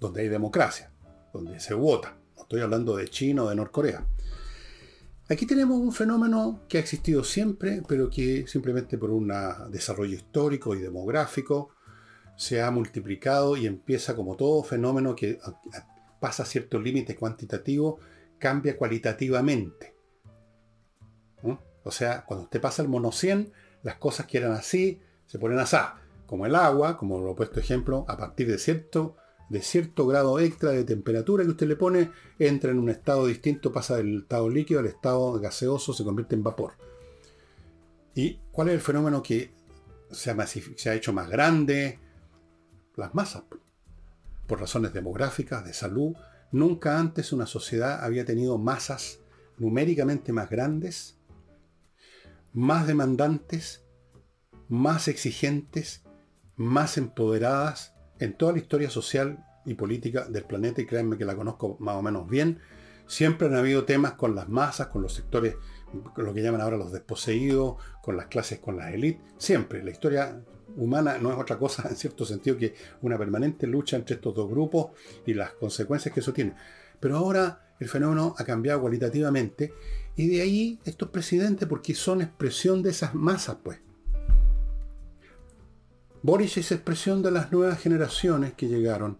donde 0.00 0.22
hay 0.22 0.28
democracia, 0.28 0.92
donde 1.32 1.60
se 1.60 1.74
vota, 1.74 2.18
no 2.34 2.42
estoy 2.42 2.60
hablando 2.60 2.96
de 2.96 3.08
China 3.08 3.44
o 3.44 3.48
de 3.48 3.54
Norcorea. 3.54 4.06
Aquí 5.28 5.46
tenemos 5.46 5.78
un 5.78 5.92
fenómeno 5.92 6.62
que 6.68 6.78
ha 6.78 6.80
existido 6.80 7.24
siempre, 7.24 7.82
pero 7.86 8.10
que 8.10 8.46
simplemente 8.46 8.98
por 8.98 9.10
un 9.10 9.32
desarrollo 9.70 10.14
histórico 10.14 10.74
y 10.74 10.80
demográfico 10.80 11.70
se 12.36 12.60
ha 12.60 12.70
multiplicado 12.70 13.56
y 13.56 13.66
empieza 13.66 14.14
como 14.14 14.36
todo 14.36 14.62
fenómeno 14.62 15.16
que 15.16 15.38
pasa 16.20 16.42
a 16.42 16.46
cierto 16.46 16.80
límite 16.80 17.16
cuantitativo, 17.16 17.98
cambia 18.38 18.76
cualitativamente. 18.76 19.94
O 21.82 21.90
sea, 21.90 22.24
cuando 22.24 22.44
usted 22.44 22.60
pasa 22.60 22.82
el 22.82 22.88
mono 22.88 23.12
100, 23.12 23.52
las 23.86 23.98
cosas 23.98 24.26
que 24.26 24.38
eran 24.38 24.50
así 24.50 25.00
se 25.26 25.38
ponen 25.38 25.60
así. 25.60 25.76
Como 26.26 26.44
el 26.44 26.56
agua, 26.56 26.96
como 26.96 27.20
lo 27.20 27.30
he 27.30 27.34
puesto 27.36 27.60
ejemplo, 27.60 28.04
a 28.08 28.16
partir 28.16 28.48
de 28.48 28.58
cierto, 28.58 29.16
de 29.48 29.62
cierto 29.62 30.08
grado 30.08 30.40
extra 30.40 30.72
de 30.72 30.82
temperatura 30.82 31.44
que 31.44 31.50
usted 31.50 31.68
le 31.68 31.76
pone, 31.76 32.10
entra 32.40 32.72
en 32.72 32.80
un 32.80 32.90
estado 32.90 33.26
distinto, 33.26 33.72
pasa 33.72 33.96
del 33.96 34.22
estado 34.22 34.50
líquido 34.50 34.80
al 34.80 34.86
estado 34.86 35.38
gaseoso, 35.38 35.92
se 35.92 36.02
convierte 36.02 36.34
en 36.34 36.42
vapor. 36.42 36.72
¿Y 38.12 38.40
cuál 38.50 38.70
es 38.70 38.74
el 38.74 38.80
fenómeno 38.80 39.22
que 39.22 39.54
se 40.10 40.32
ha, 40.32 40.46
se 40.46 40.90
ha 40.90 40.94
hecho 40.94 41.12
más 41.12 41.30
grande? 41.30 42.00
Las 42.96 43.14
masas. 43.14 43.44
Por 44.48 44.58
razones 44.58 44.94
demográficas, 44.94 45.64
de 45.64 45.72
salud. 45.72 46.16
Nunca 46.50 46.98
antes 46.98 47.32
una 47.32 47.46
sociedad 47.46 48.02
había 48.02 48.24
tenido 48.24 48.58
masas 48.58 49.20
numéricamente 49.58 50.32
más 50.32 50.50
grandes 50.50 51.15
más 52.56 52.86
demandantes, 52.86 53.84
más 54.68 55.08
exigentes, 55.08 56.02
más 56.56 56.96
empoderadas 56.96 57.94
en 58.18 58.32
toda 58.32 58.52
la 58.52 58.58
historia 58.58 58.88
social 58.88 59.44
y 59.66 59.74
política 59.74 60.24
del 60.24 60.44
planeta, 60.44 60.80
y 60.80 60.86
créanme 60.86 61.18
que 61.18 61.26
la 61.26 61.36
conozco 61.36 61.76
más 61.80 61.96
o 61.96 62.02
menos 62.02 62.26
bien, 62.26 62.60
siempre 63.06 63.48
han 63.48 63.56
habido 63.56 63.84
temas 63.84 64.14
con 64.14 64.34
las 64.34 64.48
masas, 64.48 64.86
con 64.86 65.02
los 65.02 65.12
sectores, 65.12 65.56
con 66.14 66.24
lo 66.24 66.32
que 66.32 66.42
llaman 66.42 66.62
ahora 66.62 66.78
los 66.78 66.92
desposeídos, 66.92 67.76
con 68.02 68.16
las 68.16 68.28
clases, 68.28 68.58
con 68.58 68.78
las 68.78 68.94
élites, 68.94 69.20
siempre. 69.36 69.84
La 69.84 69.90
historia 69.90 70.42
humana 70.76 71.18
no 71.18 71.30
es 71.30 71.38
otra 71.38 71.58
cosa, 71.58 71.86
en 71.90 71.96
cierto 71.96 72.24
sentido, 72.24 72.56
que 72.56 72.74
una 73.02 73.18
permanente 73.18 73.66
lucha 73.66 73.98
entre 73.98 74.14
estos 74.14 74.34
dos 74.34 74.48
grupos 74.48 74.92
y 75.26 75.34
las 75.34 75.52
consecuencias 75.52 76.14
que 76.14 76.20
eso 76.20 76.32
tiene. 76.32 76.54
Pero 77.00 77.18
ahora 77.18 77.65
el 77.78 77.88
fenómeno 77.88 78.34
ha 78.38 78.44
cambiado 78.44 78.80
cualitativamente 78.80 79.72
y 80.16 80.28
de 80.28 80.40
ahí 80.40 80.80
estos 80.84 81.10
presidentes, 81.10 81.68
porque 81.68 81.94
son 81.94 82.22
expresión 82.22 82.82
de 82.82 82.90
esas 82.90 83.14
masas, 83.14 83.58
pues. 83.62 83.78
Boris 86.22 86.56
es 86.56 86.72
expresión 86.72 87.22
de 87.22 87.30
las 87.30 87.52
nuevas 87.52 87.78
generaciones 87.78 88.54
que 88.54 88.66
llegaron, 88.66 89.18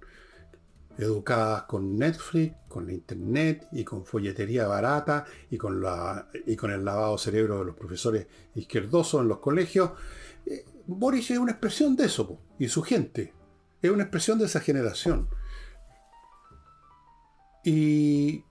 educadas 0.99 1.65
con 1.65 1.99
Netflix, 1.99 2.57
con 2.69 2.87
la 2.87 2.95
internet 2.95 3.69
y 3.73 3.85
con 3.85 4.05
folletería 4.05 4.67
barata 4.67 5.27
y 5.51 5.59
con, 5.59 5.81
la, 5.81 6.29
y 6.47 6.57
con 6.57 6.73
el 6.73 6.85
lavado 6.85 7.19
cerebro 7.19 7.59
de 7.59 7.67
los 7.67 7.77
profesores 7.77 8.27
izquierdosos 8.55 9.21
en 9.21 9.29
los 9.29 9.39
colegios. 9.39 9.91
Eh, 10.47 10.65
Boris 10.87 11.31
es 11.31 11.39
una 11.39 11.53
expresión 11.53 11.95
de 11.95 12.07
eso, 12.07 12.39
y 12.59 12.69
su 12.69 12.83
gente. 12.83 13.35
Es 13.83 13.91
una 13.91 14.05
expresión 14.05 14.39
de 14.39 14.47
esa 14.47 14.61
generación. 14.61 15.29
Y 17.67 18.45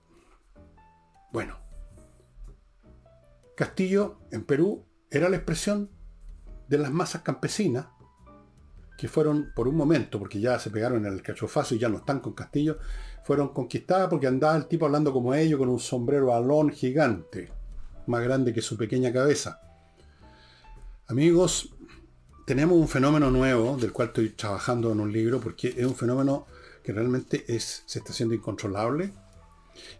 bueno, 1.32 1.56
Castillo 3.56 4.18
en 4.30 4.44
Perú 4.44 4.84
era 5.10 5.30
la 5.30 5.36
expresión 5.36 5.88
de 6.68 6.76
las 6.76 6.92
masas 6.92 7.22
campesinas 7.22 7.86
que 8.98 9.08
fueron 9.08 9.52
por 9.56 9.68
un 9.68 9.74
momento, 9.74 10.18
porque 10.18 10.38
ya 10.38 10.58
se 10.58 10.68
pegaron 10.68 11.06
en 11.06 11.14
el 11.14 11.22
cachofazo 11.22 11.74
y 11.74 11.78
ya 11.78 11.88
no 11.88 11.96
están 11.96 12.20
con 12.20 12.34
Castillo, 12.34 12.76
fueron 13.24 13.54
conquistadas 13.54 14.10
porque 14.10 14.26
andaba 14.26 14.54
el 14.54 14.66
tipo 14.66 14.84
hablando 14.84 15.14
como 15.14 15.32
ellos 15.32 15.58
con 15.58 15.70
un 15.70 15.80
sombrero 15.80 16.34
alón 16.34 16.68
gigante, 16.68 17.50
más 18.06 18.22
grande 18.22 18.52
que 18.52 18.60
su 18.60 18.76
pequeña 18.76 19.14
cabeza. 19.14 19.62
Amigos, 21.06 21.74
tenemos 22.44 22.76
un 22.76 22.86
fenómeno 22.86 23.30
nuevo 23.30 23.78
del 23.78 23.94
cual 23.94 24.08
estoy 24.08 24.28
trabajando 24.30 24.92
en 24.92 25.00
un 25.00 25.10
libro 25.10 25.40
porque 25.40 25.68
es 25.68 25.86
un 25.86 25.94
fenómeno 25.94 26.46
que 26.86 26.92
realmente 26.92 27.44
es, 27.48 27.82
se 27.84 27.98
está 27.98 28.12
haciendo 28.12 28.34
incontrolable. 28.34 29.12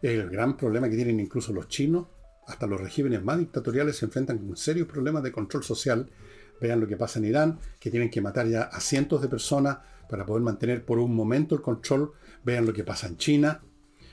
El 0.00 0.30
gran 0.30 0.56
problema 0.56 0.88
que 0.88 0.94
tienen 0.94 1.18
incluso 1.18 1.52
los 1.52 1.68
chinos. 1.68 2.06
Hasta 2.46 2.68
los 2.68 2.80
regímenes 2.80 3.24
más 3.24 3.38
dictatoriales 3.38 3.96
se 3.96 4.04
enfrentan 4.04 4.38
con 4.38 4.56
serios 4.56 4.86
problemas 4.86 5.24
de 5.24 5.32
control 5.32 5.64
social 5.64 6.08
Vean 6.60 6.80
lo 6.80 6.86
que 6.86 6.96
pasa 6.96 7.18
en 7.18 7.26
Irán, 7.26 7.58
que 7.78 7.90
tienen 7.90 8.10
que 8.10 8.20
matar 8.20 8.46
ya 8.46 8.62
a 8.62 8.80
cientos 8.80 9.20
de 9.22 9.28
personas 9.28 9.78
para 10.08 10.24
poder 10.24 10.42
mantener 10.42 10.84
por 10.84 10.98
un 10.98 11.14
momento 11.14 11.54
el 11.54 11.62
control. 11.62 12.12
Vean 12.44 12.66
lo 12.66 12.72
que 12.72 12.84
pasa 12.84 13.06
en 13.06 13.16
China, 13.16 13.62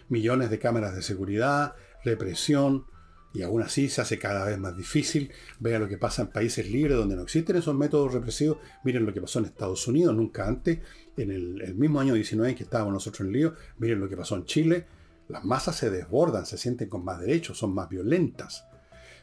millones 0.10 0.50
de 0.50 0.60
cámaras 0.60 0.96
de 0.96 1.02
seguridad, 1.02 1.76
represión, 2.04 2.86
y 3.34 3.42
aún 3.42 3.62
así 3.62 3.90
se 3.90 4.02
hace 4.02 4.20
cada 4.20 4.46
vez 4.46 4.60
más 4.60 4.78
difícil. 4.78 5.32
Vean 5.60 5.82
lo 5.82 5.88
que 5.88 5.98
pasa 5.98 6.22
en 6.22 6.28
países 6.30 6.70
libres 6.70 6.96
donde 6.96 7.16
no 7.16 7.24
existen 7.24 7.56
esos 7.56 7.76
métodos 7.76 8.14
represivos. 8.14 8.58
Miren 8.84 9.06
lo 9.06 9.14
que 9.14 9.22
pasó 9.22 9.40
en 9.40 9.46
Estados 9.46 9.88
Unidos, 9.88 10.16
nunca 10.16 10.48
antes, 10.48 10.80
en 11.18 11.32
el, 11.32 11.76
mismo 11.76 12.00
año 12.00 12.14
19 12.14 12.56
que 12.56 12.64
estábamos 12.64 12.94
nosotros 12.94 13.28
en 13.28 13.34
lío. 13.34 13.56
Miren 13.80 14.00
lo 14.00 14.08
que 14.08 14.16
pasó 14.16 14.36
en 14.36 14.46
Chile. 14.46 14.86
Las 15.30 15.44
masas 15.44 15.76
se 15.76 15.90
desbordan, 15.90 16.46
se 16.46 16.58
sienten 16.58 16.90
con 16.90 17.04
más 17.04 17.20
derechos, 17.20 17.58
son 17.58 17.74
más 17.74 17.90
violentas 17.90 18.66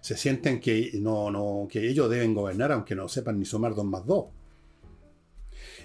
se 0.00 0.16
sienten 0.16 0.60
que, 0.60 0.92
no, 0.94 1.30
no, 1.30 1.68
que 1.70 1.86
ellos 1.86 2.08
deben 2.08 2.34
gobernar 2.34 2.72
aunque 2.72 2.94
no 2.94 3.08
sepan 3.08 3.38
ni 3.38 3.44
sumar 3.44 3.74
dos 3.74 3.84
más 3.84 4.06
dos. 4.06 4.26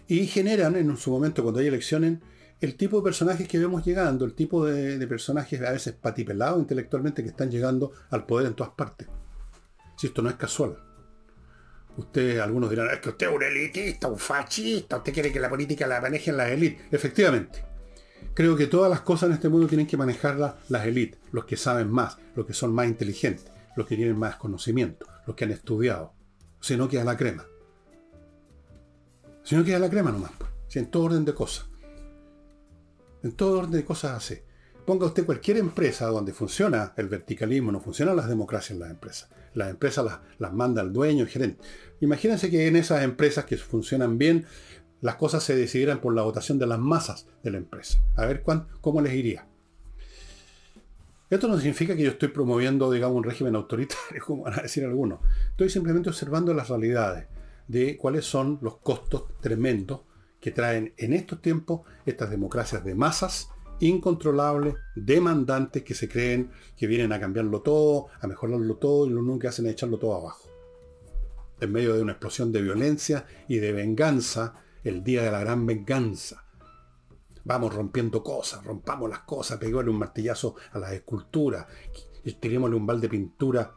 Y 0.08 0.28
generan 0.28 0.76
en 0.76 0.96
su 0.98 1.12
momento, 1.12 1.44
cuando 1.44 1.60
hay 1.60 1.68
elecciones, 1.68 2.20
el 2.62 2.76
tipo 2.76 2.98
de 2.98 3.04
personajes 3.04 3.48
que 3.48 3.60
vemos 3.60 3.86
llegando, 3.86 4.26
el 4.26 4.34
tipo 4.34 4.66
de, 4.66 5.06
personajes 5.08 5.62
a 5.62 5.72
veces 5.72 5.94
patipelados 5.94 6.60
intelectualmente 6.60 7.24
que 7.24 7.30
están 7.30 7.52
llegando 7.52 7.92
al 8.10 8.26
poder 8.26 8.48
en 8.48 8.54
todas 8.56 8.74
partes. 8.74 9.08
Si 9.98 10.08
esto 10.08 10.22
no 10.22 10.30
es 10.30 10.36
casual. 10.36 10.78
Ustedes, 11.98 12.42
algunos 12.42 12.70
dirán, 12.70 12.90
es 12.92 13.00
que 13.00 13.10
usted 13.10 13.28
es 13.28 13.34
un 13.34 13.44
elitista, 13.44 14.08
un 14.08 14.18
fascista, 14.18 14.98
usted 14.98 15.14
quiere 15.14 15.32
que 15.32 15.40
la 15.40 15.50
política 15.50 15.88
la 15.88 16.02
manejen 16.02 16.36
las 16.36 16.50
élites. 16.50 16.82
Efectivamente. 16.92 17.64
Creo 18.34 18.58
que 18.58 18.68
todas 18.68 18.90
las 18.90 19.02
cosas 19.02 19.30
en 19.30 19.36
este 19.36 19.48
mundo 19.48 19.68
tienen 19.68 19.88
que 19.88 19.96
manejarlas 19.96 20.56
las 20.68 20.86
élites, 20.86 21.20
los 21.32 21.46
que 21.46 21.56
saben 21.56 21.90
más, 21.90 22.18
los 22.36 22.46
que 22.46 22.54
son 22.54 22.74
más 22.74 22.88
inteligentes 22.88 23.56
los 23.76 23.86
que 23.86 23.96
tienen 23.96 24.18
más 24.18 24.38
conocimiento, 24.38 25.06
los 25.28 25.36
que 25.36 25.46
han 25.46 25.52
estudiado. 25.52 26.14
Si 26.62 26.76
no 26.78 26.88
queda 26.88 27.04
la 27.04 27.18
crema. 27.18 27.46
Si 29.44 29.56
no 29.56 29.64
queda 29.64 29.80
la 29.80 29.90
crema 29.90 30.12
nomás, 30.12 30.32
pues. 30.38 30.50
Si 30.68 30.80
en 30.80 30.90
todo 30.90 31.04
orden 31.04 31.26
de 31.26 31.34
cosas. 31.34 31.68
En 33.26 33.32
todo 33.32 33.58
orden 33.58 33.72
de 33.72 33.84
cosas 33.84 34.12
así. 34.12 34.40
Ponga 34.86 35.08
usted 35.08 35.26
cualquier 35.26 35.58
empresa 35.58 36.06
donde 36.06 36.32
funciona 36.32 36.94
el 36.96 37.08
verticalismo, 37.08 37.72
no 37.72 37.80
funcionan 37.80 38.16
las 38.16 38.30
democracias 38.30 38.76
en 38.76 38.80
las 38.82 38.92
empresas. 38.92 39.30
Las 39.56 39.72
empresas 39.72 40.20
las, 40.38 40.54
manda 40.54 40.84
el 40.84 40.94
dueño, 40.94 41.24
el 41.24 41.30
gerente. 41.30 41.60
Imagínense 42.02 42.52
que 42.52 42.68
en 42.68 42.76
esas 42.76 43.02
empresas 43.02 43.46
que 43.46 43.58
funcionan 43.58 44.20
bien, 44.20 44.46
las 45.02 45.16
cosas 45.16 45.42
se 45.42 45.56
decidieran 45.56 46.02
por 46.02 46.14
la 46.14 46.22
votación 46.22 46.60
de 46.60 46.68
las 46.68 46.78
masas 46.78 47.26
de 47.42 47.50
la 47.50 47.58
empresa. 47.58 48.00
A 48.16 48.28
ver 48.28 48.44
cómo 48.44 49.02
les 49.02 49.16
iría. 49.16 49.48
Esto 51.32 51.48
no 51.48 51.58
significa 51.58 51.96
que 51.96 52.04
yo 52.04 52.12
estoy 52.12 52.30
promoviendo, 52.30 52.92
digamos, 52.92 53.18
un 53.18 53.24
régimen 53.24 53.56
autoritario, 53.56 54.22
como 54.24 54.44
van 54.44 54.60
a 54.60 54.62
decir 54.62 54.86
algunos. 54.86 55.22
Estoy 55.50 55.72
simplemente 55.72 56.10
observando 56.10 56.54
las 56.54 56.70
realidades 56.70 57.26
de 57.68 57.98
cuáles 57.98 58.26
son 58.26 58.60
los 58.62 58.78
costos 58.78 59.24
tremendos 59.42 60.02
que 60.46 60.52
traen 60.52 60.94
en 60.98 61.14
estos 61.14 61.42
tiempos 61.42 61.82
estas 62.06 62.30
democracias 62.30 62.86
de 62.86 62.94
masas 62.94 63.50
incontrolables, 63.80 64.76
demandantes, 64.96 65.82
que 65.82 65.96
se 65.96 66.08
creen 66.08 66.52
que 66.78 66.86
vienen 66.86 67.12
a 67.14 67.20
cambiarlo 67.20 67.64
todo, 67.64 68.10
a 68.22 68.28
mejorarlo 68.28 68.76
todo, 68.76 69.08
y 69.08 69.10
lo 69.10 69.22
único 69.22 69.40
que 69.40 69.48
hacen 69.48 69.66
es 69.66 69.72
echarlo 69.72 69.98
todo 69.98 70.14
abajo. 70.14 70.48
En 71.60 71.72
medio 71.72 71.96
de 71.96 72.04
una 72.04 72.12
explosión 72.12 72.52
de 72.52 72.62
violencia 72.62 73.26
y 73.48 73.58
de 73.58 73.72
venganza, 73.72 74.54
el 74.84 75.04
día 75.04 75.24
de 75.24 75.32
la 75.32 75.40
gran 75.40 75.66
venganza 75.66 76.46
vamos 77.44 77.74
rompiendo 77.74 78.22
cosas, 78.22 78.64
rompamos 78.64 79.10
las 79.10 79.22
cosas, 79.22 79.58
pegámosle 79.58 79.90
un 79.90 79.98
martillazo 79.98 80.58
a 80.74 80.78
las 80.78 80.92
esculturas, 80.92 81.66
tirémosle 82.40 82.76
un 82.76 82.86
balde 82.86 83.08
de 83.08 83.10
pintura 83.10 83.74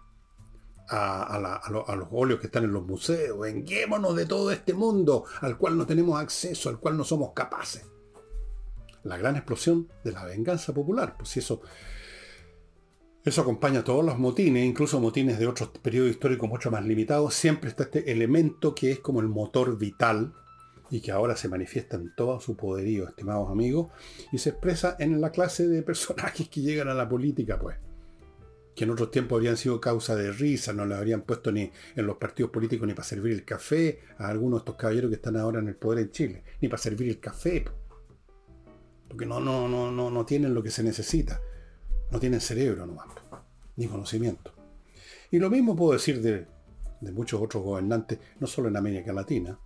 a, 0.91 1.95
los 1.97 2.09
óleos 2.11 2.41
que 2.41 2.47
están 2.47 2.65
en 2.65 2.73
los 2.73 2.87
museos, 2.87 3.39
venguémonos 3.39 4.17
de 4.17 4.27
todo 4.27 4.51
este 4.51 4.75
mundo 4.75 5.25
al 5.41 5.57
cual 5.59 5.77
no 5.77 5.87
tenemos 5.87 6.21
acceso, 6.21 6.69
al 6.69 6.79
cual 6.79 6.97
no 6.97 7.05
somos 7.05 7.33
capaces. 7.33 7.87
La 9.05 9.17
gran 9.17 9.37
explosión 9.37 9.89
de 10.05 10.13
la 10.13 10.25
venganza 10.25 10.73
popular, 10.73 11.17
pues 11.17 11.37
eso, 11.37 11.61
eso 13.25 13.43
acompaña 13.43 13.81
a 13.81 13.85
todos 13.85 14.05
los 14.05 14.19
motines, 14.19 14.65
incluso 14.65 15.01
motines 15.01 15.39
de 15.39 15.47
otros 15.47 15.71
periodos 15.83 16.11
históricos 16.11 16.49
mucho 16.49 16.71
más 16.71 16.85
limitados, 16.85 17.35
siempre 17.35 17.71
está 17.71 17.85
este 17.85 18.11
elemento 18.11 18.75
que 18.75 18.91
es 18.91 19.01
como 19.01 19.21
el 19.21 19.29
motor 19.29 19.79
vital 19.79 20.35
y 20.91 21.01
que 21.01 21.13
ahora 21.13 21.37
se 21.37 21.49
manifiesta 21.49 21.97
en 21.97 22.15
todo 22.15 22.41
su 22.41 22.57
poderío, 22.57 23.07
estimados 23.09 23.51
amigos, 23.51 23.89
y 24.33 24.39
se 24.39 24.51
expresa 24.51 24.97
en 24.99 25.21
la 25.21 25.31
clase 25.31 25.69
de 25.69 25.83
personajes 25.83 26.49
que 26.49 26.63
llegan 26.63 26.89
a 26.89 26.95
la 26.95 27.09
política, 27.09 27.59
pues. 27.59 27.77
Que 28.79 28.85
en 28.85 28.91
otros 28.91 29.11
tiempos 29.11 29.35
habrían 29.35 29.57
sido 29.57 29.81
causa 29.81 30.15
de 30.15 30.31
risa, 30.31 30.73
no 30.73 30.87
le 30.87 30.95
habrían 30.95 31.23
puesto 31.23 31.51
ni 31.51 31.73
en 31.97 32.07
los 32.07 32.17
partidos 32.17 32.53
políticos 32.53 32.87
ni 32.87 32.95
para 32.95 33.09
servir 33.09 33.33
el 33.33 33.45
café 33.45 34.03
a 34.19 34.29
algunos 34.29 34.61
de 34.61 34.63
estos 34.63 34.77
caballeros 34.77 35.09
que 35.09 35.17
están 35.17 35.37
ahora 35.37 35.59
en 35.59 35.67
el 35.67 35.75
poder 35.75 35.99
en 35.99 36.13
Chile, 36.13 36.45
ni 36.61 36.69
para 36.69 36.81
servir 36.81 37.09
el 37.09 37.19
café. 37.19 37.65
Porque 39.09 39.27
no, 39.27 39.41
no, 39.41 39.67
no, 39.67 39.91
no, 39.91 40.13
no 40.13 40.25
tienen 40.25 40.55
lo 40.55 40.63
que 40.63 40.71
se 40.71 40.85
necesita. 40.85 41.41
No 42.13 42.21
tienen 42.21 42.41
cerebro 42.41 42.87
nomás, 42.87 43.09
ni 43.75 43.89
conocimiento. 43.89 44.55
Y 45.33 45.41
lo 45.41 45.51
mismo 45.51 45.75
puedo 45.75 45.95
decir 45.95 46.23
de, 46.23 46.47
de 47.01 47.11
muchos 47.11 47.43
otros 47.43 47.65
gobernantes, 47.65 48.21
no 48.39 48.47
solo 48.47 48.69
en 48.69 48.77
América 48.77 49.13
Latina, 49.13 49.59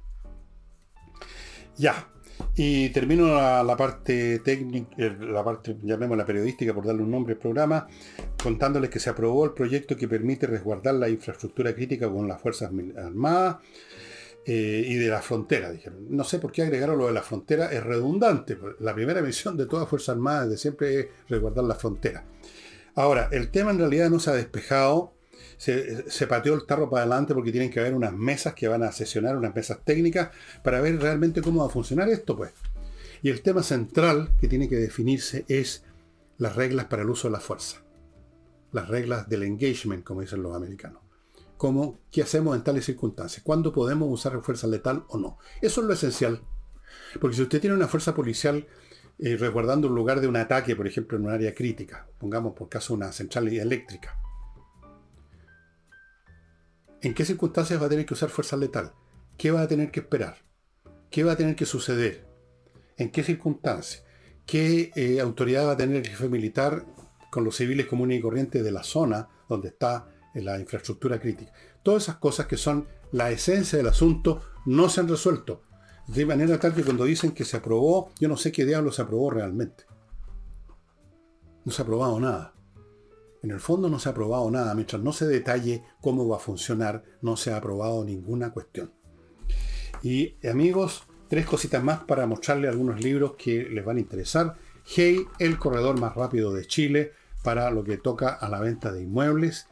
ya. 1.76 2.08
Y 2.54 2.90
termino 2.90 3.26
la, 3.34 3.76
parte 3.76 4.40
técnica, 4.40 4.94
eh, 4.98 5.16
la 5.20 5.42
parte, 5.42 5.76
llamémosla 5.82 6.26
periodística 6.26 6.74
por 6.74 6.86
darle 6.86 7.02
un 7.02 7.10
nombre 7.10 7.34
al 7.34 7.38
programa, 7.38 7.86
contándoles 8.42 8.90
que 8.90 9.00
se 9.00 9.08
aprobó 9.08 9.44
el 9.46 9.52
proyecto 9.52 9.96
que 9.96 10.06
permite 10.06 10.46
resguardar 10.46 10.94
la 10.96 11.08
infraestructura 11.08 11.74
crítica 11.74 12.10
con 12.10 12.28
las 12.28 12.40
Fuerzas 12.40 12.70
Armadas 12.96 13.56
eh, 14.44 14.84
y 14.86 14.94
de 14.96 15.08
la 15.08 15.22
frontera, 15.22 15.70
dijeron. 15.70 16.06
No 16.10 16.24
sé 16.24 16.38
por 16.38 16.52
qué 16.52 16.62
agregaron 16.62 16.98
lo 16.98 17.06
de 17.06 17.12
la 17.12 17.22
frontera, 17.22 17.72
es 17.72 17.82
redundante. 17.82 18.58
La 18.80 18.94
primera 18.94 19.22
misión 19.22 19.56
de 19.56 19.66
todas 19.66 19.88
Fuerzas 19.88 20.16
Armadas 20.16 20.50
de 20.50 20.58
siempre 20.58 21.00
es 21.00 21.06
resguardar 21.28 21.64
la 21.64 21.74
frontera. 21.74 22.24
Ahora, 22.94 23.28
el 23.32 23.50
tema 23.50 23.70
en 23.70 23.78
realidad 23.78 24.10
no 24.10 24.18
se 24.18 24.30
ha 24.30 24.34
despejado 24.34 25.14
se, 25.62 26.26
pateó 26.26 26.54
el 26.54 26.66
tarro 26.66 26.90
para 26.90 27.02
adelante 27.02 27.34
porque 27.34 27.52
tienen 27.52 27.70
que 27.70 27.78
haber 27.78 27.94
unas 27.94 28.12
mesas 28.12 28.52
que 28.52 28.66
van 28.66 28.82
a 28.82 28.90
sesionar, 28.90 29.36
unas 29.36 29.54
mesas 29.54 29.78
técnicas, 29.84 30.30
para 30.64 30.80
ver 30.80 31.00
realmente 31.00 31.40
cómo 31.40 31.60
va 31.60 31.66
a 31.66 31.70
funcionar 31.70 32.08
esto, 32.08 32.36
pues. 32.36 32.50
Y 33.22 33.30
el 33.30 33.42
tema 33.42 33.62
central 33.62 34.34
que 34.40 34.48
tiene 34.48 34.68
que 34.68 34.74
definirse 34.74 35.44
es 35.46 35.84
las 36.36 36.56
reglas 36.56 36.86
para 36.86 37.02
el 37.02 37.10
uso 37.10 37.28
de 37.28 37.32
la 37.32 37.38
fuerza. 37.40 37.80
Las 38.72 38.88
reglas 38.88 39.28
del 39.28 39.44
engagement, 39.44 40.02
como 40.02 40.22
dicen 40.22 40.42
los 40.42 40.56
americanos. 40.56 41.00
Cómo, 41.56 42.00
qué 42.10 42.22
hacemos 42.22 42.56
en 42.56 42.64
tales 42.64 42.84
circunstancias. 42.84 43.44
¿Cuándo 43.44 43.72
podemos 43.72 44.08
usar 44.10 44.42
fuerza 44.42 44.66
letal 44.66 45.04
o 45.10 45.16
no? 45.16 45.38
Eso 45.60 45.82
es 45.82 45.86
lo 45.86 45.92
esencial. 45.92 46.40
Porque 47.20 47.36
si 47.36 47.42
usted 47.42 47.60
tiene 47.60 47.76
una 47.76 47.86
fuerza 47.86 48.16
policial 48.16 48.66
eh, 49.20 49.36
resguardando 49.36 49.86
un 49.86 49.94
lugar 49.94 50.20
de 50.20 50.26
un 50.26 50.34
ataque, 50.34 50.74
por 50.74 50.88
ejemplo, 50.88 51.16
en 51.16 51.26
un 51.26 51.30
área 51.30 51.54
crítica, 51.54 52.08
pongamos 52.18 52.54
por 52.54 52.68
caso 52.68 52.94
una 52.94 53.12
central 53.12 53.46
eléctrica, 53.46 54.18
¿En 57.02 57.14
qué 57.14 57.24
circunstancias 57.24 57.82
va 57.82 57.86
a 57.86 57.88
tener 57.88 58.06
que 58.06 58.14
usar 58.14 58.30
fuerza 58.30 58.56
letal? 58.56 58.92
¿Qué 59.36 59.50
va 59.50 59.62
a 59.62 59.66
tener 59.66 59.90
que 59.90 59.98
esperar? 59.98 60.36
¿Qué 61.10 61.24
va 61.24 61.32
a 61.32 61.36
tener 61.36 61.56
que 61.56 61.66
suceder? 61.66 62.28
¿En 62.96 63.10
qué 63.10 63.24
circunstancias? 63.24 64.04
¿Qué 64.46 64.92
eh, 64.94 65.20
autoridad 65.20 65.66
va 65.66 65.72
a 65.72 65.76
tener 65.76 65.96
el 65.96 66.06
jefe 66.06 66.28
militar 66.28 66.86
con 67.32 67.42
los 67.42 67.56
civiles 67.56 67.86
comunes 67.86 68.18
y 68.18 68.22
corrientes 68.22 68.62
de 68.62 68.70
la 68.70 68.84
zona 68.84 69.28
donde 69.48 69.68
está 69.68 70.06
eh, 70.32 70.42
la 70.42 70.60
infraestructura 70.60 71.18
crítica? 71.18 71.52
Todas 71.82 72.04
esas 72.04 72.16
cosas 72.18 72.46
que 72.46 72.56
son 72.56 72.86
la 73.10 73.32
esencia 73.32 73.78
del 73.78 73.88
asunto 73.88 74.40
no 74.64 74.88
se 74.88 75.00
han 75.00 75.08
resuelto. 75.08 75.62
De 76.06 76.24
manera 76.24 76.60
tal 76.60 76.72
que 76.72 76.84
cuando 76.84 77.04
dicen 77.04 77.32
que 77.32 77.44
se 77.44 77.56
aprobó, 77.56 78.12
yo 78.20 78.28
no 78.28 78.36
sé 78.36 78.52
qué 78.52 78.64
diablo 78.64 78.92
se 78.92 79.02
aprobó 79.02 79.28
realmente. 79.28 79.86
No 81.64 81.72
se 81.72 81.82
ha 81.82 81.84
aprobado 81.84 82.20
nada. 82.20 82.54
En 83.42 83.50
el 83.50 83.60
fondo 83.60 83.88
no 83.88 83.98
se 83.98 84.08
ha 84.08 84.12
aprobado 84.12 84.50
nada. 84.50 84.74
Mientras 84.74 85.02
no 85.02 85.12
se 85.12 85.26
detalle 85.26 85.84
cómo 86.00 86.28
va 86.28 86.36
a 86.36 86.40
funcionar, 86.40 87.02
no 87.20 87.36
se 87.36 87.52
ha 87.52 87.56
aprobado 87.56 88.04
ninguna 88.04 88.52
cuestión. 88.52 88.92
Y 90.02 90.36
amigos, 90.46 91.04
tres 91.28 91.46
cositas 91.46 91.82
más 91.82 92.04
para 92.04 92.26
mostrarles 92.26 92.70
algunos 92.70 93.02
libros 93.02 93.34
que 93.36 93.64
les 93.64 93.84
van 93.84 93.96
a 93.96 94.00
interesar. 94.00 94.56
Hey, 94.84 95.24
el 95.38 95.58
corredor 95.58 95.98
más 95.98 96.14
rápido 96.14 96.52
de 96.52 96.66
Chile 96.66 97.12
para 97.42 97.70
lo 97.70 97.84
que 97.84 97.98
toca 97.98 98.28
a 98.28 98.48
la 98.48 98.60
venta 98.60 98.92
de 98.92 99.02
inmuebles. 99.02 99.66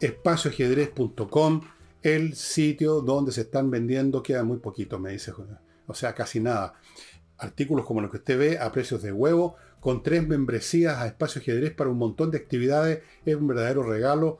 espacioajedrez.com, 0.00 1.62
el 2.02 2.34
sitio 2.34 3.00
donde 3.00 3.30
se 3.30 3.42
están 3.42 3.70
vendiendo, 3.70 4.22
queda 4.22 4.42
muy 4.42 4.58
poquito, 4.58 4.98
me 4.98 5.12
dice, 5.12 5.32
o 5.86 5.94
sea, 5.94 6.14
casi 6.14 6.40
nada. 6.40 6.74
Artículos 7.38 7.86
como 7.86 8.00
los 8.00 8.10
que 8.10 8.18
usted 8.18 8.38
ve 8.38 8.58
a 8.58 8.72
precios 8.72 9.02
de 9.02 9.12
huevo, 9.12 9.56
con 9.82 10.00
tres 10.04 10.24
membresías 10.24 10.98
a 10.98 11.08
Espacio 11.08 11.40
Ajedrez 11.40 11.74
para 11.74 11.90
un 11.90 11.98
montón 11.98 12.30
de 12.30 12.38
actividades, 12.38 13.00
es 13.26 13.34
un 13.34 13.48
verdadero 13.48 13.82
regalo. 13.82 14.38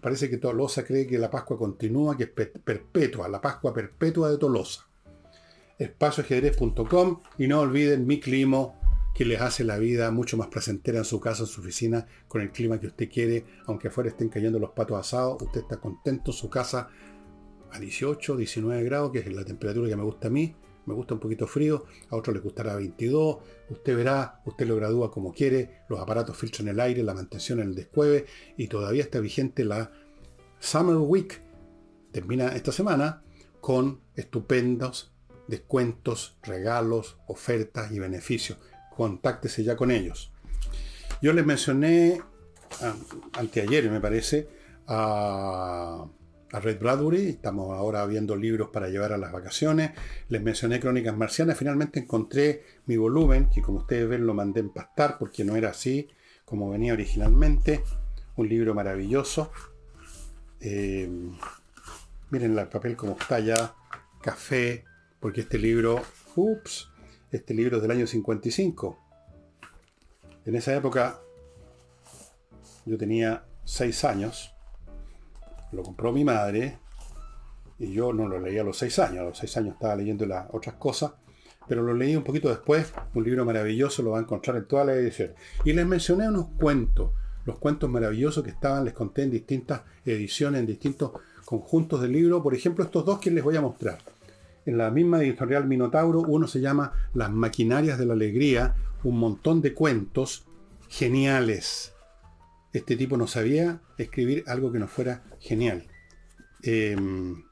Parece 0.00 0.30
que 0.30 0.38
Tolosa 0.38 0.84
cree 0.84 1.06
que 1.06 1.18
la 1.18 1.30
Pascua 1.30 1.58
continúa, 1.58 2.16
que 2.16 2.22
es 2.24 2.30
perpetua, 2.30 3.28
la 3.28 3.42
Pascua 3.42 3.74
perpetua 3.74 4.30
de 4.30 4.38
Tolosa. 4.38 4.88
Espacioajedrez.com 5.78 7.20
y 7.36 7.46
no 7.46 7.60
olviden 7.60 8.06
mi 8.06 8.20
clima 8.20 8.72
que 9.14 9.26
les 9.26 9.42
hace 9.42 9.64
la 9.64 9.76
vida 9.76 10.10
mucho 10.10 10.38
más 10.38 10.46
placentera 10.46 11.00
en 11.00 11.04
su 11.04 11.20
casa, 11.20 11.42
en 11.42 11.48
su 11.48 11.60
oficina, 11.60 12.06
con 12.26 12.40
el 12.40 12.50
clima 12.50 12.80
que 12.80 12.86
usted 12.86 13.10
quiere, 13.10 13.44
aunque 13.66 13.88
afuera 13.88 14.08
estén 14.08 14.30
cayendo 14.30 14.58
los 14.58 14.70
patos 14.70 14.98
asados, 14.98 15.42
usted 15.42 15.60
está 15.60 15.76
contento 15.76 16.30
en 16.30 16.36
su 16.38 16.48
casa 16.48 16.88
a 17.70 17.78
18, 17.78 18.34
19 18.34 18.82
grados, 18.84 19.12
que 19.12 19.18
es 19.18 19.30
la 19.30 19.44
temperatura 19.44 19.90
que 19.90 19.96
me 19.96 20.04
gusta 20.04 20.28
a 20.28 20.30
mí, 20.30 20.56
me 20.86 20.94
gusta 20.94 21.14
un 21.14 21.20
poquito 21.20 21.46
frío, 21.46 21.84
a 22.08 22.16
otros 22.16 22.34
les 22.34 22.42
gustará 22.42 22.74
22, 22.74 23.38
usted 23.68 23.96
verá, 23.96 24.40
usted 24.44 24.66
lo 24.66 24.76
gradúa 24.76 25.10
como 25.10 25.32
quiere, 25.32 25.82
los 25.88 26.00
aparatos 26.00 26.36
filtran 26.36 26.68
el 26.68 26.80
aire, 26.80 27.02
la 27.02 27.14
mantención 27.14 27.60
en 27.60 27.68
el 27.68 27.74
descueve 27.74 28.26
y 28.56 28.68
todavía 28.68 29.02
está 29.02 29.20
vigente 29.20 29.64
la 29.64 29.92
Summer 30.58 30.96
Week. 30.96 31.40
Termina 32.12 32.48
esta 32.48 32.72
semana 32.72 33.22
con 33.60 34.00
estupendos 34.16 35.12
descuentos, 35.46 36.36
regalos, 36.42 37.18
ofertas 37.26 37.90
y 37.92 37.98
beneficios 37.98 38.58
contáctese 39.00 39.64
ya 39.64 39.76
con 39.76 39.90
ellos. 39.90 40.30
Yo 41.22 41.32
les 41.32 41.46
mencioné 41.46 42.20
ah, 42.82 42.94
anteayer, 43.32 43.90
me 43.90 43.98
parece, 43.98 44.46
a, 44.86 46.04
Red 46.58 46.80
Bradbury. 46.80 47.28
Estamos 47.28 47.76
ahora 47.76 48.04
viendo 48.06 48.34
libros 48.34 48.70
para 48.70 48.88
llevar 48.88 49.12
a 49.12 49.18
las 49.18 49.30
vacaciones. 49.30 49.92
Les 50.28 50.42
mencioné 50.42 50.80
Crónicas 50.80 51.16
Marcianas. 51.16 51.56
Finalmente 51.56 52.00
encontré 52.00 52.64
mi 52.86 52.96
volumen, 52.96 53.48
que 53.50 53.62
como 53.62 53.78
ustedes 53.78 54.08
ven 54.08 54.26
lo 54.26 54.34
mandé 54.34 54.60
empastar 54.60 55.18
porque 55.18 55.44
no 55.44 55.54
era 55.56 55.70
así 55.70 56.08
como 56.44 56.70
venía 56.70 56.92
originalmente. 56.92 57.84
Un 58.36 58.48
libro 58.48 58.74
maravilloso. 58.74 59.52
Eh, 60.60 61.08
miren 62.30 62.58
el 62.58 62.68
papel 62.68 62.96
como 62.96 63.12
está 63.12 63.38
ya. 63.38 63.76
Café, 64.20 64.84
porque 65.20 65.42
este 65.42 65.58
libro, 65.58 66.02
ups, 66.36 66.90
este 67.30 67.54
libro 67.54 67.76
es 67.76 67.82
del 67.82 67.92
año 67.92 68.06
55. 68.06 68.98
En 70.44 70.56
esa 70.56 70.74
época 70.74 71.20
yo 72.84 72.98
tenía 72.98 73.44
6 73.64 74.04
años. 74.04 74.54
Lo 75.72 75.82
compró 75.82 76.12
mi 76.12 76.24
madre 76.24 76.78
y 77.78 77.92
yo 77.92 78.12
no 78.12 78.28
lo 78.28 78.40
leí 78.40 78.58
a 78.58 78.64
los 78.64 78.78
6 78.78 78.98
años. 78.98 79.18
A 79.20 79.24
los 79.24 79.38
6 79.38 79.56
años 79.58 79.74
estaba 79.74 79.96
leyendo 79.96 80.26
las 80.26 80.46
otras 80.52 80.76
cosas. 80.76 81.12
Pero 81.68 81.82
lo 81.82 81.94
leí 81.94 82.16
un 82.16 82.24
poquito 82.24 82.48
después. 82.48 82.92
Un 83.14 83.24
libro 83.24 83.44
maravilloso, 83.44 84.02
lo 84.02 84.10
va 84.10 84.18
a 84.18 84.22
encontrar 84.22 84.56
en 84.56 84.66
toda 84.66 84.84
la 84.84 84.94
edición. 84.94 85.32
Y 85.64 85.72
les 85.72 85.86
mencioné 85.86 86.28
unos 86.28 86.48
cuentos. 86.58 87.12
Los 87.46 87.58
cuentos 87.58 87.88
maravillosos 87.88 88.44
que 88.44 88.50
estaban, 88.50 88.84
les 88.84 88.92
conté 88.92 89.22
en 89.22 89.30
distintas 89.30 89.82
ediciones, 90.04 90.60
en 90.60 90.66
distintos 90.66 91.12
conjuntos 91.44 92.00
del 92.02 92.12
libro. 92.12 92.42
Por 92.42 92.54
ejemplo, 92.54 92.84
estos 92.84 93.04
dos 93.04 93.18
que 93.18 93.30
les 93.30 93.42
voy 93.42 93.56
a 93.56 93.60
mostrar 93.60 93.98
en 94.66 94.78
la 94.78 94.90
misma 94.90 95.22
editorial 95.22 95.66
Minotauro, 95.66 96.20
uno 96.20 96.46
se 96.46 96.60
llama 96.60 96.92
Las 97.14 97.30
maquinarias 97.30 97.98
de 97.98 98.06
la 98.06 98.12
alegría, 98.12 98.74
un 99.04 99.18
montón 99.18 99.62
de 99.62 99.74
cuentos 99.74 100.44
geniales. 100.88 101.92
Este 102.72 102.96
tipo 102.96 103.16
no 103.16 103.26
sabía 103.26 103.80
escribir 103.98 104.44
algo 104.46 104.70
que 104.70 104.78
no 104.78 104.86
fuera 104.86 105.24
genial. 105.40 105.86
Em, 106.62 107.42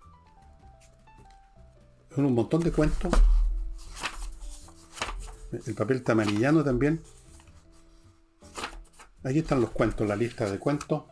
un 2.16 2.34
montón 2.34 2.62
de 2.62 2.72
cuentos. 2.72 3.12
El 5.66 5.74
papel 5.74 6.02
tamarillano 6.02 6.62
también. 6.62 7.00
Aquí 9.24 9.40
están 9.40 9.60
los 9.60 9.70
cuentos, 9.70 10.06
la 10.06 10.16
lista 10.16 10.50
de 10.50 10.58
cuentos. 10.58 11.04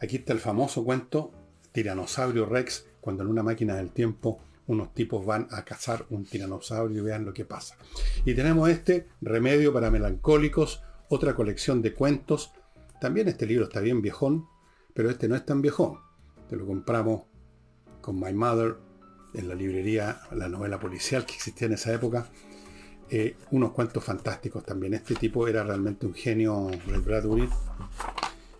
Aquí 0.00 0.16
está 0.16 0.32
el 0.32 0.40
famoso 0.40 0.84
cuento 0.84 1.32
Tiranosaurio 1.72 2.46
Rex, 2.46 2.86
cuando 3.00 3.22
en 3.22 3.30
una 3.30 3.42
máquina 3.42 3.74
del 3.74 3.90
tiempo 3.90 4.40
unos 4.66 4.94
tipos 4.94 5.24
van 5.24 5.48
a 5.50 5.64
cazar 5.64 6.06
un 6.10 6.24
tiranosaurio 6.24 6.98
y 6.98 7.04
vean 7.04 7.24
lo 7.24 7.32
que 7.32 7.44
pasa. 7.44 7.76
Y 8.24 8.34
tenemos 8.34 8.68
este, 8.68 9.08
Remedio 9.20 9.72
para 9.72 9.90
Melancólicos, 9.90 10.82
otra 11.08 11.34
colección 11.34 11.82
de 11.82 11.94
cuentos. 11.94 12.52
También 13.02 13.26
este 13.26 13.46
libro 13.46 13.64
está 13.64 13.80
bien 13.80 14.00
viejón, 14.00 14.46
pero 14.94 15.10
este 15.10 15.26
no 15.26 15.34
es 15.34 15.44
tan 15.44 15.60
viejón. 15.60 15.98
Te 16.48 16.54
lo 16.54 16.64
compramos 16.64 17.24
con 18.00 18.20
My 18.20 18.32
Mother 18.32 18.76
en 19.34 19.48
la 19.48 19.56
librería, 19.56 20.20
la 20.30 20.48
novela 20.48 20.78
policial 20.78 21.26
que 21.26 21.34
existía 21.34 21.66
en 21.66 21.72
esa 21.72 21.92
época. 21.92 22.28
Eh, 23.10 23.34
unos 23.50 23.72
cuentos 23.72 24.04
fantásticos 24.04 24.64
también. 24.64 24.94
Este 24.94 25.16
tipo 25.16 25.48
era 25.48 25.64
realmente 25.64 26.06
un 26.06 26.14
genio, 26.14 26.70
Ray 26.86 27.00
Bradbury. 27.00 27.48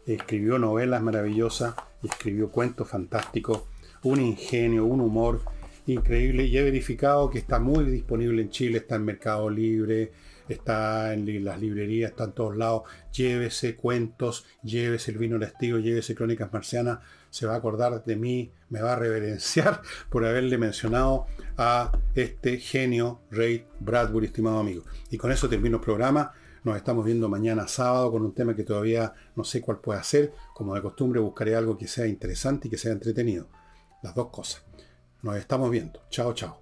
Escribió 0.06 0.58
novelas 0.58 1.00
maravillosas, 1.04 1.76
escribió 2.02 2.50
cuentos 2.50 2.88
fantásticos, 2.88 3.62
un 4.02 4.20
ingenio, 4.20 4.86
un 4.86 5.02
humor 5.02 5.40
increíble 5.86 6.46
y 6.46 6.58
he 6.58 6.64
verificado 6.64 7.30
que 7.30 7.38
está 7.38 7.60
muy 7.60 7.84
disponible 7.84 8.42
en 8.42 8.50
Chile, 8.50 8.78
está 8.78 8.96
en 8.96 9.04
Mercado 9.04 9.48
Libre, 9.48 10.10
está 10.52 11.12
en 11.14 11.44
las 11.44 11.60
librerías, 11.60 12.10
está 12.10 12.24
en 12.24 12.32
todos 12.32 12.56
lados. 12.56 12.82
Llévese 13.12 13.76
cuentos, 13.76 14.46
llévese 14.62 15.10
el 15.10 15.18
vino 15.18 15.38
lestivo, 15.38 15.78
llévese 15.78 16.14
crónicas 16.14 16.52
marcianas. 16.52 17.00
Se 17.30 17.46
va 17.46 17.54
a 17.54 17.56
acordar 17.56 18.04
de 18.04 18.16
mí, 18.16 18.52
me 18.68 18.80
va 18.80 18.92
a 18.92 18.96
reverenciar 18.96 19.82
por 20.10 20.24
haberle 20.24 20.58
mencionado 20.58 21.26
a 21.56 21.92
este 22.14 22.58
genio 22.58 23.20
Ray 23.30 23.66
Bradbury, 23.80 24.26
estimado 24.26 24.58
amigo. 24.58 24.84
Y 25.10 25.18
con 25.18 25.32
eso 25.32 25.48
termino 25.48 25.78
el 25.78 25.82
programa. 25.82 26.32
Nos 26.64 26.76
estamos 26.76 27.04
viendo 27.04 27.28
mañana 27.28 27.66
sábado 27.66 28.12
con 28.12 28.22
un 28.22 28.34
tema 28.34 28.54
que 28.54 28.62
todavía 28.62 29.12
no 29.34 29.42
sé 29.42 29.60
cuál 29.60 29.80
puede 29.80 30.02
ser. 30.04 30.32
Como 30.54 30.74
de 30.74 30.82
costumbre 30.82 31.20
buscaré 31.20 31.56
algo 31.56 31.76
que 31.76 31.88
sea 31.88 32.06
interesante 32.06 32.68
y 32.68 32.70
que 32.70 32.78
sea 32.78 32.92
entretenido. 32.92 33.48
Las 34.02 34.14
dos 34.14 34.28
cosas. 34.28 34.64
Nos 35.22 35.36
estamos 35.36 35.70
viendo. 35.70 36.00
Chao, 36.10 36.32
chao. 36.34 36.61